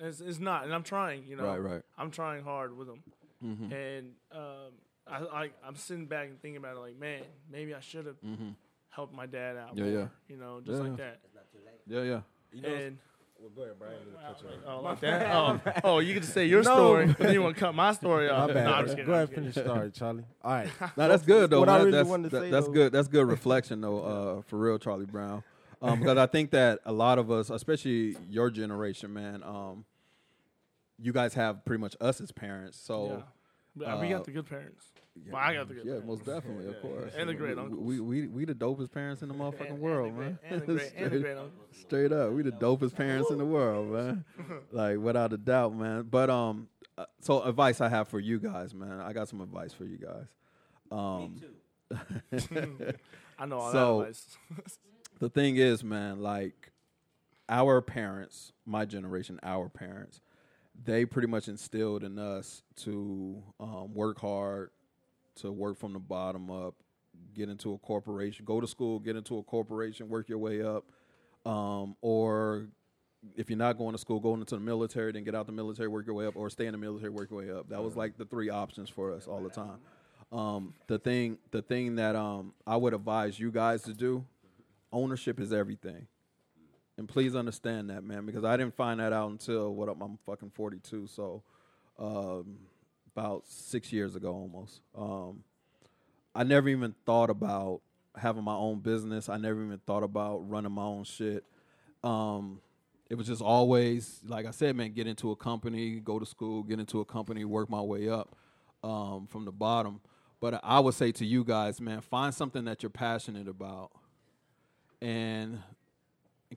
late. 0.01 0.09
it's, 0.09 0.21
it's 0.21 0.39
not, 0.41 0.65
and 0.65 0.75
I'm 0.75 0.83
trying. 0.83 1.25
You 1.27 1.37
know, 1.37 1.45
Right, 1.45 1.59
right. 1.59 1.83
I'm 1.97 2.11
trying 2.11 2.43
hard 2.43 2.77
with 2.77 2.89
him, 2.89 3.03
Mm-hmm. 3.45 3.73
and 3.73 4.07
um, 4.33 4.73
I, 5.07 5.17
I 5.43 5.51
I'm 5.67 5.77
sitting 5.77 6.07
back 6.07 6.29
and 6.29 6.41
thinking 6.41 6.57
about 6.57 6.77
it, 6.77 6.81
like, 6.81 6.99
man, 6.99 7.23
maybe 7.51 7.75
I 7.75 7.81
should 7.81 8.07
have 8.07 8.21
Mm-hmm. 8.27 8.51
helped 8.91 9.15
my 9.15 9.27
dad 9.27 9.57
out. 9.57 9.77
Yeah, 9.77 9.85
more, 9.85 9.93
yeah. 9.93 10.07
You 10.29 10.37
know, 10.37 10.61
just 10.65 10.83
Yeah, 10.83 10.89
like 10.89 10.99
yeah. 10.99 11.05
that. 11.05 11.21
It's 11.25 11.35
not 11.35 11.45
too 11.53 11.59
late. 11.65 11.81
Yeah, 11.87 12.03
yeah. 12.13 12.21
you 12.53 12.63
know, 12.63 12.69
And 12.87 12.99
well, 13.39 13.51
go 13.55 13.63
ahead, 13.65 13.79
Brian. 13.79 13.95
I'm 14.03 14.13
gonna 14.15 14.35
cut 14.35 14.43
you 14.43 14.49
off. 14.71 14.79
oh, 14.79 14.83
like 14.83 15.01
that. 15.01 15.35
Oh, 15.37 15.61
oh, 15.85 15.99
you 15.99 16.15
get 16.15 16.23
to 16.23 16.29
say 16.31 16.47
your 16.47 16.63
No. 16.63 16.75
story, 16.75 17.07
but 17.09 17.19
then 17.19 17.35
you 17.35 17.43
want 17.43 17.55
to 17.55 17.61
cut 17.61 17.75
my 17.75 17.93
story 17.93 18.31
off. 18.31 18.49
My 18.49 18.55
bad. 18.55 18.65
No, 18.65 18.73
I'm 18.73 18.85
just 18.87 18.97
kidding. 18.97 19.07
Go 19.07 19.13
ahead 19.13 19.29
I'm 19.31 19.35
and 19.37 19.45
just 19.45 19.55
finish 19.55 19.69
the 19.69 19.75
story, 19.75 19.91
Charlie. 19.93 20.25
All 20.43 20.53
right. 20.53 20.69
No, 20.97 21.09
that's 21.09 21.23
good 21.25 21.51
though. 21.51 21.61
What 21.61 21.69
I 21.69 21.77
really 21.79 21.91
that's 21.91 22.09
wanted 22.09 22.31
to 22.31 22.37
that- 22.37 22.43
say, 22.45 22.51
that's 22.51 22.67
though- 22.67 22.73
good. 22.73 22.93
That's 22.93 23.09
good 23.09 23.29
reflection 23.29 23.83
though, 23.83 24.01
uh, 24.39 24.43
for 24.47 24.57
real, 24.59 24.79
Charlie 24.79 25.05
Brown. 25.05 25.43
Um, 25.83 25.99
because 26.01 26.17
I 26.17 26.25
think 26.27 26.51
that 26.53 26.79
a 26.87 26.93
lot 26.93 27.19
of 27.19 27.31
us, 27.31 27.51
especially 27.51 28.17
your 28.31 28.49
generation, 28.49 29.13
man, 29.13 29.43
um, 29.45 29.85
you 31.01 31.13
guys 31.13 31.35
have 31.35 31.65
pretty 31.65 31.81
much 31.81 31.97
us 32.01 32.21
as 32.21 32.33
parents. 32.33 32.79
So 32.81 33.07
Yeah. 33.09 33.23
But 33.79 34.01
we 34.01 34.07
uh, 34.07 34.17
got 34.17 34.25
the 34.25 34.31
good 34.33 34.49
parents. 34.49 34.87
Well, 35.31 35.37
I 35.37 35.53
got 35.55 35.69
the 35.69 35.75
good 35.75 35.85
yeah, 35.85 35.91
parents. 36.01 36.07
most 36.09 36.25
definitely, 36.25 36.67
of 36.67 36.75
Yeah, 36.77 36.81
course, 36.81 37.13
and 37.17 37.29
the 37.29 37.35
great 37.35 37.57
We- 37.57 37.63
uncles. 37.63 37.81
We 37.85 38.01
we 38.01 38.27
we 38.27 38.45
the 38.47 38.55
dopest 38.55 38.91
parents 38.93 39.21
in 39.23 39.29
the 39.29 39.35
motherfucking 39.41 39.61
And- 39.61 39.69
and 39.71 39.79
world, 39.81 40.13
the 40.13 40.17
great- 40.17 40.27
man. 40.29 40.39
And 40.51 40.61
the 40.63 40.67
great, 40.67 40.93
and 40.97 41.05
the 41.05 41.09
Straight- 41.09 41.23
great 41.23 41.37
uncles. 41.37 41.67
Straight 41.73 42.13
up, 42.13 42.33
we 42.33 42.43
the 42.43 42.53
dopest 42.53 42.95
parents 42.95 43.31
in 43.31 43.37
the 43.39 43.45
world, 43.45 43.89
man. 43.89 44.25
like 44.73 44.99
without 44.99 45.33
a 45.35 45.37
doubt, 45.39 45.75
man. 45.75 46.05
But 46.11 46.31
um, 46.31 46.69
uh, 46.97 47.05
so 47.21 47.43
advice 47.43 47.83
I 47.83 47.89
have 47.91 48.09
for 48.09 48.19
you 48.21 48.39
guys, 48.39 48.73
man. 48.75 49.01
I 49.01 49.13
got 49.13 49.29
some 49.29 49.43
advice 49.43 49.75
for 49.75 49.85
you 49.85 49.99
guys. 49.99 50.27
Um, 50.91 51.41
Me 52.33 52.41
too. 52.41 52.95
I 53.39 53.45
know 53.47 53.59
all 53.59 53.73
So- 53.73 53.99
that 54.01 54.09
advice. 54.09 54.39
the 55.19 55.29
thing 55.29 55.57
is, 55.57 55.85
man, 55.85 56.21
like 56.21 56.73
our 57.49 57.81
parents, 57.81 58.53
my 58.65 58.85
generation, 58.87 59.39
our 59.43 59.69
parents, 59.69 60.21
they 60.85 61.05
pretty 61.05 61.29
much 61.29 61.49
instilled 61.49 62.05
in 62.05 62.19
us 62.19 62.63
to 62.77 63.43
um, 63.61 63.95
work 63.95 64.21
hard, 64.21 64.71
to 65.37 65.53
work 65.53 65.79
from 65.79 65.93
the 65.93 65.99
bottom 65.99 66.51
up, 66.51 66.75
get 67.35 67.49
into 67.49 67.75
a 67.75 67.79
corporation, 67.79 68.45
go 68.45 68.61
to 68.61 68.67
school, 68.67 68.99
get 68.99 69.17
into 69.17 69.39
a 69.39 69.43
corporation, 69.43 70.09
work 70.09 70.29
your 70.29 70.39
way 70.39 70.63
up, 70.63 70.85
um, 71.45 71.97
or 72.01 72.69
if 73.37 73.51
you're 73.51 73.59
not 73.59 73.79
going 73.79 73.93
to 73.93 73.99
school, 73.99 74.21
going 74.21 74.41
into 74.41 74.55
the 74.55 74.61
military, 74.61 75.13
then 75.13 75.25
get 75.25 75.35
out 75.35 75.47
the 75.47 75.53
military, 75.53 75.89
work 75.89 76.07
your 76.07 76.15
way 76.15 76.27
up, 76.27 76.37
or 76.37 76.49
stay 76.51 76.67
in 76.67 76.73
the 76.73 76.79
military, 76.79 77.11
work 77.11 77.31
your 77.31 77.41
way 77.41 77.51
up. 77.51 77.69
That 77.69 77.83
was 77.83 77.97
like 77.97 78.17
the 78.17 78.25
three 78.25 78.51
options 78.51 78.89
for 78.89 79.13
us 79.13 79.27
all 79.27 79.43
the 79.43 79.51
time. 79.51 79.79
Um, 80.33 80.75
the 80.87 80.99
thing, 80.99 81.39
the 81.51 81.63
thing 81.63 81.97
that 81.97 82.17
um, 82.17 82.53
I 82.67 82.77
would 82.77 82.95
advise 82.95 83.39
you 83.39 83.51
guys 83.51 83.83
to 83.83 83.95
do, 83.95 84.25
ownership 84.93 85.41
is 85.41 85.53
everything. 85.53 86.07
And 86.99 87.09
please 87.09 87.37
understand 87.37 87.91
that, 87.91 88.05
man, 88.05 88.25
because 88.25 88.45
I 88.45 88.57
didn't 88.57 88.75
find 88.75 89.01
that 89.01 89.13
out 89.13 89.31
until 89.31 89.75
what 89.75 89.89
I'm, 89.89 90.01
I'm 90.01 90.19
fucking 90.25 90.51
42, 90.55 91.07
so 91.07 91.43
um, 91.99 92.57
about 93.15 93.45
six 93.47 93.93
years 93.93 94.17
ago 94.17 94.33
almost. 94.33 94.81
Um, 94.97 95.45
I 96.35 96.45
never 96.45 96.69
even 96.69 96.95
thought 97.05 97.29
about 97.29 97.81
having 98.17 98.45
my 98.45 98.55
own 98.55 98.81
business. 98.81 99.29
I 99.29 99.37
never 99.37 99.63
even 99.65 99.79
thought 99.87 100.03
about 100.03 100.49
running 100.49 100.73
my 100.73 100.83
own 100.83 101.05
shit. 101.05 101.45
Um, 102.03 102.61
it 103.09 103.15
was 103.15 103.27
just 103.27 103.43
always, 103.43 104.21
like 104.27 104.47
I 104.47 104.51
said, 104.51 104.75
man, 104.75 104.93
get 104.93 105.07
into 105.07 105.31
a 105.31 105.37
company, 105.37 106.01
go 106.01 106.19
to 106.19 106.27
school, 106.27 106.63
get 106.63 106.81
into 106.81 107.01
a 107.01 107.05
company, 107.05 107.45
work 107.45 107.71
my 107.71 107.81
way 107.81 108.09
up 108.09 108.35
um, 108.83 109.27
from 109.27 109.45
the 109.45 109.53
bottom. 109.53 110.01
But 110.41 110.61
I 110.63 110.81
would 110.81 110.95
say 110.95 111.13
to 111.13 111.25
you 111.25 111.45
guys, 111.45 111.81
man, 111.81 112.01
find 112.01 112.35
something 112.35 112.65
that 112.65 112.83
you're 112.83 112.91
passionate 112.91 113.49
about 113.49 113.93
and 115.01 115.61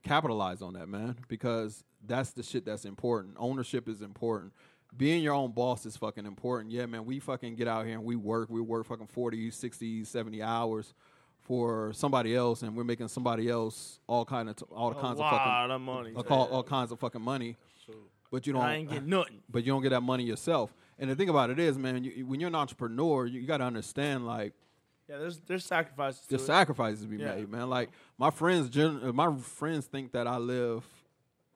capitalize 0.03 0.61
on 0.61 0.73
that, 0.73 0.87
man, 0.87 1.15
because 1.27 1.83
that's 2.05 2.31
the 2.31 2.43
shit 2.43 2.65
that's 2.65 2.85
important. 2.85 3.35
Ownership 3.39 3.89
is 3.89 4.01
important. 4.01 4.53
Being 4.95 5.21
your 5.23 5.33
own 5.33 5.51
boss 5.51 5.85
is 5.85 5.97
fucking 5.97 6.25
important. 6.25 6.71
Yeah, 6.71 6.85
man, 6.85 7.05
we 7.05 7.19
fucking 7.19 7.55
get 7.55 7.67
out 7.67 7.85
here 7.85 7.95
and 7.95 8.03
we 8.03 8.15
work. 8.15 8.49
We 8.49 8.61
work 8.61 8.85
fucking 8.87 9.07
40, 9.07 9.51
60, 9.51 10.03
70 10.03 10.41
hours 10.41 10.93
for 11.41 11.91
somebody 11.93 12.35
else 12.35 12.61
and 12.63 12.75
we're 12.75 12.83
making 12.83 13.07
somebody 13.07 13.49
else 13.49 13.99
all 14.07 14.25
kind 14.25 14.49
of 14.49 14.55
t- 14.55 14.65
all 14.71 14.91
A 14.91 14.95
kinds 14.95 15.19
of 15.19 15.29
fucking 15.29 15.71
of 15.71 15.81
money. 15.81 16.13
all, 16.15 16.23
all, 16.29 16.47
all 16.47 16.63
kinds 16.63 16.91
of 16.91 16.99
fucking 16.99 17.21
money. 17.21 17.55
But 18.31 18.45
you 18.45 18.53
don't 18.53 18.61
I 18.61 18.75
ain't 18.75 18.89
getting 18.89 19.09
nothing. 19.09 19.41
but 19.49 19.63
you 19.65 19.71
don't 19.71 19.81
get 19.81 19.89
that 19.89 20.01
money 20.01 20.23
yourself. 20.23 20.71
And 20.99 21.09
the 21.09 21.15
thing 21.15 21.29
about 21.29 21.49
it 21.49 21.57
is, 21.57 21.77
man, 21.79 22.03
you, 22.03 22.27
when 22.27 22.39
you're 22.39 22.49
an 22.49 22.55
entrepreneur, 22.55 23.25
you, 23.25 23.39
you 23.41 23.47
got 23.47 23.57
to 23.57 23.63
understand 23.63 24.27
like 24.27 24.53
Yeah, 25.09 25.17
there's 25.17 25.39
there's 25.39 25.65
sacrifices. 25.65 26.21
To 26.21 26.29
there's 26.29 26.45
sacrifices 26.45 27.01
to 27.01 27.07
be 27.07 27.17
Yeah. 27.17 27.35
made, 27.35 27.49
man. 27.49 27.69
Like 27.69 27.89
my 28.17 28.29
friends, 28.29 28.69
gen- 28.69 28.99
uh, 29.03 29.11
my 29.11 29.35
friends 29.37 29.85
think 29.87 30.11
that 30.11 30.27
I 30.27 30.37
live 30.37 30.85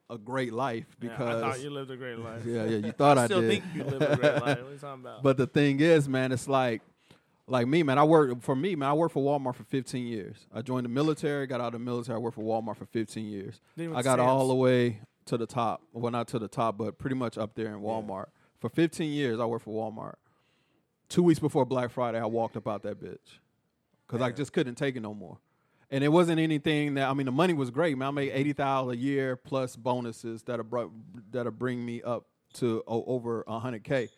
a 0.10 0.18
great 0.18 0.54
life 0.54 0.86
Yeah, 1.02 1.10
because 1.10 1.42
I 1.44 1.50
thought 1.50 1.62
you 1.62 1.70
lived 1.70 1.92
a 1.92 1.98
great 1.98 2.18
life. 2.30 2.44
yeah, 2.46 2.66
yeah, 2.66 2.78
you 2.86 2.92
thought 2.92 3.18
I, 3.20 3.22
did. 3.28 3.34
still 3.34 3.42
did. 3.42 3.50
think 3.50 3.64
you 3.76 3.84
live 3.84 4.02
a 4.02 4.16
great 4.18 4.34
life. 4.34 4.42
What 4.42 4.68
are 4.68 4.72
you 4.72 4.78
talking 4.78 5.02
about? 5.06 5.24
But 5.24 5.38
the 5.38 5.48
thing 5.48 5.80
is, 5.80 6.10
man, 6.10 6.32
it's 6.32 6.48
like, 6.48 6.82
like 7.48 7.68
me, 7.68 7.84
man. 7.84 7.98
I 8.00 8.04
work 8.04 8.42
for 8.42 8.56
me, 8.56 8.76
man. 8.76 8.90
I 8.90 8.94
worked 8.94 9.14
for 9.14 9.24
Walmart 9.24 9.56
for 9.56 9.64
15 9.66 10.06
years. 10.08 10.48
I 10.54 10.62
joined 10.62 10.86
the 10.86 10.90
military, 10.90 11.46
got 11.48 11.62
out 11.62 11.68
of 11.68 11.74
the 11.74 11.80
military. 11.80 12.16
I 12.16 12.20
worked 12.20 12.36
for 12.36 12.44
Walmart 12.44 12.78
for 12.78 12.86
15 12.86 13.26
years. 13.26 13.60
I 13.96 14.02
got 14.02 14.20
all 14.20 14.48
the 14.48 14.56
way 14.56 15.00
to 15.26 15.38
the 15.38 15.46
top. 15.46 15.82
Well, 15.94 16.12
not 16.12 16.28
to 16.30 16.40
the 16.40 16.48
top, 16.48 16.78
but 16.78 16.98
pretty 16.98 17.16
much 17.16 17.38
up 17.38 17.54
there 17.56 17.68
in 17.68 17.82
Walmart. 17.82 18.28
For 18.60 18.70
15 18.70 19.12
years, 19.12 19.40
I 19.40 19.46
worked 19.46 19.66
for 19.66 19.74
Walmart. 19.92 20.16
Two 21.10 21.22
weeks 21.24 21.40
before 21.40 21.66
Black 21.66 21.92
Friday, 21.92 22.20
I 22.20 22.26
walked 22.26 22.58
up 22.58 22.68
out 22.68 22.82
that 22.84 23.00
bitch 23.02 23.40
because 24.08 24.22
I 24.22 24.32
just 24.32 24.54
couldn't 24.54 24.76
take 24.76 24.96
it 24.96 25.02
no 25.02 25.14
more. 25.14 25.38
And 25.92 26.04
it 26.04 26.08
wasn't 26.10 26.40
anything 26.40 26.96
that 26.96 27.08
I 27.10 27.14
mean. 27.14 27.26
The 27.28 27.32
money 27.32 27.54
was 27.54 27.70
great, 27.70 27.98
man. 27.98 28.08
I 28.08 28.12
made 28.12 28.32
eighty 28.32 28.54
thousand 28.54 28.94
a 28.94 28.98
year 28.98 29.36
plus 29.36 29.76
bonuses 29.76 30.42
that'll 30.44 30.64
br- 30.66 30.86
that'll 31.32 31.52
bring 31.52 31.86
me 31.86 32.02
up 32.02 32.26
to 32.56 32.84
o- 32.88 33.04
over 33.06 33.44
hundred 33.48 33.84
k. 33.84 34.10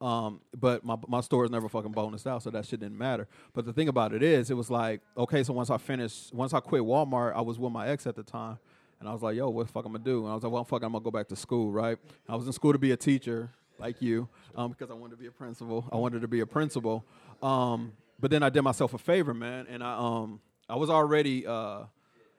Um, 0.00 0.40
but 0.58 0.84
my 0.84 0.96
my 1.08 1.20
store 1.20 1.44
is 1.44 1.50
never 1.50 1.68
fucking 1.68 1.92
bonus 1.92 2.26
out, 2.26 2.42
so 2.42 2.50
that 2.50 2.66
shit 2.66 2.80
didn't 2.80 2.98
matter. 2.98 3.28
But 3.54 3.64
the 3.64 3.72
thing 3.72 3.88
about 3.88 4.12
it 4.12 4.22
is, 4.22 4.50
it 4.50 4.54
was 4.54 4.68
like 4.70 5.00
okay, 5.16 5.42
so 5.42 5.52
once 5.54 5.70
I 5.70 5.78
finished, 5.78 6.34
once 6.34 6.52
I 6.52 6.60
quit 6.60 6.82
Walmart, 6.82 7.34
I 7.34 7.40
was 7.40 7.58
with 7.58 7.72
my 7.72 7.88
ex 7.88 8.06
at 8.06 8.16
the 8.16 8.24
time, 8.24 8.58
and 9.00 9.08
I 9.08 9.12
was 9.12 9.22
like, 9.22 9.36
yo, 9.36 9.48
what 9.48 9.68
the 9.68 9.72
fuck 9.72 9.86
I'm 9.86 9.92
gonna 9.92 10.04
do? 10.04 10.24
And 10.24 10.32
I 10.32 10.34
was 10.34 10.42
like, 10.42 10.52
well, 10.52 10.64
fuck, 10.64 10.82
I'm 10.82 10.92
gonna 10.92 11.04
go 11.04 11.10
back 11.10 11.28
to 11.28 11.36
school, 11.36 11.70
right? 11.70 11.96
I 12.28 12.36
was 12.36 12.46
in 12.46 12.52
school 12.52 12.72
to 12.72 12.78
be 12.78 12.90
a 12.90 12.96
teacher, 12.96 13.48
like 13.78 14.02
you, 14.02 14.28
um, 14.56 14.72
because 14.72 14.90
I 14.90 14.94
wanted 14.94 15.12
to 15.12 15.16
be 15.22 15.28
a 15.28 15.32
principal. 15.32 15.88
I 15.90 15.96
wanted 15.96 16.20
to 16.22 16.28
be 16.28 16.40
a 16.40 16.46
principal. 16.46 17.06
Um, 17.42 17.92
but 18.22 18.30
then 18.30 18.42
I 18.44 18.50
did 18.50 18.62
myself 18.62 18.94
a 18.94 18.98
favor, 18.98 19.34
man, 19.34 19.66
and 19.68 19.82
I 19.82 19.98
um 19.98 20.40
I 20.68 20.76
was 20.76 20.88
already 20.88 21.44
uh, 21.44 21.80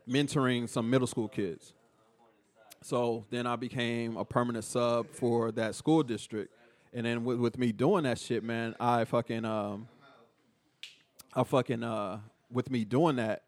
mentoring 0.09 0.67
some 0.67 0.89
middle 0.89 1.05
school 1.05 1.27
kids. 1.27 1.73
So 2.81 3.25
then 3.29 3.45
I 3.45 3.57
became 3.57 4.15
a 4.17 4.25
permanent 4.25 4.63
sub 4.63 5.11
for 5.11 5.51
that 5.51 5.75
school 5.75 6.01
district, 6.01 6.53
and 6.93 7.05
then 7.05 7.25
with, 7.25 7.37
with 7.37 7.57
me 7.57 7.73
doing 7.73 8.05
that 8.05 8.17
shit, 8.17 8.43
man, 8.43 8.75
I 8.79 9.03
fucking 9.03 9.43
um, 9.43 9.89
I 11.33 11.43
fucking 11.43 11.83
uh, 11.83 12.19
with 12.49 12.71
me 12.71 12.85
doing 12.85 13.17
that, 13.17 13.43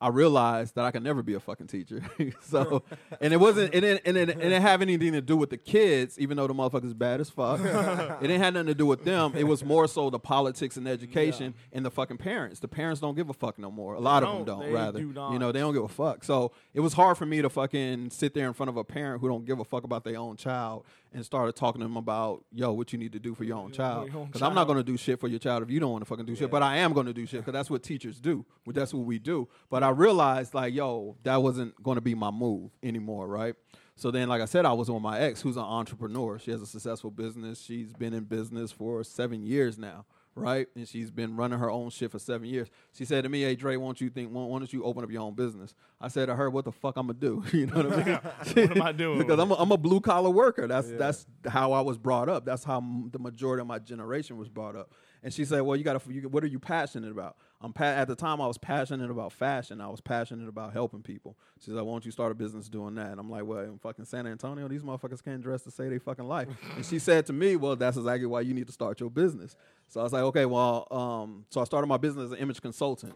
I 0.00 0.08
realized 0.08 0.76
that 0.76 0.84
I 0.86 0.90
could 0.90 1.02
never 1.02 1.22
be 1.22 1.34
a 1.34 1.40
fucking 1.40 1.66
teacher. 1.66 2.02
so, 2.40 2.82
and 3.20 3.34
it 3.34 3.36
wasn't, 3.36 3.74
and 3.74 3.84
it, 3.84 4.00
and 4.06 4.16
it, 4.16 4.30
and 4.30 4.30
it 4.30 4.42
didn't 4.42 4.62
have 4.62 4.80
anything 4.80 5.12
to 5.12 5.20
do 5.20 5.36
with 5.36 5.50
the 5.50 5.58
kids, 5.58 6.18
even 6.18 6.38
though 6.38 6.46
the 6.46 6.54
motherfuckers 6.54 6.96
bad 6.96 7.20
as 7.20 7.28
fuck. 7.28 7.60
it 7.62 8.20
didn't 8.22 8.40
have 8.40 8.54
nothing 8.54 8.68
to 8.68 8.74
do 8.74 8.86
with 8.86 9.04
them. 9.04 9.34
It 9.36 9.44
was 9.44 9.62
more 9.62 9.86
so 9.86 10.08
the 10.08 10.18
politics 10.18 10.78
and 10.78 10.88
education 10.88 11.54
and 11.72 11.84
the 11.84 11.90
fucking 11.90 12.16
parents. 12.16 12.60
The 12.60 12.68
parents 12.68 13.00
don't 13.00 13.14
give 13.14 13.28
a 13.28 13.34
fuck 13.34 13.58
no 13.58 13.70
more. 13.70 13.94
A 13.94 14.00
lot 14.00 14.22
of 14.22 14.30
them 14.30 14.44
don't. 14.44 14.60
don't. 14.60 14.68
They 14.68 14.74
rather, 14.74 15.00
do 15.00 15.06
you 15.32 15.38
know, 15.38 15.52
they 15.52 15.60
don't 15.60 15.74
give 15.74 15.84
a 15.84 15.88
fuck. 15.88 16.24
So 16.24 16.52
it 16.72 16.80
was 16.80 16.94
hard 16.94 17.18
for 17.18 17.26
me 17.26 17.42
to 17.42 17.50
fucking 17.50 18.10
sit 18.10 18.32
there 18.32 18.46
in 18.46 18.54
front 18.54 18.70
of 18.70 18.78
a 18.78 18.84
parent 18.84 19.20
who 19.20 19.28
don't 19.28 19.44
give 19.44 19.60
a 19.60 19.64
fuck 19.64 19.84
about 19.84 20.04
their 20.04 20.16
own 20.16 20.36
child 20.36 20.84
and 21.12 21.24
started 21.24 21.56
talking 21.56 21.80
to 21.80 21.86
them 21.86 21.96
about, 21.96 22.44
yo, 22.52 22.72
what 22.72 22.92
you 22.92 22.98
need 22.98 23.12
to 23.12 23.18
do 23.18 23.34
for 23.34 23.44
your 23.44 23.56
own 23.56 23.72
child. 23.72 24.10
Because 24.26 24.42
I'm 24.42 24.54
not 24.54 24.66
going 24.66 24.78
to 24.78 24.84
do 24.84 24.96
shit 24.96 25.18
for 25.18 25.28
your 25.28 25.38
child 25.40 25.62
if 25.62 25.70
you 25.70 25.80
don't 25.80 25.90
want 25.90 26.02
to 26.02 26.06
fucking 26.08 26.24
do 26.24 26.36
shit. 26.36 26.50
But 26.50 26.62
I 26.62 26.76
am 26.78 26.92
going 26.92 27.06
to 27.06 27.12
do 27.12 27.26
shit 27.26 27.40
because 27.40 27.52
that's 27.52 27.68
what 27.70 27.82
teachers 27.82 28.20
do. 28.20 28.44
Well, 28.64 28.74
That's 28.74 28.94
what 28.94 29.04
we 29.04 29.18
do. 29.18 29.48
But 29.68 29.82
I 29.82 29.90
realized, 29.90 30.54
like, 30.54 30.72
yo, 30.74 31.16
that 31.24 31.42
wasn't 31.42 31.80
going 31.82 31.96
to 31.96 32.00
be 32.00 32.14
my 32.14 32.30
move 32.30 32.70
anymore, 32.82 33.26
right? 33.26 33.54
So 33.96 34.10
then, 34.10 34.28
like 34.28 34.40
I 34.40 34.46
said, 34.46 34.64
I 34.64 34.72
was 34.72 34.90
with 34.90 35.02
my 35.02 35.18
ex, 35.18 35.42
who's 35.42 35.56
an 35.56 35.62
entrepreneur. 35.62 36.38
She 36.38 36.50
has 36.52 36.62
a 36.62 36.66
successful 36.66 37.10
business. 37.10 37.60
She's 37.60 37.92
been 37.92 38.14
in 38.14 38.24
business 38.24 38.72
for 38.72 39.04
seven 39.04 39.42
years 39.42 39.76
now, 39.76 40.06
right? 40.34 40.66
And 40.74 40.86
she's 40.88 41.10
been 41.10 41.36
running 41.36 41.58
her 41.58 41.70
own 41.70 41.90
shit 41.90 42.10
for 42.10 42.18
seven 42.18 42.48
years. 42.48 42.68
She 42.92 43.04
said 43.04 43.24
to 43.24 43.28
me, 43.28 43.42
"Hey, 43.42 43.54
Dre, 43.56 43.76
why 43.76 43.86
don't 43.86 44.00
you 44.00 44.10
think? 44.10 44.30
Why 44.30 44.42
why 44.44 44.58
don't 44.58 44.72
you 44.72 44.84
open 44.84 45.04
up 45.04 45.10
your 45.10 45.22
own 45.22 45.34
business?" 45.34 45.74
I 46.00 46.08
said 46.08 46.26
to 46.26 46.34
her, 46.34 46.48
"What 46.50 46.64
the 46.64 46.72
fuck 46.72 46.96
I'm 46.96 47.08
gonna 47.08 47.18
do? 47.18 47.42
you 47.52 47.66
know 47.66 47.82
what 47.82 47.92
I 47.92 48.04
mean? 48.04 48.18
What 48.68 48.76
am 48.76 48.82
I 48.82 48.92
doing 48.92 49.18
because 49.26 49.38
I'm 49.38 49.50
a, 49.50 49.54
I'm 49.54 49.72
a 49.72 49.76
blue 49.78 50.00
collar 50.00 50.30
worker. 50.30 50.66
That's 50.66 50.90
that's 50.92 51.26
how 51.46 51.72
I 51.72 51.80
was 51.80 51.98
brought 51.98 52.28
up. 52.28 52.44
That's 52.44 52.64
how 52.64 52.78
m- 52.78 53.10
the 53.12 53.18
majority 53.18 53.60
of 53.60 53.66
my 53.66 53.78
generation 53.78 54.36
was 54.36 54.48
brought 54.48 54.76
up. 54.76 54.92
And 55.22 55.32
she 55.32 55.44
said, 55.44 55.60
"Well, 55.62 55.76
you 55.76 55.84
got 55.84 56.02
to. 56.02 56.12
You, 56.12 56.28
what 56.28 56.42
are 56.44 56.48
you 56.48 56.58
passionate 56.58 57.10
about?" 57.10 57.36
I'm 57.62 57.74
pa- 57.74 57.84
at 57.84 58.08
the 58.08 58.16
time 58.16 58.40
I 58.40 58.46
was 58.46 58.56
passionate 58.56 59.10
about 59.10 59.32
fashion. 59.32 59.80
I 59.82 59.88
was 59.88 60.00
passionate 60.00 60.48
about 60.48 60.72
helping 60.72 61.02
people. 61.02 61.36
She's 61.58 61.74
like, 61.74 61.84
"Why 61.84 61.92
don't 61.92 62.06
you 62.06 62.10
start 62.10 62.32
a 62.32 62.34
business 62.34 62.68
doing 62.70 62.94
that?" 62.94 63.10
And 63.10 63.20
I'm 63.20 63.28
like, 63.28 63.44
"Well, 63.44 63.60
in 63.60 63.78
fucking 63.78 64.06
San 64.06 64.26
Antonio, 64.26 64.66
these 64.66 64.82
motherfuckers 64.82 65.22
can't 65.22 65.42
dress 65.42 65.62
to 65.64 65.70
say 65.70 65.88
they 65.90 65.98
fucking 65.98 66.24
life." 66.26 66.48
and 66.76 66.86
she 66.86 66.98
said 66.98 67.26
to 67.26 67.34
me, 67.34 67.56
"Well, 67.56 67.76
that's 67.76 67.98
exactly 67.98 68.26
why 68.26 68.40
you 68.40 68.54
need 68.54 68.66
to 68.68 68.72
start 68.72 68.98
your 68.98 69.10
business." 69.10 69.56
So 69.88 70.00
I 70.00 70.04
was 70.04 70.12
like, 70.12 70.22
"Okay, 70.22 70.46
well," 70.46 70.86
um, 70.90 71.44
so 71.50 71.60
I 71.60 71.64
started 71.64 71.86
my 71.86 71.98
business 71.98 72.26
as 72.26 72.32
an 72.32 72.38
image 72.38 72.62
consultant. 72.62 73.14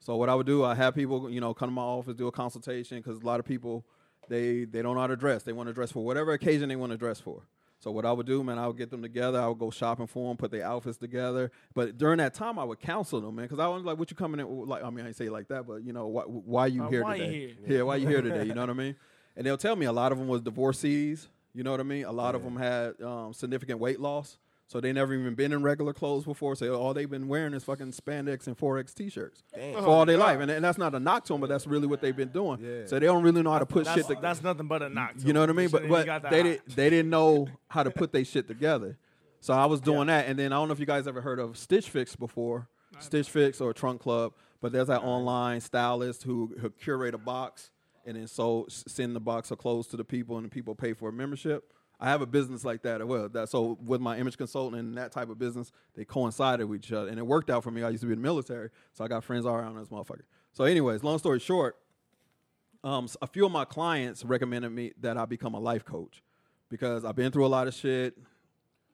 So 0.00 0.16
what 0.16 0.28
I 0.28 0.34
would 0.34 0.46
do, 0.46 0.64
I 0.64 0.74
have 0.74 0.94
people, 0.94 1.30
you 1.30 1.40
know, 1.40 1.54
come 1.54 1.68
to 1.68 1.74
my 1.74 1.82
office, 1.82 2.14
do 2.14 2.26
a 2.26 2.32
consultation 2.32 2.98
because 2.98 3.22
a 3.22 3.26
lot 3.26 3.38
of 3.38 3.46
people, 3.46 3.84
they 4.28 4.64
they 4.64 4.82
don't 4.82 4.94
know 4.96 5.00
how 5.00 5.06
to 5.06 5.16
dress. 5.16 5.44
They 5.44 5.52
want 5.52 5.68
to 5.68 5.72
dress 5.72 5.92
for 5.92 6.04
whatever 6.04 6.32
occasion 6.32 6.68
they 6.68 6.76
want 6.76 6.90
to 6.90 6.98
dress 6.98 7.20
for. 7.20 7.42
So 7.78 7.90
what 7.90 8.06
I 8.06 8.12
would 8.12 8.26
do, 8.26 8.42
man, 8.42 8.58
I 8.58 8.66
would 8.66 8.78
get 8.78 8.90
them 8.90 9.02
together. 9.02 9.38
I 9.40 9.46
would 9.48 9.58
go 9.58 9.70
shopping 9.70 10.06
for 10.06 10.28
them, 10.28 10.36
put 10.36 10.50
their 10.50 10.64
outfits 10.64 10.96
together. 10.96 11.50
But 11.74 11.98
during 11.98 12.18
that 12.18 12.32
time, 12.34 12.58
I 12.58 12.64
would 12.64 12.80
counsel 12.80 13.20
them, 13.20 13.36
man, 13.36 13.44
because 13.44 13.58
I 13.58 13.68
was 13.68 13.84
like, 13.84 13.98
"What 13.98 14.10
you 14.10 14.16
coming 14.16 14.40
in?" 14.40 14.66
Like, 14.66 14.82
I 14.82 14.90
mean, 14.90 15.04
I 15.04 15.08
ain't 15.08 15.16
say 15.16 15.26
it 15.26 15.32
like 15.32 15.48
that, 15.48 15.66
but 15.66 15.84
you 15.84 15.92
know, 15.92 16.06
why, 16.06 16.22
why 16.22 16.66
you 16.66 16.84
Uh, 16.84 16.88
here 16.88 17.02
why 17.02 17.14
you 17.16 17.22
today? 17.24 17.56
here? 17.66 17.76
Yeah, 17.78 17.82
why 17.82 17.96
you 17.96 18.08
here 18.08 18.22
today? 18.22 18.44
You 18.44 18.54
know 18.54 18.62
what 18.62 18.70
I 18.70 18.74
mean? 18.74 18.96
And 19.36 19.46
they'll 19.46 19.58
tell 19.58 19.76
me 19.76 19.84
a 19.86 19.92
lot 19.92 20.10
of 20.12 20.18
them 20.18 20.26
was 20.26 20.40
divorcees. 20.40 21.28
You 21.54 21.62
know 21.62 21.70
what 21.70 21.80
I 21.80 21.84
mean? 21.84 22.04
A 22.04 22.12
lot 22.12 22.34
of 22.34 22.42
them 22.42 22.56
had 22.56 23.00
um, 23.02 23.32
significant 23.32 23.78
weight 23.78 24.00
loss. 24.00 24.38
So 24.68 24.80
they 24.80 24.92
never 24.92 25.14
even 25.14 25.34
been 25.34 25.52
in 25.52 25.62
regular 25.62 25.92
clothes 25.92 26.24
before. 26.24 26.56
So 26.56 26.74
all 26.74 26.92
they've 26.92 27.08
been 27.08 27.28
wearing 27.28 27.54
is 27.54 27.62
fucking 27.62 27.92
spandex 27.92 28.48
and 28.48 28.58
4X 28.58 28.94
t-shirts 28.94 29.44
oh, 29.56 29.72
for 29.74 29.86
all 29.86 30.06
their 30.06 30.16
life. 30.16 30.40
And, 30.40 30.50
and 30.50 30.64
that's 30.64 30.76
not 30.76 30.92
a 30.94 30.98
knock 30.98 31.24
to 31.26 31.34
them, 31.34 31.40
but 31.40 31.48
that's 31.48 31.68
really 31.68 31.86
what 31.86 32.00
they've 32.00 32.16
been 32.16 32.30
doing. 32.30 32.58
Yeah. 32.60 32.86
So 32.86 32.98
they 32.98 33.06
don't 33.06 33.22
really 33.22 33.42
know 33.42 33.52
how 33.52 33.60
to 33.60 33.66
put 33.66 33.84
That's, 33.84 33.96
shit 33.96 34.06
together. 34.06 34.22
that's 34.26 34.42
nothing 34.42 34.66
but 34.66 34.82
a 34.82 34.88
knock. 34.88 35.16
to 35.18 35.24
You 35.24 35.32
know 35.32 35.40
what 35.40 35.50
I 35.50 35.52
mean? 35.52 35.68
But 35.68 35.88
but 35.88 36.00
even 36.00 36.06
got 36.06 36.22
that 36.22 36.30
they 36.32 36.42
high. 36.42 36.48
did 36.48 36.62
they 36.74 36.90
didn't 36.90 37.10
know 37.10 37.46
how 37.68 37.84
to 37.84 37.90
put 37.92 38.10
their 38.12 38.24
shit 38.24 38.48
together. 38.48 38.98
So 39.40 39.54
I 39.54 39.66
was 39.66 39.80
doing 39.80 40.08
that, 40.08 40.26
and 40.26 40.36
then 40.36 40.52
I 40.52 40.56
don't 40.56 40.66
know 40.66 40.72
if 40.72 40.80
you 40.80 40.86
guys 40.86 41.06
ever 41.06 41.20
heard 41.20 41.38
of 41.38 41.56
Stitch 41.56 41.88
Fix 41.88 42.16
before, 42.16 42.68
Stitch 42.98 43.30
Fix 43.30 43.60
or 43.60 43.72
Trunk 43.72 44.00
Club, 44.00 44.32
but 44.60 44.72
there's 44.72 44.88
that 44.88 45.02
online 45.02 45.60
stylist 45.60 46.24
who, 46.24 46.56
who 46.58 46.70
curate 46.70 47.14
a 47.14 47.18
box 47.18 47.70
and 48.06 48.16
then 48.16 48.26
so 48.28 48.66
send 48.68 49.14
the 49.14 49.20
box 49.20 49.50
of 49.50 49.58
clothes 49.58 49.88
to 49.88 49.96
the 49.96 50.04
people, 50.04 50.36
and 50.36 50.46
the 50.46 50.50
people 50.50 50.74
pay 50.74 50.92
for 50.92 51.08
a 51.08 51.12
membership. 51.12 51.72
I 51.98 52.10
have 52.10 52.20
a 52.20 52.26
business 52.26 52.64
like 52.64 52.82
that 52.82 53.00
as 53.00 53.06
well. 53.06 53.28
That 53.28 53.48
so 53.48 53.78
with 53.82 54.00
my 54.00 54.18
image 54.18 54.36
consultant 54.36 54.80
and 54.80 54.96
that 54.98 55.12
type 55.12 55.30
of 55.30 55.38
business, 55.38 55.72
they 55.94 56.04
coincided 56.04 56.66
with 56.66 56.84
each 56.84 56.92
other, 56.92 57.08
and 57.08 57.18
it 57.18 57.26
worked 57.26 57.48
out 57.48 57.64
for 57.64 57.70
me. 57.70 57.82
I 57.82 57.88
used 57.88 58.02
to 58.02 58.06
be 58.06 58.12
in 58.12 58.18
the 58.18 58.22
military, 58.22 58.70
so 58.92 59.04
I 59.04 59.08
got 59.08 59.24
friends 59.24 59.46
all 59.46 59.54
around 59.54 59.76
this 59.76 59.88
motherfucker. 59.88 60.22
So, 60.52 60.64
anyways, 60.64 61.02
long 61.02 61.18
story 61.18 61.40
short, 61.40 61.76
um, 62.84 63.08
a 63.22 63.26
few 63.26 63.46
of 63.46 63.52
my 63.52 63.64
clients 63.64 64.24
recommended 64.24 64.70
me 64.70 64.92
that 65.00 65.16
I 65.16 65.24
become 65.24 65.54
a 65.54 65.60
life 65.60 65.84
coach 65.84 66.22
because 66.68 67.04
I've 67.04 67.16
been 67.16 67.32
through 67.32 67.46
a 67.46 67.48
lot 67.48 67.66
of 67.66 67.74
shit. 67.74 68.16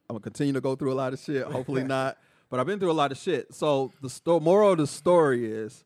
I'm 0.08 0.14
gonna 0.14 0.20
continue 0.20 0.52
to 0.52 0.60
go 0.60 0.76
through 0.76 0.92
a 0.92 0.94
lot 0.94 1.12
of 1.12 1.18
shit. 1.18 1.44
Hopefully 1.44 1.84
not, 1.84 2.18
but 2.50 2.60
I've 2.60 2.66
been 2.66 2.78
through 2.78 2.92
a 2.92 2.94
lot 2.94 3.10
of 3.10 3.18
shit. 3.18 3.52
So 3.52 3.92
the 4.00 4.10
sto- 4.10 4.40
moral 4.40 4.72
of 4.72 4.78
the 4.78 4.86
story 4.86 5.50
is, 5.50 5.84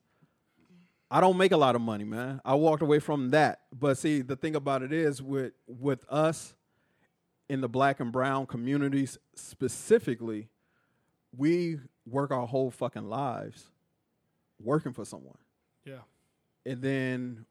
I 1.11 1.21
don't 1.21 1.37
make 1.39 1.53
a 1.53 1.57
lot 1.57 1.77
of 1.77 1.81
money, 1.81 2.05
man. 2.05 2.41
I 2.45 2.55
walked 2.57 2.83
away 2.83 2.99
from 2.99 3.31
that. 3.31 3.61
But 3.73 3.97
see, 3.97 4.23
the 4.23 4.37
thing 4.37 4.57
about 4.57 4.83
it 4.83 4.93
is 4.93 5.23
with 5.23 5.53
with 5.67 6.05
us 6.11 6.55
in 7.49 7.61
the 7.61 7.69
black 7.69 8.01
and 8.01 8.11
brown 8.13 8.47
communities 8.47 9.19
specifically, 9.35 10.49
we 11.37 11.79
work 12.07 12.31
our 12.31 12.47
whole 12.47 12.71
fucking 12.71 13.09
lives 13.09 13.67
working 14.63 14.93
for 14.93 15.05
someone 15.05 15.37
Yeah. 15.85 15.99
and 16.65 16.81
then 16.81 17.45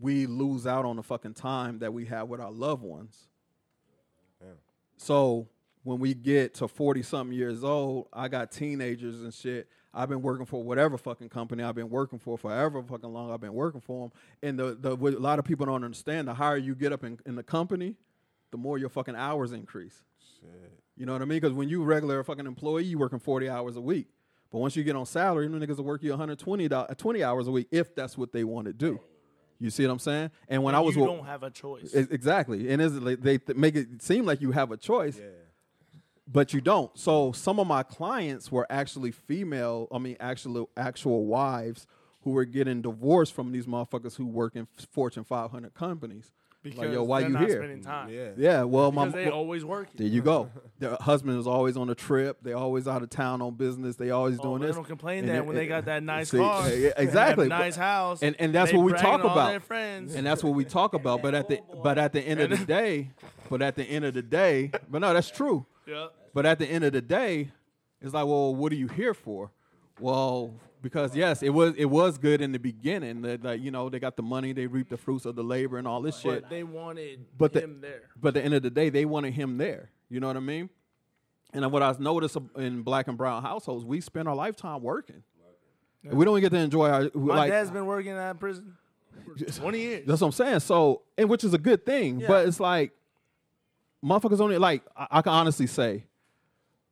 we 0.00 0.26
lose 0.26 0.66
out 0.66 0.84
on 0.84 0.96
the 0.96 1.02
fucking 1.02 1.34
time 1.34 1.78
that 1.80 1.92
we 1.92 2.06
have 2.06 2.28
with 2.28 2.40
our 2.40 2.50
loved 2.50 2.82
ones. 2.82 3.28
Damn. 4.40 4.50
So 4.96 5.48
when 5.82 5.98
we 5.98 6.14
get 6.14 6.54
to 6.54 6.68
40 6.68 7.02
something 7.02 7.36
years 7.36 7.62
old, 7.64 8.08
I 8.12 8.28
got 8.28 8.52
teenagers 8.52 9.22
and 9.22 9.32
shit. 9.34 9.68
I've 9.94 10.08
been 10.08 10.22
working 10.22 10.46
for 10.46 10.62
whatever 10.62 10.96
fucking 10.96 11.28
company 11.28 11.62
I've 11.62 11.74
been 11.74 11.90
working 11.90 12.18
for 12.18 12.38
forever 12.38 12.82
fucking 12.82 13.12
long. 13.12 13.30
I've 13.30 13.40
been 13.40 13.52
working 13.52 13.80
for 13.82 14.08
them. 14.08 14.12
And 14.42 14.58
the, 14.58 14.76
the 14.80 14.96
what 14.96 15.12
a 15.14 15.18
lot 15.18 15.38
of 15.38 15.44
people 15.44 15.66
don't 15.66 15.84
understand, 15.84 16.26
the 16.28 16.34
higher 16.34 16.56
you 16.56 16.74
get 16.74 16.92
up 16.92 17.04
in, 17.04 17.18
in 17.26 17.34
the 17.34 17.42
company, 17.42 17.96
the 18.52 18.56
more 18.58 18.78
your 18.78 18.88
fucking 18.88 19.16
hours 19.16 19.50
increase. 19.52 20.00
Shit. 20.40 20.72
You 20.96 21.06
know 21.06 21.12
what 21.14 21.22
I 21.22 21.24
mean? 21.24 21.40
Because 21.40 21.52
when 21.54 21.68
you 21.68 21.82
regular 21.82 22.22
fucking 22.22 22.46
employee, 22.46 22.84
you 22.84 22.98
working 22.98 23.18
40 23.18 23.48
hours 23.48 23.76
a 23.76 23.80
week. 23.80 24.06
But 24.52 24.58
once 24.58 24.76
you 24.76 24.84
get 24.84 24.94
on 24.94 25.06
salary, 25.06 25.48
them 25.48 25.58
niggas 25.60 25.78
will 25.78 25.84
work 25.84 26.02
you 26.02 26.10
120 26.10 26.68
do- 26.68 26.74
uh, 26.76 26.94
20 26.94 27.24
hours 27.24 27.48
a 27.48 27.50
week 27.50 27.66
if 27.72 27.94
that's 27.94 28.16
what 28.16 28.32
they 28.32 28.44
want 28.44 28.66
to 28.66 28.72
do. 28.72 29.00
You 29.58 29.70
see 29.70 29.86
what 29.86 29.92
I'm 29.92 29.98
saying? 29.98 30.30
And 30.48 30.62
when 30.62 30.74
And 30.74 30.82
I 30.82 30.84
was 30.84 30.94
you 30.94 31.06
don't 31.06 31.24
have 31.24 31.42
a 31.42 31.50
choice. 31.50 31.94
Exactly, 31.94 32.68
and 32.70 33.02
like 33.04 33.22
they 33.22 33.38
th- 33.38 33.56
make 33.56 33.74
it 33.76 34.02
seem 34.02 34.26
like 34.26 34.40
you 34.42 34.50
have 34.50 34.70
a 34.72 34.76
choice, 34.76 35.18
Yeah. 35.18 35.26
but 36.30 36.52
you 36.52 36.60
don't. 36.60 36.96
So 36.98 37.32
some 37.32 37.58
of 37.60 37.66
my 37.66 37.82
clients 37.84 38.50
were 38.52 38.66
actually 38.68 39.12
female. 39.12 39.88
I 39.92 39.98
mean, 39.98 40.16
actual 40.20 40.68
actual 40.76 41.24
wives 41.26 41.86
who 42.22 42.32
were 42.32 42.44
getting 42.44 42.82
divorced 42.82 43.32
from 43.32 43.52
these 43.52 43.66
motherfuckers 43.66 44.16
who 44.16 44.26
work 44.26 44.56
in 44.56 44.66
Fortune 44.90 45.24
500 45.24 45.72
companies. 45.74 46.32
Because 46.62 46.78
like, 46.78 46.92
yo, 46.92 47.02
why 47.02 47.20
they're 47.20 47.28
you 47.28 47.34
not 47.34 47.42
here? 47.48 47.56
spending 47.58 47.82
time. 47.82 48.08
Yeah. 48.08 48.30
Yeah, 48.36 48.62
well, 48.62 48.92
my 48.92 49.06
Because 49.06 49.24
they 49.24 49.30
always 49.30 49.64
working. 49.64 49.94
there 49.96 50.06
you 50.06 50.22
go. 50.22 50.50
Their 50.78 50.96
husband 51.00 51.38
is 51.38 51.46
always 51.46 51.76
on 51.76 51.90
a 51.90 51.94
trip. 51.94 52.38
They're 52.42 52.56
always 52.56 52.86
out 52.86 53.02
of 53.02 53.10
town 53.10 53.42
on 53.42 53.54
business. 53.54 53.96
They 53.96 54.10
always 54.10 54.38
Oh, 54.40 54.42
doing 54.44 54.60
they 54.62 54.68
this. 54.68 54.76
don't 54.76 54.84
complain 54.86 55.20
And 55.20 55.28
that 55.30 55.36
it- 55.38 55.46
when 55.46 55.56
they 55.56 55.66
got 55.66 55.84
that 55.86 56.02
nice 56.02 56.30
see, 56.30 56.38
car, 56.38 56.68
yeah, 56.68 56.90
they 56.96 57.02
exactly. 57.02 57.48
have 57.48 57.58
a 57.58 57.62
nice 57.62 57.76
house, 57.76 58.22
And- 58.22 58.36
and 58.38 58.54
that's 58.54 58.70
they 58.70 58.76
what 58.76 58.84
we 58.86 58.92
talk 58.92 59.24
all 59.24 59.30
about. 59.32 59.50
Their 59.50 59.60
friends. 59.60 60.14
and 60.14 60.26
that's 60.26 60.44
what 60.44 60.54
we 60.54 60.64
talk 60.64 60.94
about. 60.94 61.20
But 61.22 61.34
at 61.34 61.48
the 61.48 61.60
but 61.82 61.98
at 61.98 62.12
the 62.12 62.20
end 62.20 62.40
of 62.40 62.50
the 62.50 62.64
day, 62.64 63.10
but 63.50 63.60
at 63.62 63.74
the 63.76 63.84
end 63.84 64.04
of 64.04 64.14
the 64.14 64.22
day, 64.22 64.70
but 64.88 65.00
no, 65.00 65.12
that's 65.12 65.30
true. 65.30 65.66
yeah. 65.86 66.06
But 66.34 66.46
at 66.46 66.58
the 66.58 66.66
end 66.66 66.84
of 66.84 66.92
the 66.92 67.02
day, 67.02 67.50
it's 68.00 68.14
like, 68.14 68.24
well, 68.26 68.54
what 68.54 68.72
are 68.72 68.76
you 68.76 68.88
here 68.88 69.14
for? 69.14 69.50
Well, 70.00 70.54
because 70.82 71.14
yes, 71.16 71.42
it 71.42 71.50
was 71.50 71.74
it 71.76 71.86
was 71.86 72.18
good 72.18 72.40
in 72.40 72.52
the 72.52 72.58
beginning. 72.58 73.22
That 73.22 73.42
like 73.44 73.60
you 73.62 73.70
know 73.70 73.88
they 73.88 73.98
got 74.00 74.16
the 74.16 74.22
money, 74.22 74.52
they 74.52 74.66
reap 74.66 74.88
the 74.88 74.96
fruits 74.96 75.24
of 75.24 75.36
the 75.36 75.44
labor 75.44 75.78
and 75.78 75.86
all 75.86 76.02
this 76.02 76.18
shit. 76.18 76.42
But 76.42 76.50
they 76.50 76.64
wanted 76.64 77.24
But 77.38 77.52
the- 77.52 77.60
there. 77.80 78.02
But 78.20 78.28
at 78.28 78.34
the 78.34 78.42
end 78.44 78.54
of 78.54 78.62
the 78.62 78.70
day, 78.70 78.90
they 78.90 79.04
wanted 79.04 79.32
him 79.34 79.58
there. 79.58 79.90
You 80.10 80.20
know 80.20 80.26
what 80.26 80.36
I 80.36 80.40
mean? 80.40 80.68
And 81.54 81.70
what 81.70 81.82
I've 81.82 82.00
noticed 82.00 82.36
in 82.56 82.82
black 82.82 83.08
and 83.08 83.16
brown 83.16 83.42
households, 83.42 83.84
we 83.84 84.00
spend 84.00 84.26
our 84.28 84.34
lifetime 84.34 84.82
working. 84.82 85.22
And 86.04 86.14
we 86.14 86.24
don't 86.24 86.40
get 86.40 86.50
to 86.50 86.56
enjoy 86.58 86.88
our 86.88 87.10
My 87.14 87.36
like. 87.36 87.50
dad's 87.50 87.70
been 87.70 87.86
working 87.86 88.12
at 88.12 88.40
prison 88.40 88.74
for 89.24 89.34
20 89.44 89.78
years. 89.78 90.06
That's 90.06 90.20
what 90.20 90.26
I'm 90.28 90.32
saying. 90.32 90.60
So, 90.60 91.02
and 91.16 91.28
which 91.28 91.44
is 91.44 91.54
a 91.54 91.58
good 91.58 91.86
thing, 91.86 92.20
Yeah. 92.20 92.26
but 92.28 92.48
it's 92.48 92.58
like 92.58 92.92
motherfuckers 94.04 94.40
only 94.40 94.58
like 94.58 94.82
I, 94.96 95.06
I 95.12 95.22
can 95.22 95.32
honestly 95.32 95.66
say 95.68 96.06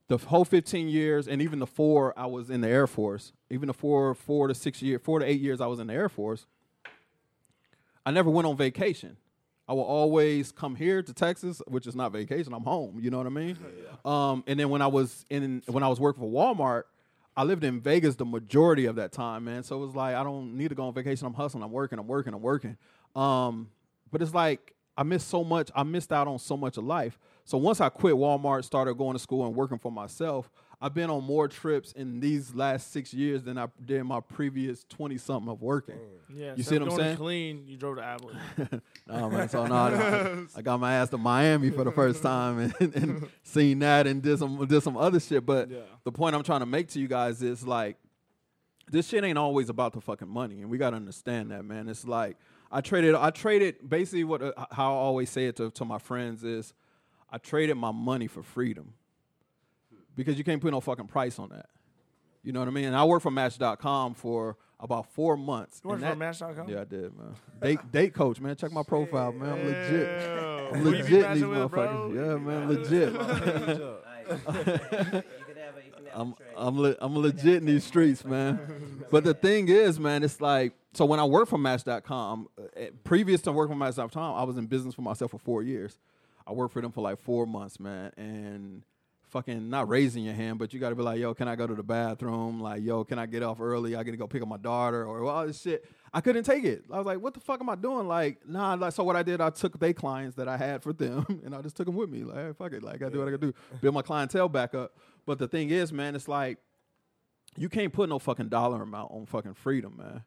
the 0.09 0.17
whole 0.19 0.45
15 0.45 0.89
years 0.89 1.27
and 1.27 1.41
even 1.43 1.59
the 1.59 1.67
four 1.67 2.17
I 2.17 2.27
was 2.27 2.51
in 2.51 2.61
the 2.61 2.69
Air 2.69 2.87
Force, 2.87 3.33
even 3.51 3.67
the 3.67 3.75
four 3.75 4.15
four 4.15 4.49
to 4.49 4.55
six 4.55 4.81
year, 4.83 4.99
four 4.99 5.19
to 5.19 5.27
eight 5.27 5.41
years 5.41 5.61
I 5.61 5.67
was 5.67 5.81
in 5.81 5.89
the 5.89 5.95
Air 5.95 6.09
Force, 6.09 6.47
I 8.07 8.11
never 8.11 8.31
went 8.31 8.47
on 8.47 8.57
vacation. 8.57 9.17
I 9.69 9.73
will 9.73 9.85
always 9.85 10.51
come 10.51 10.75
here 10.75 11.01
to 11.01 11.15
Texas, 11.15 11.63
which 11.69 11.87
is 11.87 11.95
not 11.95 12.11
vacation. 12.13 12.53
I'm 12.53 12.65
home. 12.65 12.99
You 13.01 13.11
know 13.11 13.19
what 13.19 13.27
I 13.27 13.31
mean? 13.31 13.57
Um, 14.05 14.43
and 14.49 14.59
then 14.59 14.69
when 14.69 14.83
I 14.83 14.89
was 14.89 15.25
in 15.31 15.63
when 15.67 15.83
I 15.83 15.89
was 15.89 16.01
working 16.01 16.23
for 16.23 16.29
Walmart, 16.31 16.85
I 17.37 17.45
lived 17.45 17.63
in 17.63 17.81
Vegas 17.81 18.17
the 18.17 18.25
majority 18.25 18.87
of 18.87 18.97
that 18.97 19.13
time, 19.13 19.45
man. 19.45 19.63
So 19.63 19.77
it 19.81 19.87
was 19.87 19.95
like 19.95 20.17
I 20.17 20.25
don't 20.25 20.57
need 20.57 20.69
to 20.69 20.75
go 20.75 20.85
on 20.85 20.95
vacation. 20.95 21.27
I'm 21.27 21.35
hustling. 21.35 21.63
I'm 21.63 21.71
working. 21.71 21.99
I'm 21.99 22.09
working. 22.09 22.35
I'm 22.35 22.43
working. 22.43 22.77
Um, 23.15 23.71
but 24.11 24.23
it's 24.23 24.35
like 24.35 24.75
I 24.97 25.05
missed 25.05 25.29
so 25.29 25.45
much. 25.45 25.71
I 25.75 25.85
missed 25.85 26.13
out 26.13 26.27
on 26.27 26.39
so 26.39 26.57
much 26.57 26.77
of 26.77 26.85
life. 26.85 27.19
So 27.45 27.57
once 27.57 27.81
I 27.81 27.89
quit 27.89 28.15
Walmart, 28.15 28.65
started 28.65 28.95
going 28.95 29.15
to 29.15 29.19
school 29.19 29.47
and 29.47 29.55
working 29.55 29.79
for 29.79 29.93
myself, 29.93 30.51
I've 30.83 30.95
been 30.95 31.11
on 31.11 31.25
more 31.25 31.47
trips 31.47 31.93
in 31.93 32.21
these 32.21 32.55
last 32.55 32.91
six 32.91 33.13
years 33.13 33.43
than 33.43 33.59
I 33.59 33.67
did 33.85 33.99
in 34.01 34.07
my 34.07 34.21
previous 34.21 34.83
twenty 34.85 35.19
something 35.19 35.51
of 35.53 35.61
working. 35.61 35.99
Yeah, 36.35 36.55
You 36.57 36.63
see 36.63 36.79
what 36.79 36.89
I'm 36.93 36.97
saying? 36.97 37.17
Clean, 37.19 37.65
you 37.67 37.77
drove 37.77 37.97
to 37.97 38.03
Abilene. 38.03 38.37
No 39.07 39.29
man, 39.29 39.49
so 39.49 39.67
no, 39.67 39.75
I, 39.75 40.47
I 40.59 40.63
got 40.63 40.79
my 40.79 40.95
ass 40.95 41.09
to 41.11 41.19
Miami 41.19 41.71
for 41.71 41.83
the 41.85 41.91
first 41.91 42.23
time 42.23 42.73
and, 42.81 42.95
and 42.95 43.29
seen 43.43 43.81
that 43.81 44.07
and 44.07 44.23
did 44.23 44.39
some 44.39 44.65
did 44.67 44.83
some 44.83 44.97
other 44.97 45.19
shit. 45.21 45.45
But 45.45 45.69
Yeah. 45.71 45.79
the 46.05 46.13
point 46.13 46.35
I'm 46.37 46.45
trying 46.45 46.61
to 46.61 46.67
make 46.67 46.89
to 46.91 47.01
you 47.01 47.09
guys 47.09 47.43
is 47.43 47.67
like, 47.67 47.97
this 48.91 49.09
shit 49.09 49.23
ain't 49.25 49.37
always 49.39 49.69
about 49.69 49.93
the 49.93 50.01
fucking 50.01 50.29
money, 50.29 50.63
and 50.63 50.71
we 50.71 50.79
gotta 50.79 50.97
understand 50.97 51.51
that, 51.51 51.65
man. 51.65 51.89
It's 51.89 52.07
like 52.07 52.37
I 52.73 52.81
traded, 52.81 53.17
I 53.17 53.31
traded 53.31 53.89
basically 53.89 54.25
what 54.25 54.41
uh, 54.43 54.53
how 54.71 54.93
I 54.93 54.97
always 54.97 55.29
say 55.29 55.47
it 55.47 55.57
to 55.57 55.71
to 55.73 55.85
my 55.85 55.99
friends 55.99 56.43
is, 56.45 56.73
I 57.29 57.39
traded 57.39 57.77
my 57.77 57.91
money 57.91 58.29
for 58.29 58.43
freedom, 58.45 58.95
because 60.17 60.39
you 60.39 60.45
can't 60.45 60.61
put 60.61 60.71
no 60.73 60.81
fucking 60.81 61.07
price 61.07 61.39
on 61.39 61.51
that. 61.51 61.67
You 62.43 62.53
know 62.53 62.61
what 62.61 62.69
I 62.69 62.73
mean? 62.73 62.87
And 62.87 62.97
I 62.97 63.05
worked 63.05 63.23
for 63.23 63.31
Match.com 63.31 64.15
for 64.15 64.57
about 64.79 65.07
four 65.13 65.37
months. 65.37 65.81
You 65.85 65.91
worked 65.91 66.03
and 66.03 66.13
for 66.13 66.19
that- 66.19 66.41
Match.com? 66.41 66.69
Yeah, 66.69 66.81
I 66.81 66.85
did, 66.85 67.17
man. 67.17 67.35
Date 67.61 67.93
date 67.93 68.15
coach, 68.15 68.41
man. 68.41 68.57
Check 68.57 68.73
my 68.73 68.83
profile, 68.83 69.33
man. 69.33 69.51
I'm 69.53 69.67
legit. 69.67 70.07
Damn. 70.07 70.75
I'm 70.75 70.81
Who 70.81 70.91
you 70.91 70.91
be 70.91 70.99
legit 71.03 71.11
these 71.11 71.23
matching 71.23 71.49
with, 71.51 71.71
bro? 71.71 71.87
motherfuckers. 71.87 72.15
Yeah, 72.15 72.37
man, 72.39 72.69
legit. 72.69 73.13
Like, 73.13 74.29
you 74.29 75.45
could 75.45 75.57
have 75.57 75.77
a, 75.77 75.85
you 75.85 75.93
could 75.93 76.07
have 76.07 76.15
I'm. 76.15 76.35
I'm 76.57 76.79
le- 76.79 76.97
I'm 77.01 77.17
legit 77.17 77.57
in 77.57 77.67
these 77.67 77.85
streets, 77.85 78.25
man. 78.25 79.05
But 79.11 79.25
the 79.25 79.35
thing 79.35 79.69
is, 79.69 79.99
man, 80.01 80.23
it's 80.23 80.41
like 80.41 80.73
so 80.93 81.05
when 81.05 81.21
I 81.21 81.25
worked 81.25 81.51
for 81.51 81.59
Match.com, 81.59 82.49
uh, 82.59 82.63
eh, 82.77 82.91
previous 83.05 83.41
to 83.43 83.53
working 83.53 83.75
for 83.75 83.79
Match.com, 83.79 84.35
I 84.37 84.43
was 84.45 84.57
in 84.57 84.67
business 84.67 84.95
for 84.95 85.03
myself 85.03 85.31
for 85.33 85.39
four 85.39 85.63
years. 85.63 85.99
I 86.47 86.53
worked 86.53 86.73
for 86.73 86.81
them 86.81 86.91
for 86.93 87.01
like 87.01 87.19
four 87.19 87.47
months, 87.47 87.79
man, 87.79 88.13
and 88.17 88.83
fucking 89.31 89.71
not 89.71 89.89
raising 89.89 90.25
your 90.25 90.35
hand, 90.35 90.59
but 90.59 90.73
you 90.73 90.81
got 90.81 90.91
to 90.91 90.95
be 90.95 91.03
like, 91.03 91.19
yo, 91.19 91.35
can 91.35 91.49
I 91.49 91.57
go 91.57 91.67
to 91.67 91.75
the 91.75 91.83
bathroom? 91.83 92.61
Like, 92.61 92.83
yo, 92.83 93.05
can 93.05 93.19
I 93.19 93.27
get 93.27 93.43
off 93.43 93.61
early? 93.61 93.97
I 93.97 94.03
got 94.03 94.11
to 94.11 94.17
go 94.17 94.27
pick 94.27 94.43
up 94.43 94.49
my 94.49 94.57
daughter 94.57 95.05
or 95.05 95.25
all 95.25 95.47
this 95.47 95.61
shit. 95.61 95.85
I 96.13 96.21
couldn't 96.21 96.45
take 96.45 96.65
it. 96.65 96.85
I 96.93 96.99
was 96.99 97.07
like, 97.07 97.21
what 97.21 97.35
the 97.35 97.41
fuck 97.41 97.61
am 97.61 97.69
I 97.69 97.77
doing? 97.77 98.09
Like, 98.09 98.47
nah. 98.47 98.75
Like, 98.75 98.93
so 98.93 99.05
what 99.05 99.17
I 99.17 99.23
did, 99.23 99.41
I 99.41 99.51
took 99.51 99.79
they 99.79 99.93
clients 99.93 100.37
that 100.37 100.49
I 100.49 100.57
had 100.57 100.83
for 100.83 100.93
them, 100.93 101.25
and 101.45 101.55
I 101.55 101.63
just 101.63 101.77
took 101.77 101.87
them 101.87 101.95
with 101.95 102.11
me. 102.11 102.25
Like, 102.25 102.37
hey, 102.37 102.53
fuck 102.57 102.73
it. 102.73 102.83
Like, 102.83 103.03
I 103.03 103.09
do 103.09 103.19
what 103.19 103.29
I 103.29 103.31
gotta 103.31 103.47
do, 103.47 103.55
build 103.81 103.95
my 103.95 104.03
clientele 104.03 104.49
back 104.49 104.75
up. 104.75 104.97
But 105.27 105.39
the 105.39 105.49
thing 105.49 105.71
is, 105.71 105.93
man, 105.93 106.17
it's 106.17 106.29
like 106.29 106.59
you 107.57 107.69
can't 107.69 107.93
put 107.93 108.09
no 108.09 108.19
fucking 108.19 108.49
dollar 108.49 108.83
amount 108.83 109.13
on 109.13 109.27
fucking 109.27 109.55
freedom, 109.55 109.97
man. 109.99 110.25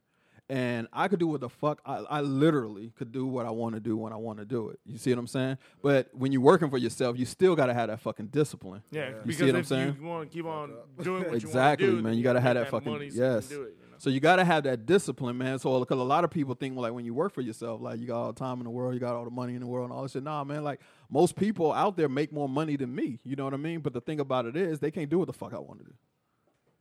And 0.49 0.87
I 0.91 1.07
could 1.07 1.19
do 1.19 1.27
what 1.27 1.39
the 1.41 1.49
fuck 1.49 1.81
I, 1.85 1.99
I 2.09 2.21
literally 2.21 2.91
could 2.97 3.11
do 3.13 3.25
what 3.25 3.45
I 3.45 3.49
want 3.51 3.75
to 3.75 3.79
do 3.79 3.95
when 3.95 4.11
I 4.11 4.17
want 4.17 4.39
to 4.39 4.45
do 4.45 4.69
it. 4.69 4.79
You 4.85 4.97
see 4.97 5.09
what 5.11 5.19
I'm 5.19 5.27
saying? 5.27 5.57
But 5.81 6.09
when 6.13 6.31
you're 6.33 6.41
working 6.41 6.69
for 6.69 6.77
yourself, 6.77 7.17
you 7.17 7.25
still 7.25 7.55
got 7.55 7.67
to 7.67 7.73
have 7.73 7.87
that 7.87 8.01
fucking 8.01 8.27
discipline. 8.27 8.83
Yeah, 8.91 9.09
You 9.09 9.15
because 9.23 9.37
see 9.37 9.45
what 9.45 9.55
I'm 9.55 9.63
saying? 9.63 9.97
you 9.99 10.05
want 10.05 10.29
to 10.29 10.35
keep 10.37 10.45
on 10.45 10.73
doing 11.01 11.23
what 11.23 11.33
Exactly, 11.35 11.85
you 11.87 11.93
want 11.93 11.97
to 11.97 12.01
do, 12.01 12.01
man. 12.01 12.13
You 12.17 12.23
gotta 12.23 12.41
have 12.41 12.55
that 12.55 12.69
fucking- 12.69 12.91
money 12.91 13.09
so 13.09 13.15
you 13.15 13.21
can 13.21 13.33
yes. 13.35 13.47
do 13.47 13.61
it, 13.63 13.75
you 13.81 13.87
know? 13.91 13.97
So 13.99 14.09
you 14.09 14.19
got 14.19 14.35
to 14.35 14.43
have 14.43 14.65
that 14.65 14.85
discipline, 14.85 15.37
man. 15.37 15.59
So 15.59 15.79
because 15.79 15.97
a 15.97 16.03
lot 16.03 16.25
of 16.25 16.29
people 16.29 16.55
think 16.55 16.75
like 16.75 16.91
when 16.91 17.05
you 17.05 17.13
work 17.13 17.33
for 17.33 17.39
yourself, 17.41 17.79
like 17.79 17.99
you 18.01 18.07
got 18.07 18.19
all 18.21 18.33
the 18.33 18.37
time 18.39 18.57
in 18.57 18.65
the 18.65 18.69
world, 18.69 18.93
you 18.93 18.99
got 18.99 19.15
all 19.15 19.23
the 19.23 19.31
money 19.31 19.53
in 19.55 19.61
the 19.61 19.67
world, 19.67 19.85
and 19.89 19.93
all 19.93 20.03
this 20.03 20.11
shit. 20.11 20.23
Nah, 20.23 20.43
man. 20.43 20.61
Like 20.63 20.81
most 21.09 21.37
people 21.37 21.71
out 21.71 21.95
there 21.95 22.09
make 22.09 22.33
more 22.33 22.49
money 22.49 22.75
than 22.75 22.93
me. 22.93 23.19
You 23.23 23.37
know 23.37 23.45
what 23.45 23.53
I 23.53 23.57
mean? 23.57 23.79
But 23.79 23.93
the 23.93 24.01
thing 24.01 24.19
about 24.19 24.45
it 24.45 24.57
is, 24.57 24.79
they 24.81 24.91
can't 24.91 25.09
do 25.09 25.19
what 25.19 25.27
the 25.27 25.33
fuck 25.33 25.53
I 25.53 25.59
want 25.59 25.79
to 25.79 25.85
do. 25.85 25.93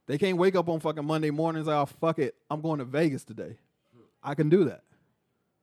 They 0.06 0.18
can't 0.18 0.36
wake 0.36 0.56
up 0.56 0.68
on 0.68 0.80
fucking 0.80 1.04
Monday 1.04 1.30
mornings. 1.30 1.66
Like, 1.66 1.76
oh 1.76 1.86
fuck 1.86 2.18
it, 2.18 2.34
I'm 2.50 2.60
going 2.60 2.78
to 2.78 2.84
Vegas 2.84 3.24
today. 3.24 3.56
I 4.22 4.34
can 4.34 4.48
do 4.48 4.64
that. 4.64 4.82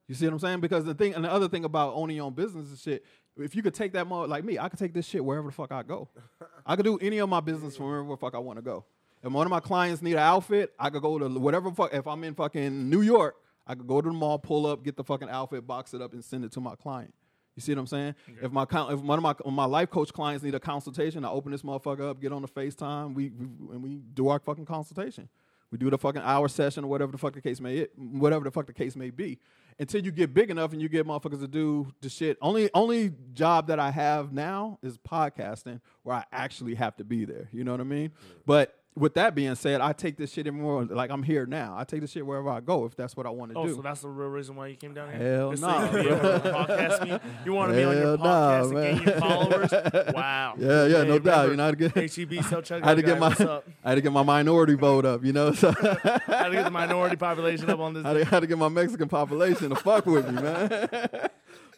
You 0.08 0.14
see 0.14 0.26
what 0.26 0.32
I'm 0.32 0.38
saying? 0.40 0.60
Because 0.60 0.84
the 0.84 0.94
thing 0.94 1.14
and 1.14 1.24
the 1.24 1.30
other 1.32 1.48
thing 1.48 1.64
about 1.64 1.94
owning 1.94 2.16
your 2.16 2.26
own 2.26 2.34
business 2.34 2.68
and 2.68 2.78
shit, 2.78 3.04
if 3.38 3.54
you 3.54 3.62
could 3.62 3.74
take 3.74 3.92
that 3.92 4.06
mo 4.06 4.22
like 4.22 4.44
me, 4.44 4.58
I 4.58 4.68
could 4.68 4.78
take 4.78 4.92
this 4.92 5.06
shit 5.06 5.24
wherever 5.24 5.46
the 5.46 5.52
fuck 5.52 5.70
I 5.70 5.82
go. 5.82 6.08
I 6.66 6.76
could 6.76 6.84
do 6.84 6.98
any 6.98 7.18
of 7.18 7.28
my 7.28 7.40
business 7.40 7.76
from 7.76 7.86
wherever 7.86 8.08
the 8.08 8.16
fuck 8.16 8.34
I 8.34 8.38
want 8.38 8.58
to 8.58 8.62
go. 8.62 8.84
If 9.22 9.30
one 9.30 9.46
of 9.46 9.50
my 9.50 9.60
clients 9.60 10.02
need 10.02 10.14
an 10.14 10.18
outfit, 10.18 10.72
I 10.78 10.90
could 10.90 11.02
go 11.02 11.18
to 11.18 11.28
whatever 11.28 11.70
fuck. 11.70 11.94
If 11.94 12.06
I'm 12.06 12.24
in 12.24 12.34
fucking 12.34 12.88
New 12.88 13.02
York, 13.02 13.36
I 13.66 13.74
could 13.74 13.86
go 13.86 14.00
to 14.00 14.08
the 14.08 14.14
mall, 14.14 14.38
pull 14.38 14.66
up, 14.66 14.82
get 14.82 14.96
the 14.96 15.04
fucking 15.04 15.28
outfit, 15.28 15.66
box 15.66 15.94
it 15.94 16.02
up, 16.02 16.12
and 16.12 16.24
send 16.24 16.44
it 16.44 16.52
to 16.52 16.60
my 16.60 16.74
client. 16.74 17.14
You 17.56 17.62
see 17.62 17.72
what 17.72 17.80
I'm 17.80 17.86
saying? 17.86 18.14
If 18.42 18.52
my 18.52 18.62
if 18.62 19.00
one 19.00 19.18
of 19.18 19.22
my 19.22 19.34
my 19.50 19.64
life 19.64 19.90
coach 19.90 20.12
clients 20.12 20.42
need 20.42 20.54
a 20.54 20.60
consultation, 20.60 21.24
I 21.24 21.30
open 21.30 21.52
this 21.52 21.62
motherfucker 21.62 22.08
up, 22.08 22.20
get 22.20 22.32
on 22.32 22.42
the 22.42 22.48
FaceTime, 22.48 23.14
we, 23.14 23.30
we 23.30 23.46
and 23.74 23.82
we 23.82 24.00
do 24.14 24.28
our 24.28 24.38
fucking 24.38 24.66
consultation. 24.66 25.28
We 25.70 25.78
do 25.78 25.88
the 25.88 25.98
fucking 25.98 26.22
hour 26.22 26.48
session 26.48 26.84
or 26.84 26.88
whatever 26.88 27.12
the 27.12 27.18
fuck 27.18 27.34
the 27.34 27.40
case 27.40 27.60
may 27.60 27.78
it, 27.78 27.92
whatever 27.96 28.44
the 28.44 28.50
fuck 28.50 28.66
the 28.66 28.72
case 28.72 28.96
may 28.96 29.10
be. 29.10 29.38
Until 29.78 30.04
you 30.04 30.10
get 30.10 30.34
big 30.34 30.50
enough 30.50 30.72
and 30.72 30.82
you 30.82 30.88
get 30.88 31.06
motherfuckers 31.06 31.40
to 31.40 31.48
do 31.48 31.92
the 32.00 32.08
shit. 32.08 32.36
Only 32.42 32.70
only 32.74 33.12
job 33.32 33.68
that 33.68 33.78
I 33.78 33.90
have 33.90 34.32
now 34.32 34.78
is 34.82 34.98
podcasting, 34.98 35.80
where 36.02 36.16
I 36.16 36.24
actually 36.32 36.74
have 36.74 36.96
to 36.96 37.04
be 37.04 37.24
there. 37.24 37.48
You 37.52 37.64
know 37.64 37.70
what 37.70 37.80
I 37.80 37.84
mean? 37.84 38.10
But 38.46 38.74
with 38.96 39.14
that 39.14 39.34
being 39.34 39.54
said, 39.54 39.80
I 39.80 39.92
take 39.92 40.16
this 40.16 40.32
shit 40.32 40.46
everywhere. 40.46 40.84
Like 40.84 41.10
I'm 41.10 41.22
here 41.22 41.46
now. 41.46 41.74
I 41.76 41.84
take 41.84 42.00
this 42.00 42.10
shit 42.10 42.26
wherever 42.26 42.48
I 42.48 42.60
go 42.60 42.84
if 42.86 42.96
that's 42.96 43.16
what 43.16 43.24
I 43.24 43.30
want 43.30 43.50
to 43.50 43.54
do. 43.54 43.60
Oh, 43.60 43.66
do. 43.66 43.74
so 43.76 43.82
that's 43.82 44.00
the 44.00 44.08
real 44.08 44.28
reason 44.28 44.56
why 44.56 44.66
you 44.66 44.76
came 44.76 44.94
down 44.94 45.10
here? 45.10 45.36
Hell 45.36 45.56
so 45.56 45.66
nah, 45.66 45.84
you 45.84 45.90
could 45.90 46.42
be 46.42 46.48
podcast 46.50 47.08
me? 47.08 47.30
You 47.44 47.52
want 47.52 47.72
to 47.72 47.76
be 47.76 47.84
on 47.84 47.96
your 47.96 48.04
Hell 48.04 48.18
nah, 48.18 48.62
podcast 48.62 48.88
and 48.88 48.98
gain 48.98 49.04
man. 49.06 49.20
followers? 49.20 50.14
Wow. 50.14 50.54
Yeah, 50.58 50.86
yeah, 50.86 51.04
no 51.04 51.18
doubt. 51.18 51.50
You 51.50 51.56
know, 51.56 51.62
I 51.64 51.66
had 51.66 51.78
to 51.78 51.88
get, 51.88 52.14
HEB 52.14 52.44
so 52.44 52.60
check 52.60 52.82
I 52.82 52.88
had 52.88 52.96
to 52.96 53.02
guy, 53.02 53.08
get 53.08 53.20
my? 53.20 53.60
I 53.84 53.88
had 53.90 53.94
to 53.94 54.00
get 54.00 54.12
my 54.12 54.22
minority 54.22 54.74
vote 54.74 55.04
up. 55.04 55.24
You 55.24 55.32
know, 55.32 55.52
so 55.52 55.68
I 55.68 56.20
had 56.26 56.48
to 56.48 56.52
get 56.52 56.64
the 56.64 56.70
minority 56.70 57.16
population 57.16 57.70
up 57.70 57.78
on 57.78 57.94
this. 57.94 58.04
I 58.04 58.08
had 58.08 58.14
to, 58.18 58.24
had 58.24 58.40
to 58.40 58.46
get 58.46 58.58
my 58.58 58.68
Mexican 58.68 59.08
population 59.08 59.70
to 59.70 59.76
fuck 59.76 60.06
with 60.06 60.26
me, 60.28 60.42
man. 60.42 60.88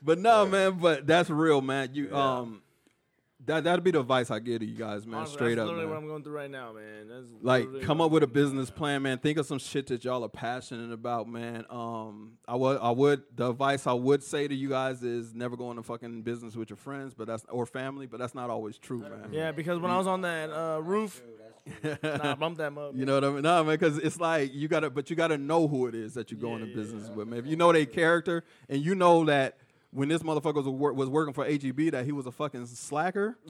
but 0.02 0.18
no, 0.18 0.46
man. 0.46 0.78
But 0.78 1.06
that's 1.06 1.28
real, 1.30 1.60
man. 1.60 1.90
You 1.92 2.14
um, 2.14 2.61
that 3.46 3.64
that'd 3.64 3.82
be 3.84 3.90
the 3.90 4.00
advice 4.00 4.30
I 4.30 4.38
give 4.38 4.60
to 4.60 4.66
you 4.66 4.76
guys, 4.76 5.06
man. 5.06 5.20
Honestly, 5.20 5.34
straight 5.36 5.54
that's 5.56 5.62
up, 5.68 5.74
literally 5.76 5.86
man. 5.86 5.90
what 5.94 6.02
I'm 6.02 6.06
going 6.08 6.22
through 6.22 6.34
right 6.34 6.50
now, 6.50 6.72
man. 6.72 7.08
That's 7.08 7.26
like 7.40 7.82
come 7.82 8.00
up 8.00 8.10
with 8.10 8.22
a 8.22 8.26
business 8.26 8.68
right 8.70 8.76
plan 8.76 9.02
man 9.02 9.18
think 9.18 9.38
of 9.38 9.46
some 9.46 9.58
shit 9.58 9.86
that 9.88 10.04
y'all 10.04 10.24
are 10.24 10.28
passionate 10.28 10.92
about 10.92 11.28
man 11.28 11.64
um 11.70 12.32
i 12.46 12.54
would 12.54 12.78
i 12.80 12.90
would 12.90 13.22
the 13.34 13.50
advice 13.50 13.86
i 13.86 13.92
would 13.92 14.22
say 14.22 14.46
to 14.46 14.54
you 14.54 14.68
guys 14.68 15.02
is 15.02 15.34
never 15.34 15.56
go 15.56 15.70
into 15.70 15.82
fucking 15.82 16.22
business 16.22 16.54
with 16.56 16.70
your 16.70 16.76
friends 16.76 17.12
but 17.14 17.26
that's 17.26 17.44
or 17.48 17.66
family 17.66 18.06
but 18.06 18.18
that's 18.20 18.34
not 18.34 18.48
always 18.50 18.78
true 18.78 19.00
man. 19.00 19.28
Yeah, 19.32 19.50
because 19.52 19.78
when 19.80 19.90
I 19.90 19.98
was 19.98 20.06
on 20.06 20.20
that 20.22 20.50
uh, 20.50 20.80
roof, 20.82 21.20
nah, 22.02 22.34
bump 22.34 22.58
that 22.58 22.72
mug. 22.72 22.96
you 22.96 23.04
know 23.04 23.14
what 23.14 23.24
i 23.24 23.30
mean 23.30 23.42
no 23.42 23.62
man 23.64 23.74
because 23.74 23.98
it's 23.98 24.18
like 24.20 24.52
you 24.52 24.68
gotta 24.68 24.90
but 24.90 25.10
you 25.10 25.16
gotta 25.16 25.38
know 25.38 25.68
who 25.68 25.86
it 25.86 25.94
is 25.94 26.14
that 26.14 26.30
you 26.30 26.36
go 26.36 26.48
Yeah, 26.48 26.54
into 26.56 26.66
yeah, 26.68 26.74
business 26.76 27.08
with 27.10 27.28
man 27.28 27.38
if 27.38 27.46
you 27.46 27.56
know 27.56 27.72
their 27.72 27.86
character 27.86 28.44
and 28.68 28.84
you 28.84 28.94
know 28.94 29.24
that 29.26 29.56
when 29.92 30.08
this 30.08 30.22
motherfucker 30.22 30.54
was, 30.54 30.68
wor- 30.68 30.92
was 30.92 31.08
working 31.08 31.34
for 31.34 31.44
HEB 31.44 31.92
that 31.92 32.04
he 32.04 32.12
was 32.12 32.26
a 32.26 32.32
fucking 32.32 32.66
slacker 32.66 33.38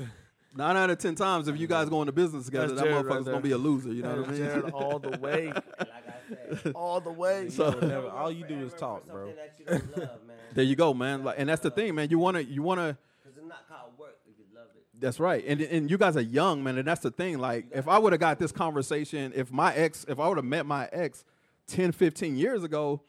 Nine 0.54 0.76
out 0.76 0.90
of 0.90 0.98
ten 0.98 1.14
times, 1.14 1.48
if 1.48 1.58
you 1.58 1.66
guys 1.66 1.88
go 1.88 2.02
into 2.02 2.12
business 2.12 2.44
together, 2.44 2.74
That's 2.74 2.82
that 2.82 2.86
Jarrod 2.90 3.04
motherfucker's 3.04 3.26
right 3.26 3.32
gonna 3.32 3.40
be 3.40 3.52
a 3.52 3.56
loser. 3.58 3.90
You 3.90 4.02
know 4.02 4.16
what 4.20 4.28
I 4.28 4.32
is 4.32 4.38
mean? 4.38 4.48
Jarrod 4.50 4.72
all 4.74 4.98
the 4.98 5.18
way, 5.18 5.46
Like 5.54 5.62
I 5.80 6.56
said, 6.62 6.72
all 6.74 7.00
the 7.00 7.10
way. 7.10 7.48
So- 7.50 7.70
Never- 7.80 8.10
all 8.10 8.30
you 8.30 8.44
do 8.46 8.58
is 8.66 8.74
talk, 8.74 9.06
bro. 9.06 9.28
That 9.32 9.54
you 9.58 9.64
don't 9.64 9.96
love, 9.96 10.08
man. 10.26 10.36
There 10.52 10.64
you 10.64 10.76
go, 10.76 10.92
man. 10.92 11.24
Like, 11.24 11.36
and 11.38 11.48
that's 11.48 11.62
the 11.62 11.70
thing, 11.70 11.94
man. 11.94 12.10
You 12.10 12.18
wanna, 12.18 12.40
you 12.40 12.62
wanna. 12.62 12.98
Because 13.24 13.38
it's 13.38 13.48
not 13.48 13.66
called 13.66 13.92
work 13.98 14.18
if 14.30 14.38
you 14.38 14.44
love 14.54 14.66
it. 14.76 14.82
That's 15.00 15.18
right. 15.18 15.42
And 15.46 15.62
and 15.62 15.90
you 15.90 15.96
guys 15.96 16.18
are 16.18 16.20
young, 16.20 16.62
man. 16.62 16.76
And 16.76 16.86
that's 16.86 17.00
the 17.00 17.10
thing. 17.10 17.38
Like, 17.38 17.68
if 17.72 17.88
I 17.88 17.96
would 17.98 18.12
have 18.12 18.20
got 18.20 18.38
this 18.38 18.52
conversation, 18.52 19.32
if 19.34 19.50
my 19.50 19.74
ex, 19.74 20.04
if 20.06 20.20
I 20.20 20.28
would 20.28 20.36
have 20.36 20.44
met 20.44 20.66
my 20.66 20.86
ex 20.92 21.24
10, 21.68 21.92
15 21.92 22.36
years 22.36 22.62
ago, 22.62 23.00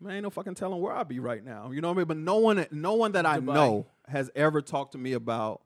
man, 0.00 0.14
ain't 0.16 0.22
no 0.22 0.30
fucking 0.30 0.54
telling 0.54 0.80
where 0.80 0.92
I'd 0.92 1.08
be 1.08 1.18
right 1.18 1.44
now. 1.44 1.70
You 1.70 1.80
know 1.80 1.88
what 1.88 1.94
I 1.94 1.98
mean? 1.98 2.06
But 2.06 2.16
no 2.18 2.36
one, 2.38 2.66
no 2.70 2.94
one 2.94 3.12
that 3.12 3.26
I 3.26 3.38
Dubai. 3.38 3.54
know 3.54 3.86
has 4.08 4.30
ever 4.34 4.60
talked 4.60 4.92
to 4.92 4.98
me 4.98 5.12
about 5.12 5.60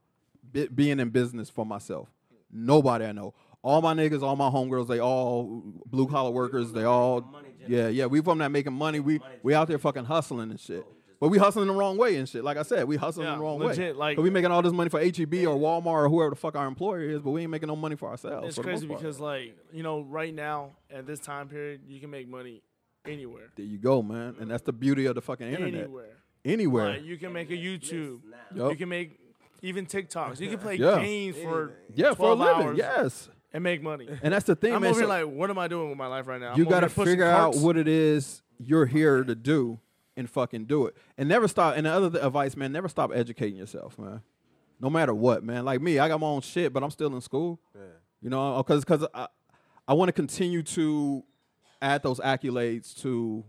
bi- 0.52 0.68
being 0.74 1.00
in 1.00 1.10
business 1.10 1.48
for 1.50 1.64
myself. 1.64 2.08
Nobody 2.52 3.04
I 3.06 3.12
know. 3.12 3.34
All 3.62 3.80
my 3.80 3.94
niggas, 3.94 4.22
all 4.22 4.36
my 4.36 4.50
homegirls, 4.50 4.88
they 4.88 5.00
all 5.00 5.62
blue 5.86 6.06
collar 6.06 6.30
workers. 6.30 6.72
They 6.72 6.84
all, 6.84 7.34
yeah, 7.66 7.88
yeah. 7.88 8.06
We 8.06 8.20
from 8.20 8.38
that 8.38 8.50
making 8.50 8.74
money. 8.74 9.00
We 9.00 9.20
we 9.42 9.54
out 9.54 9.68
there 9.68 9.78
fucking 9.78 10.04
hustling 10.04 10.50
and 10.50 10.60
shit. 10.60 10.84
But 11.18 11.28
we 11.30 11.38
hustling 11.38 11.68
the 11.68 11.72
wrong 11.72 11.96
way 11.96 12.16
and 12.16 12.28
shit. 12.28 12.44
Like 12.44 12.58
I 12.58 12.62
said, 12.62 12.84
we 12.86 12.96
hustling 12.96 13.26
Yeah, 13.26 13.36
the 13.36 13.40
wrong 13.40 13.58
way. 13.58 13.68
legit, 13.68 13.96
like- 13.96 14.16
But 14.16 14.22
we 14.22 14.30
making 14.30 14.50
all 14.50 14.60
this 14.60 14.72
money 14.74 14.90
for 14.90 15.00
HEB 15.00 15.46
or 15.46 15.56
Walmart 15.56 15.86
or 15.86 16.08
whoever 16.10 16.30
the 16.30 16.36
fuck 16.36 16.54
our 16.56 16.66
employer 16.66 17.00
is, 17.00 17.22
but 17.22 17.30
we 17.30 17.40
ain't 17.40 17.50
making 17.50 17.68
no 17.68 17.76
money 17.76 17.96
for 17.96 18.10
ourselves. 18.10 18.48
It's 18.48 18.56
for 18.56 18.62
crazy 18.62 18.86
because, 18.86 19.20
like, 19.20 19.56
you 19.72 19.82
know, 19.82 20.02
right 20.02 20.34
now 20.34 20.72
at 20.90 21.06
this 21.06 21.20
time 21.20 21.48
period, 21.48 21.82
you 21.88 21.98
can 22.00 22.10
make 22.10 22.28
money 22.28 22.60
anywhere, 23.06 23.50
there 23.56 23.66
you 23.66 23.78
go, 23.78 24.02
man. 24.02 24.36
And 24.40 24.50
that's 24.50 24.62
the 24.62 24.72
beauty 24.72 25.06
of 25.06 25.14
the 25.14 25.20
fucking 25.22 25.46
internet. 25.46 25.82
anywhere. 25.82 26.16
Anywhere. 26.44 26.88
Like, 26.90 27.04
you 27.04 27.16
can 27.16 27.32
make 27.32 27.50
a 27.50 27.54
YouTube. 27.56 28.20
Yup. 28.54 28.70
You 28.70 28.76
can 28.76 28.88
make 28.88 29.18
even 29.62 29.86
TikToks. 29.86 30.40
You 30.40 30.50
can 30.50 30.58
play 30.58 30.76
Yeah. 30.76 31.00
games 31.00 31.36
for 31.38 31.72
yeah, 31.94 32.14
for 32.14 32.30
a 32.30 32.34
living. 32.34 32.66
hours 32.66 32.78
yes. 32.78 33.28
and 33.52 33.64
make 33.64 33.82
money. 33.82 34.08
And 34.22 34.34
that's 34.34 34.44
the 34.44 34.54
thing, 34.54 34.74
I'm 34.74 34.82
man. 34.82 34.90
over 34.90 35.00
here 35.00 35.08
So 35.08 35.26
like, 35.26 35.34
what 35.34 35.48
am 35.50 35.58
I 35.58 35.68
doing 35.68 35.88
with 35.88 35.98
my 35.98 36.06
life 36.06 36.26
right 36.26 36.40
now? 36.40 36.52
I'm 36.52 36.58
you 36.58 36.64
got 36.64 36.80
to 36.80 36.86
here 36.86 36.94
pushing 36.94 37.12
figure 37.12 37.24
out 37.26 37.56
what 37.56 37.76
it 37.76 37.88
is 37.88 38.42
you're 38.58 38.86
here 38.86 39.24
to 39.24 39.34
do 39.34 39.80
and 40.16 40.28
fucking 40.28 40.66
do 40.66 40.86
it. 40.86 40.96
And 41.16 41.28
never 41.28 41.48
stop. 41.48 41.76
And 41.76 41.86
the 41.86 41.90
other 41.90 42.18
advice, 42.20 42.56
man, 42.56 42.72
never 42.72 42.88
stop 42.88 43.10
educating 43.14 43.56
yourself, 43.56 43.98
man. 43.98 44.20
No 44.80 44.90
matter 44.90 45.14
what, 45.14 45.42
man. 45.42 45.64
Like 45.64 45.80
me, 45.80 45.98
I 45.98 46.08
got 46.08 46.20
my 46.20 46.26
own 46.26 46.42
shit, 46.42 46.72
but 46.72 46.82
I'm 46.82 46.90
still 46.90 47.14
in 47.14 47.20
school. 47.20 47.58
Yeah. 47.74 47.80
You 48.20 48.30
know, 48.30 48.56
uh, 48.56 48.62
because 48.62 48.84
because 48.84 49.06
I, 49.14 49.28
I 49.88 49.94
want 49.94 50.08
to 50.08 50.12
continue 50.12 50.62
to 50.62 51.24
add 51.84 52.02
those 52.02 52.20
accolades 52.20 53.00
to 53.02 53.44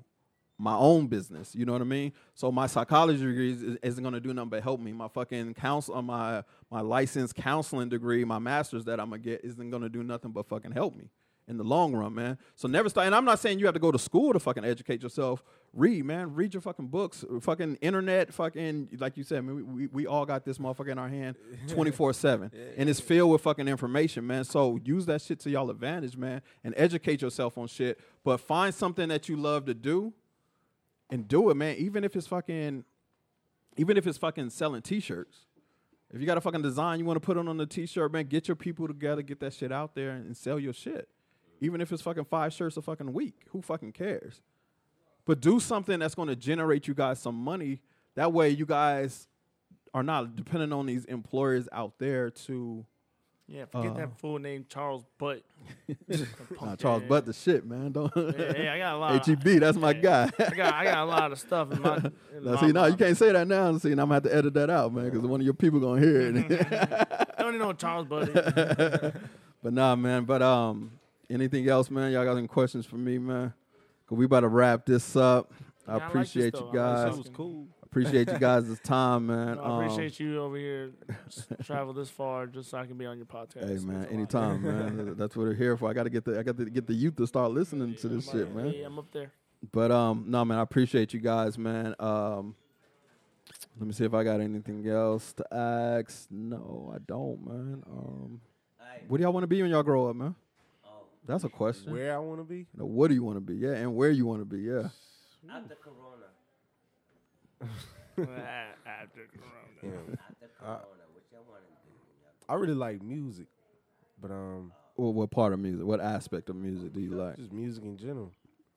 my 0.58 0.76
own 0.76 1.08
business. 1.08 1.54
You 1.56 1.66
know 1.66 1.74
what 1.74 1.82
I 1.82 1.86
mean? 1.86 2.14
So 2.34 2.52
my 2.52 2.68
psychology 2.68 3.20
degree 3.20 3.52
is, 3.52 3.78
isn't 3.84 4.04
going 4.04 4.14
to 4.14 4.20
do 4.20 4.34
nothing 4.34 4.50
but 4.50 4.64
help 4.64 4.80
me. 4.80 4.94
My 4.94 5.08
fucking 5.08 5.54
counsel, 5.56 5.96
uh, 5.96 6.02
my 6.02 6.44
my 6.72 6.82
licensed 6.82 7.36
counseling 7.36 7.90
degree, 7.90 8.24
my 8.24 8.40
master's 8.40 8.86
that 8.86 9.00
I'm 9.00 9.10
gonna 9.10 9.22
get 9.22 9.44
isn't 9.44 9.70
going 9.70 9.84
to 9.84 9.90
do 9.90 10.04
nothing 10.04 10.32
but 10.32 10.48
fucking 10.48 10.72
help 10.72 10.96
me 10.96 11.10
in 11.48 11.58
the 11.58 11.64
long 11.64 11.94
run, 11.94 12.16
man. 12.16 12.38
So 12.56 12.68
never 12.68 12.90
stop. 12.90 13.06
And 13.06 13.14
I'm 13.14 13.26
not 13.26 13.40
saying 13.40 13.60
you 13.60 13.66
have 13.66 13.76
to 13.76 13.80
go 13.80 13.92
to 13.92 14.00
school 14.00 14.34
to 14.34 14.40
fucking 14.40 14.66
educate 14.66 15.04
yourself. 15.04 15.44
Read, 15.74 16.06
man. 16.06 16.34
Read 16.34 16.54
your 16.54 16.62
fucking 16.62 16.88
books. 16.88 17.24
Fucking 17.42 17.76
internet. 17.82 18.34
Fucking 18.34 18.90
like 19.00 19.18
you 19.18 19.24
said, 19.24 19.44
man. 19.44 19.56
We, 19.56 19.64
we, 19.64 19.88
we 19.88 20.08
all 20.08 20.26
got 20.26 20.44
this 20.44 20.58
motherfucker 20.58 20.90
in 20.90 20.98
our 20.98 21.10
hand, 21.10 21.36
twenty 21.68 21.92
four 21.92 22.14
seven, 22.14 22.52
and 22.78 22.90
it's 22.90 23.00
filled 23.00 23.32
with 23.32 23.42
fucking 23.42 23.68
information, 23.68 24.26
man. 24.26 24.44
So 24.44 24.80
use 24.84 25.06
that 25.06 25.22
shit 25.22 25.40
to 25.42 25.50
y'all 25.50 25.70
advantage, 25.70 26.18
man, 26.18 26.42
and 26.64 26.74
educate 26.78 27.22
yourself 27.22 27.58
on 27.58 27.68
shit. 27.68 28.00
But 28.24 28.38
find 28.38 28.74
something 28.74 29.10
that 29.10 29.30
you 29.30 29.38
love 29.38 29.66
to 29.66 29.74
do, 29.74 30.14
and 31.10 31.28
do 31.28 31.50
it, 31.52 31.56
man. 31.56 31.76
Even 31.78 32.04
if 32.04 32.16
it's 32.16 32.28
fucking, 32.28 32.84
even 33.78 33.98
if 33.98 34.08
it's 34.08 34.18
fucking 34.18 34.50
selling 34.50 34.82
t-shirts. 34.82 35.40
If 36.14 36.22
you 36.22 36.28
got 36.28 36.38
a 36.38 36.42
fucking 36.42 36.62
design 36.62 37.00
you 37.00 37.06
want 37.06 37.18
to 37.18 37.26
put 37.26 37.36
on 37.36 37.48
on 37.50 37.58
the 37.58 37.66
t-shirt, 37.66 38.14
man, 38.14 38.28
get 38.28 38.48
your 38.48 38.56
people 38.56 38.88
together, 38.88 39.22
get 39.22 39.40
that 39.42 39.54
shit 39.54 39.72
out 39.72 39.96
there, 39.96 40.12
and 40.12 40.38
sell 40.38 40.58
your 40.58 40.72
shit. 40.72 41.10
Even 41.62 41.82
if 41.82 41.92
it's 41.92 42.02
fucking 42.02 42.26
five 42.26 42.54
shirts 42.54 42.78
a 42.78 42.82
fucking 42.82 43.12
week, 43.14 43.36
who 43.50 43.62
fucking 43.62 43.92
cares? 43.94 44.42
But 45.26 45.42
do 45.42 45.60
something 45.60 46.00
that's 46.00 46.16
going 46.16 46.28
to 46.28 46.36
generate 46.36 46.88
you 46.88 46.94
guys 46.94 47.20
some 47.20 47.36
money. 47.36 47.82
That 48.16 48.32
way, 48.34 48.50
you 48.50 48.66
guys 48.66 49.28
are 49.94 50.04
not 50.04 50.36
dependent 50.36 50.72
on 50.74 50.86
these 50.86 51.06
employers 51.06 51.68
out 51.72 51.94
there 51.98 52.30
to. 52.30 52.86
Yeah, 53.48 53.66
forget 53.66 53.92
Uh, 53.92 53.94
that 53.98 54.20
full 54.20 54.40
name, 54.40 54.66
Charles 54.68 55.06
Butt. 55.20 55.44
Nah, 56.62 56.76
Charles 56.76 57.04
Yeah. 57.04 57.08
Butt 57.10 57.26
the 57.28 57.34
shit, 57.34 57.64
man. 57.66 57.92
Don't. 57.92 58.12
Yeah, 58.16 58.54
yeah, 58.58 58.74
I 58.74 58.78
got 58.80 58.96
a 58.96 58.98
lot. 59.00 59.26
HEB, 59.28 59.44
that's 59.60 59.78
my 59.78 59.92
yeah. 59.92 60.02
guy. 60.02 60.32
I 60.40 60.50
got, 60.56 60.74
I 60.74 60.84
got 60.86 60.98
a 60.98 61.06
lot 61.06 61.32
of 61.32 61.40
stuff 61.40 61.72
in 61.72 61.82
my. 61.82 61.98
In 62.36 62.44
Now, 62.44 62.54
my 62.54 62.60
see, 62.62 62.72
no, 62.72 62.86
you 62.86 62.96
can't 62.96 63.16
say 63.18 63.32
that 63.32 63.48
now. 63.48 63.78
See, 63.78 63.90
now 63.90 64.04
I'm 64.04 64.10
gonna 64.10 64.14
have 64.16 64.24
to 64.24 64.36
edit 64.36 64.54
that 64.56 64.70
out, 64.72 64.94
man, 64.94 65.06
because 65.06 65.22
one 65.22 65.42
of 65.42 65.46
your 65.46 65.54
people 65.54 65.80
gonna 65.80 66.02
hear 66.02 66.22
it. 66.22 66.36
I 66.72 67.42
don't 67.42 67.50
even 67.50 67.60
know 67.60 67.68
what 67.68 67.78
Charles 67.78 68.08
Butt 68.08 68.30
is. 68.30 69.14
But 69.62 69.74
nah, 69.74 69.96
man. 69.96 70.26
But 70.26 70.42
um, 70.42 70.92
anything 71.30 71.68
else, 71.68 71.90
man? 71.92 72.12
Y'all 72.12 72.26
got 72.26 72.38
any 72.38 72.48
questions 72.48 72.86
for 72.86 72.98
me, 72.98 73.18
man? 73.18 73.54
Cause 74.08 74.18
we 74.18 74.26
about 74.26 74.42
to 74.42 74.48
wrap 74.50 74.86
this 74.86 75.16
up. 75.16 75.52
I 75.88 75.92
Yeah, 75.92 75.96
I 75.96 75.98
like 76.00 76.10
appreciate 76.10 76.54
you 76.56 76.70
guys. 76.74 77.06
this. 77.06 77.16
It 77.16 77.18
was 77.18 77.30
cool. 77.36 77.68
appreciate 77.84 78.28
you 78.32 78.38
guys' 78.40 78.80
time, 78.84 79.28
man. 79.28 79.58
I 79.60 79.64
Um, 79.64 79.82
appreciate 79.84 80.20
you 80.20 80.40
over 80.42 80.58
here 80.58 80.92
s- 81.28 81.48
travel 81.64 81.94
this 81.94 82.10
far 82.10 82.46
just 82.48 82.70
so 82.70 82.78
I 82.78 82.86
can 82.86 82.98
be 82.98 83.06
on 83.06 83.18
your 83.18 83.26
podcast. 83.26 83.68
Hey 83.68 83.84
man, 83.86 83.96
a 83.96 84.00
lot. 84.02 84.12
anytime, 84.12 84.62
man. 84.64 85.16
That's 85.18 85.36
what 85.36 85.48
we're 85.48 85.54
here 85.56 85.76
for. 85.78 85.90
I 85.90 85.94
got 85.94 86.04
to 86.04 86.10
get 86.10 86.24
the 86.26 86.38
I 86.40 86.44
got 86.44 86.58
to 86.58 86.66
get 86.66 86.86
the 86.88 86.94
youth 86.94 87.16
to 87.18 87.26
start 87.28 87.52
listening 87.52 87.96
to 87.96 88.08
this 88.10 88.28
I'm 88.28 88.38
shit, 88.40 88.48
like, 88.48 88.56
man. 88.64 88.74
Hey, 88.74 88.84
I'm 88.84 89.00
up 89.00 89.12
there. 89.12 89.32
But 89.72 89.92
um, 89.92 90.26
no, 90.28 90.46
man, 90.46 90.60
I 90.60 90.62
appreciate 90.62 91.14
you 91.14 91.20
guys, 91.20 91.58
man. 91.58 91.96
Um, 92.00 92.56
let 93.80 93.88
me 93.88 93.94
see 93.94 94.06
if 94.06 94.14
I 94.14 94.24
got 94.24 94.40
anything 94.42 94.88
else 94.88 95.34
to 95.34 95.54
ask. 95.54 96.28
No, 96.30 96.94
I 96.96 97.00
don't, 97.08 97.44
man. 97.46 97.84
Um, 97.90 98.42
what 99.08 99.18
do 99.18 99.24
y'all 99.24 99.34
want 99.34 99.44
to 99.44 99.48
be 99.48 99.62
when 99.62 99.72
y'all 99.72 99.84
grow 99.84 100.10
up, 100.10 100.16
man? 100.16 100.36
That's 101.28 101.44
a 101.44 101.50
question. 101.50 101.92
Where 101.92 102.14
I 102.16 102.20
want 102.20 102.40
to 102.40 102.44
be? 102.44 102.58
You 102.58 102.66
know, 102.78 102.86
what 102.86 103.08
do 103.10 103.14
you 103.16 103.24
want 103.24 103.38
to 103.38 103.42
be? 103.42 103.56
Yeah, 103.56 103.74
and 103.74 103.96
where 103.96 104.12
you 104.12 104.26
want 104.26 104.42
to 104.42 104.46
be? 104.46 104.62
Yeah. 104.62 104.90
after 105.52 105.76
Corona, 105.76 106.28
After 108.18 109.28
Corona. 109.34 109.66
Yeah. 109.84 109.90
after 110.30 110.50
Corona, 110.60 110.82
what 111.14 111.24
y'all 111.32 111.42
want 111.50 111.64
to 111.64 111.88
do? 111.88 111.94
I 112.48 112.54
really 112.56 112.74
like 112.76 113.02
music, 113.02 113.48
but 114.22 114.32
um, 114.32 114.72
Well, 114.98 115.14
what 115.14 115.32
part 115.32 115.54
of 115.54 115.60
music? 115.60 115.86
What 115.86 116.00
aspect 116.00 116.50
of 116.50 116.56
music 116.56 116.94
do 116.94 117.02
you 117.02 117.12
like? 117.12 117.38
just 117.38 117.52
music 117.52 117.84
in 117.84 117.98
general. 117.98 118.32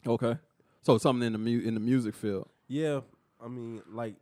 Okay. 0.06 0.36
So 0.82 0.96
something 0.98 1.26
in 1.26 1.32
the 1.32 1.38
mu- 1.38 1.60
in 1.64 1.74
the 1.74 1.80
music 1.80 2.14
field. 2.14 2.48
Yeah, 2.66 3.00
I 3.44 3.48
mean, 3.48 3.82
like 3.90 4.14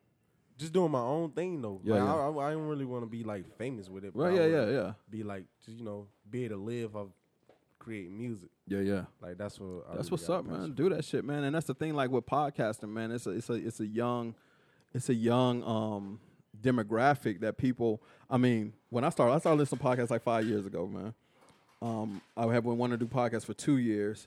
just 0.58 0.72
doing 0.72 0.90
my 0.90 1.00
own 1.00 1.30
thing 1.30 1.60
though. 1.62 1.80
Yeah, 1.84 1.94
like, 1.94 2.02
yeah. 2.02 2.14
I, 2.14 2.28
I, 2.28 2.48
I 2.48 2.52
don't 2.52 2.66
really 2.66 2.84
want 2.86 3.04
to 3.04 3.10
be 3.10 3.22
like 3.22 3.56
famous 3.58 3.88
with 3.88 4.04
it. 4.04 4.12
but 4.14 4.24
Right? 4.24 4.34
Yeah, 4.34 4.46
yeah, 4.46 4.70
yeah, 4.70 4.92
Be 5.10 5.22
like, 5.22 5.44
just 5.64 5.78
you 5.78 5.84
know, 5.84 6.06
be 6.28 6.44
able 6.44 6.56
to 6.56 6.62
live 6.62 6.96
of 6.96 7.10
creating 7.86 8.18
music. 8.18 8.48
yeah, 8.66 8.80
yeah. 8.80 9.04
Like 9.22 9.38
that's 9.38 9.60
what. 9.60 9.86
I 9.88 9.94
That's 9.94 10.10
really 10.10 10.20
what's 10.20 10.28
up, 10.28 10.44
man. 10.44 10.72
Do 10.72 10.88
that 10.88 11.04
shit, 11.04 11.24
man. 11.24 11.44
And 11.44 11.54
that's 11.54 11.66
the 11.66 11.74
thing, 11.74 11.94
like 11.94 12.10
with 12.10 12.26
podcasting, 12.26 12.88
man. 12.88 13.12
It's 13.12 13.26
a 13.26 13.30
it's 13.30 13.48
a 13.48 13.54
it's 13.54 13.78
a 13.78 13.86
young, 13.86 14.34
it's 14.92 15.08
a 15.08 15.14
young 15.14 15.62
um 15.62 16.20
demographic 16.60 17.40
that 17.40 17.56
people. 17.56 18.02
I 18.28 18.38
mean, 18.38 18.72
when 18.90 19.04
I 19.04 19.10
started, 19.10 19.34
I 19.34 19.38
started 19.38 19.60
listening 19.60 19.78
to 19.78 19.84
podcasts 19.84 20.10
like 20.10 20.22
five 20.22 20.44
years 20.46 20.66
ago, 20.66 20.88
man. 20.88 21.14
Um, 21.80 22.20
I 22.36 22.52
have 22.52 22.64
been 22.64 22.76
wanting 22.76 22.98
to 22.98 23.04
do 23.04 23.10
podcasts 23.10 23.44
for 23.44 23.54
two 23.54 23.76
years, 23.76 24.26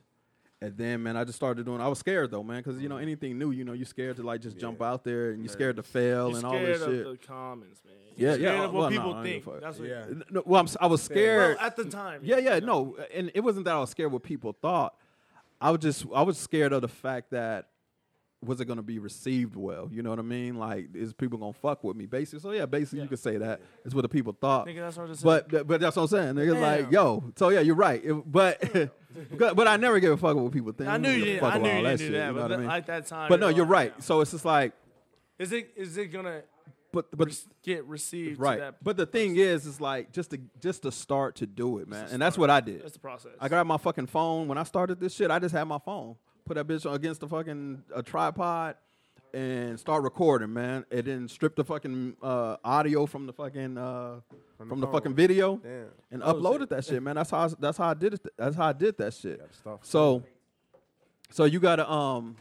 and 0.62 0.78
then 0.78 1.04
man, 1.04 1.16
I 1.16 1.24
just 1.24 1.38
started 1.38 1.66
doing. 1.66 1.80
I 1.82 1.88
was 1.88 2.00
scared 2.00 2.32
though, 2.32 2.44
man, 2.44 2.58
because 2.58 2.82
you 2.82 2.90
know 2.90 2.96
mm-hmm. 2.96 3.04
anything 3.04 3.38
new, 3.38 3.52
you 3.52 3.64
know, 3.64 3.74
you're 3.74 3.86
scared 3.86 4.18
to 4.18 4.24
like 4.24 4.42
just 4.42 4.58
jump 4.58 4.82
out 4.82 5.04
there 5.04 5.32
and 5.32 5.44
you're 5.44 5.52
scared 5.52 5.78
to 5.78 5.84
fail 5.84 6.30
You're 6.30 6.38
and 6.38 6.46
all 6.46 6.54
scared 6.54 6.76
this 6.76 6.82
of 6.82 6.94
shit. 6.94 7.22
the 7.22 7.28
comments, 7.28 7.82
man. 7.86 7.96
Yeah, 8.16 8.30
You're 8.32 8.40
yeah, 8.40 8.48
Scared 8.48 8.66
of 8.66 8.74
well, 8.74 8.84
what 8.84 8.94
no, 8.94 9.00
people 9.00 9.14
I 9.14 9.24
think. 9.24 9.62
That's 9.62 9.80
what. 9.80 9.88
Yeah. 9.88 10.06
No, 10.30 10.44
well, 10.46 10.60
I'm, 10.60 10.66
s- 10.66 10.78
I 10.82 10.88
was 10.88 11.02
scared. 11.02 11.58
Well, 11.58 11.66
at 11.66 11.78
the 11.78 11.86
time. 11.86 12.22
Yeah, 12.24 12.38
yeah, 12.38 12.56
you 12.56 12.62
know. 12.62 12.96
no, 12.98 13.06
and 13.14 13.32
it 13.34 13.40
wasn't 13.40 13.66
that 13.66 13.76
I 13.76 13.80
was 13.80 13.92
scared 13.92 14.12
what 14.12 14.24
people 14.24 14.54
thought. 14.62 14.96
I 15.62 15.72
was 15.72 15.80
just 15.80 16.06
I 16.14 16.24
was 16.24 16.38
scared 16.38 16.74
of 16.74 16.82
the 16.82 16.90
fact 16.90 17.32
that 17.32 17.68
was 18.42 18.62
it 18.62 18.66
going 18.66 18.78
to 18.78 18.84
be 18.84 19.00
received 19.00 19.56
well? 19.56 19.90
You 19.92 20.02
know 20.02 20.10
what 20.12 20.20
I 20.20 20.24
mean? 20.24 20.56
Like, 20.56 20.96
is 20.96 21.14
people 21.14 21.38
going 21.38 21.54
to 21.54 21.60
fuck 21.60 21.84
with 21.84 21.98
me? 21.98 22.06
Basically, 22.06 22.40
so 22.40 22.52
yeah, 22.52 22.66
basically 22.66 23.00
Yeah. 23.00 23.04
you 23.04 23.10
could 23.10 23.20
say 23.20 23.38
that 23.38 23.60
is 23.84 23.94
what 23.94 24.02
the 24.04 24.10
people 24.10 24.32
thought. 24.40 24.66
Nigga, 24.68 24.78
that's 24.80 24.96
what 24.98 25.04
I 25.04 25.08
just 25.08 25.22
said. 25.22 25.46
But 25.50 25.68
but 25.68 25.82
that's 25.82 25.96
what 25.98 26.04
I'm 26.04 26.08
saying. 26.08 26.36
Niggas 26.36 26.62
like, 26.62 26.92
yo, 26.92 27.24
so 27.36 27.50
yeah, 27.50 27.60
you're 27.60 27.76
right. 27.76 28.02
It- 28.04 28.32
but 28.32 28.62
but 29.38 29.56
but 29.56 29.68
I 29.68 29.76
never 29.78 30.00
give 30.00 30.14
a 30.14 30.18
fuck 30.18 30.36
what 30.38 30.52
people 30.54 30.72
think. 30.72 30.90
I 30.90 30.98
knew 30.98 31.10
you 31.12 31.26
give 31.26 31.38
a 31.38 31.40
fuck 31.42 31.56
I 31.56 31.58
knew 31.58 31.64
about 31.70 31.72
you 31.72 31.78
all 31.78 31.84
didn't 31.84 31.98
do 31.98 32.04
shit, 32.06 32.14
that. 32.14 32.28
you 32.28 32.34
know 32.34 32.34
But 32.34 32.42
what 32.44 32.52
I 32.54 32.58
mean? 32.58 32.68
like 32.68 32.86
that 32.86 33.06
time. 33.08 33.30
But 33.30 33.40
no, 33.42 33.48
you're 33.48 33.58
you're 33.58 33.66
right. 33.66 33.94
yeah. 33.98 34.02
So 34.04 34.22
it's 34.22 34.32
just 34.32 34.46
like 34.46 34.74
Is 35.38 35.52
it 35.52 35.72
is 35.76 35.98
it 35.98 36.06
gonna 36.08 36.44
but 36.94 37.06
but 37.16 37.28
rec- 37.28 37.36
get 37.62 37.86
received. 37.86 38.38
To 38.38 38.42
right. 38.42 38.60
that, 38.60 38.84
But 38.84 38.98
the 38.98 39.06
thing 39.06 39.36
is, 39.36 39.68
it's 39.68 39.80
like 39.82 40.12
just 40.14 40.32
to 40.32 40.40
just 40.62 40.84
to 40.84 40.92
start 40.92 41.36
to 41.38 41.46
do 41.46 41.80
it, 41.80 41.88
man. 41.90 42.08
And 42.12 42.22
that's 42.22 42.38
what 42.38 42.50
I 42.50 42.62
did. 42.62 42.82
that's 42.84 42.94
the 42.94 43.00
process. 43.00 43.32
I 43.40 43.48
grabbed 43.50 43.68
my 43.68 43.78
fucking 43.78 44.08
phone 44.08 44.48
when 44.48 44.58
I 44.58 44.64
started 44.64 45.00
this 45.00 45.14
shit. 45.14 45.30
I 45.30 45.38
just 45.40 45.54
had 45.54 45.66
my 45.66 45.78
phone, 45.80 46.16
put 46.50 46.56
that 46.56 46.68
bitch 46.68 46.92
against 46.92 47.22
the 47.22 47.28
fucking 47.28 47.84
a 47.96 48.02
tripod, 48.02 48.76
and 49.36 49.80
start 49.80 50.02
recording, 50.02 50.52
man. 50.52 50.84
And 50.92 51.04
then 51.06 51.28
strip 51.28 51.56
the 51.56 51.64
fucking 51.64 52.16
uh, 52.24 52.58
audio 52.64 53.06
from 53.06 53.28
the 53.28 53.34
fucking 53.34 53.78
uh, 53.78 54.22
From 54.58 54.68
from, 54.70 54.80
the 54.80 54.88
the, 54.88 54.92
fucking 54.92 55.14
video, 55.14 55.58
Damn. 55.58 55.86
and 56.10 56.24
Oh, 56.24 56.34
uploaded 56.34 56.62
shit. 56.62 56.70
that 56.70 56.86
shit, 56.86 57.04
man. 57.04 57.16
That's 57.16 57.30
how 57.30 57.46
I, 57.46 57.50
that's 57.60 57.78
how 57.78 57.90
I 57.90 57.94
did 57.94 58.16
it. 58.16 58.22
That's 58.36 58.56
how 58.56 58.66
I 58.68 58.74
did 58.74 58.98
that 58.98 59.14
shit. 59.14 59.40
Gotta 59.40 59.54
start 59.54 59.80
from 59.82 59.88
So, 59.88 60.24
so 61.30 61.44
you 61.46 61.60
gotta 61.60 61.90
um, 61.90 62.36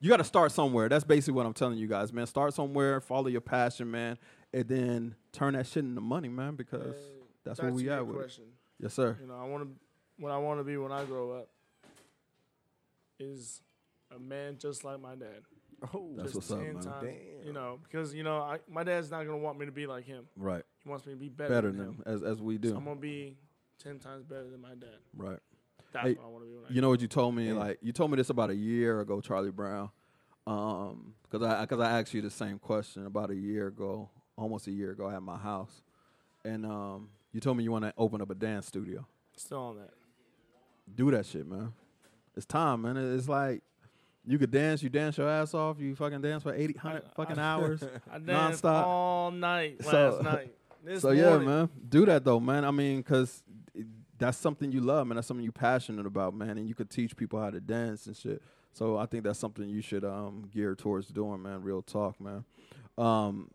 you 0.00 0.10
gotta 0.10 0.24
start 0.24 0.52
somewhere. 0.52 0.90
That's 0.90 1.04
basically 1.04 1.32
what 1.34 1.46
I'm 1.46 1.54
telling 1.54 1.78
you 1.78 1.86
guys, 1.86 2.12
man. 2.12 2.26
Start 2.26 2.52
somewhere, 2.52 3.00
follow 3.00 3.28
your 3.28 3.40
passion, 3.40 3.90
man, 3.90 4.18
and 4.52 4.68
then 4.68 5.14
turn 5.32 5.54
that 5.54 5.66
shit 5.66 5.84
into 5.84 6.02
money, 6.02 6.28
man. 6.28 6.54
Because 6.56 6.94
Uh, 6.94 7.24
that's 7.44 7.58
to 7.60 7.64
where 7.66 7.72
we 7.74 7.84
answer 7.88 7.92
at 7.92 7.96
your 7.96 8.04
with 8.04 8.16
it. 8.16 8.18
question. 8.20 8.44
Yes, 8.78 8.92
sir. 8.92 9.16
You 9.22 9.26
know, 9.28 9.38
I 9.40 9.44
want 9.46 9.64
to 9.64 9.70
what 10.22 10.32
I 10.32 10.36
want 10.36 10.60
to 10.60 10.64
be 10.64 10.76
when 10.76 10.92
I 10.92 11.04
grow 11.06 11.30
up 11.32 11.48
is 13.18 13.62
a 14.14 14.18
man 14.18 14.56
just 14.58 14.84
like 14.84 15.00
my 15.00 15.14
dad. 15.14 15.42
Oh, 15.94 16.12
That's 16.16 16.32
just 16.32 16.36
what's 16.36 16.50
up, 16.52 16.58
10 16.58 16.74
man. 16.74 16.82
times, 16.82 17.02
Damn. 17.04 17.46
You 17.46 17.52
know, 17.52 17.78
because 17.82 18.14
you 18.14 18.22
know, 18.22 18.38
I, 18.38 18.58
my 18.70 18.82
dad's 18.82 19.10
not 19.10 19.24
gonna 19.24 19.36
want 19.38 19.58
me 19.58 19.66
to 19.66 19.72
be 19.72 19.86
like 19.86 20.04
him. 20.06 20.26
Right. 20.36 20.62
He 20.82 20.88
wants 20.88 21.04
me 21.06 21.12
to 21.12 21.18
be 21.18 21.28
better, 21.28 21.50
Better 21.54 21.68
than 21.68 21.78
than 21.78 21.86
him. 21.88 22.02
as 22.06 22.22
as 22.22 22.40
we 22.40 22.56
do. 22.58 22.70
So 22.70 22.76
I'm 22.76 22.84
gonna 22.84 22.96
be 22.96 23.36
ten 23.82 23.98
times 23.98 24.24
better 24.24 24.48
than 24.48 24.60
my 24.60 24.70
dad. 24.70 24.98
right. 25.16 25.38
That's 25.92 26.06
Hey, 26.06 26.14
what 26.14 26.24
I 26.24 26.28
want 26.28 26.44
to 26.44 26.48
be 26.48 26.54
when 26.56 26.64
I 26.64 26.72
You 26.74 26.80
know 26.80 26.88
what 26.88 27.00
you 27.00 27.08
told 27.08 27.34
me? 27.34 27.48
Yeah. 27.48 27.54
Like 27.54 27.78
you 27.82 27.92
told 27.92 28.10
me 28.10 28.16
this 28.16 28.30
about 28.30 28.50
a 28.50 28.54
year 28.56 29.00
ago, 29.00 29.20
Charlie 29.20 29.50
Brown. 29.50 29.90
Um, 30.46 31.14
because 31.24 31.42
I 31.46 31.60
because 31.62 31.80
I 31.80 31.98
asked 32.00 32.14
you 32.14 32.22
the 32.22 32.30
same 32.30 32.58
question 32.58 33.04
about 33.06 33.30
a 33.30 33.34
year 33.36 33.66
ago, 33.66 34.08
almost 34.36 34.66
a 34.68 34.70
year 34.70 34.92
ago 34.92 35.10
at 35.10 35.20
my 35.22 35.36
house, 35.36 35.82
and 36.44 36.64
um, 36.64 37.08
you 37.32 37.40
told 37.40 37.56
me 37.56 37.64
you 37.64 37.72
want 37.72 37.84
to 37.84 37.92
open 37.98 38.22
up 38.22 38.30
a 38.30 38.34
dance 38.34 38.66
studio. 38.66 39.06
Still 39.36 39.58
on 39.58 39.76
that. 39.76 39.90
Do 40.94 41.10
that 41.10 41.26
shit, 41.26 41.46
man. 41.46 41.72
It's 42.36 42.46
time, 42.46 42.82
man. 42.82 42.96
It's 42.96 43.28
like 43.28 43.62
you 44.26 44.38
could 44.38 44.50
dance, 44.50 44.82
you 44.82 44.88
dance 44.88 45.16
your 45.18 45.28
ass 45.28 45.54
off, 45.54 45.78
you 45.80 45.94
fucking 45.94 46.20
dance 46.20 46.42
for 46.42 46.52
80, 46.54 46.74
100 46.74 47.02
I- 47.04 47.14
fucking 47.14 47.38
I- 47.38 47.42
hours. 47.52 47.82
I 48.12 48.18
danced 48.18 48.62
Nonstop. 48.64 48.84
all 48.84 49.30
night 49.30 49.80
last 49.84 49.90
So- 49.90 50.20
night. 50.22 50.54
This 50.84 51.02
so 51.02 51.10
yeah, 51.10 51.36
man, 51.38 51.68
do 51.88 52.06
that 52.06 52.22
though, 52.24 52.38
man. 52.38 52.64
I 52.64 52.70
mean, 52.70 53.02
cause 53.02 53.42
that's 54.18 54.38
something 54.38 54.70
you 54.70 54.80
love, 54.80 55.08
man. 55.08 55.16
That's 55.16 55.26
something 55.26 55.42
you're 55.42 55.50
passionate 55.50 56.06
about, 56.06 56.32
man. 56.32 56.58
And 56.58 56.68
you 56.68 56.76
could 56.76 56.90
teach 56.90 57.16
people 57.16 57.40
how 57.40 57.50
to 57.50 57.60
dance 57.60 58.06
and 58.06 58.16
shit. 58.16 58.40
So 58.72 58.96
I 58.96 59.06
think 59.06 59.24
that's 59.24 59.38
something 59.40 59.68
you 59.68 59.82
should 59.82 60.04
um 60.04 60.44
gear 60.52 60.76
towards 60.76 61.08
doing, 61.08 61.42
man. 61.42 61.62
Real 61.62 61.82
talk, 61.82 62.20
man. 62.20 62.44
Um, 62.96 63.50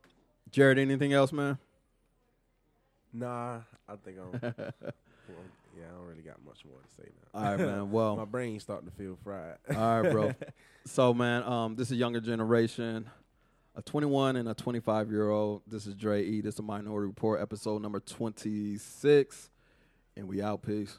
Jarrod, 0.51 0.77
anything 0.77 1.13
else, 1.13 1.32
man? 1.32 1.57
Nah, 3.13 3.61
I 3.88 3.95
think 4.03 4.17
I'm. 4.19 4.53
yeah, 5.78 5.86
I 5.91 5.97
don't 5.97 6.07
really 6.07 6.22
got 6.24 6.43
much 6.45 6.63
more 6.65 6.78
to 6.80 7.01
say 7.01 7.09
now. 7.34 7.39
All 7.39 7.45
right, 7.55 7.59
man. 7.59 7.91
Well, 7.91 8.15
my 8.17 8.26
brain's 8.26 8.63
starting 8.63 8.89
to 8.89 8.95
feel 8.95 9.17
fried. 9.24 9.57
all 9.76 10.01
right, 10.01 10.11
bro. 10.11 10.34
So, 10.86 11.13
man, 11.13 11.43
um, 11.43 11.76
this 11.76 11.91
is 11.91 11.97
younger 11.99 12.19
generation, 12.19 13.07
a 13.76 13.84
21 13.84 14.36
and 14.36 14.49
a 14.49 14.55
25 14.55 15.11
year 15.11 15.30
old. 15.30 15.61
This 15.67 15.86
is 15.86 15.93
Dre 15.93 16.26
E. 16.26 16.41
This 16.41 16.55
is 16.55 16.59
a 16.59 16.63
Minority 16.63 17.05
Report, 17.05 17.39
episode 17.39 17.84
number 17.84 17.99
26, 17.99 19.51
and 20.17 20.28
we 20.28 20.41
out. 20.41 20.63
Peace. 20.63 20.97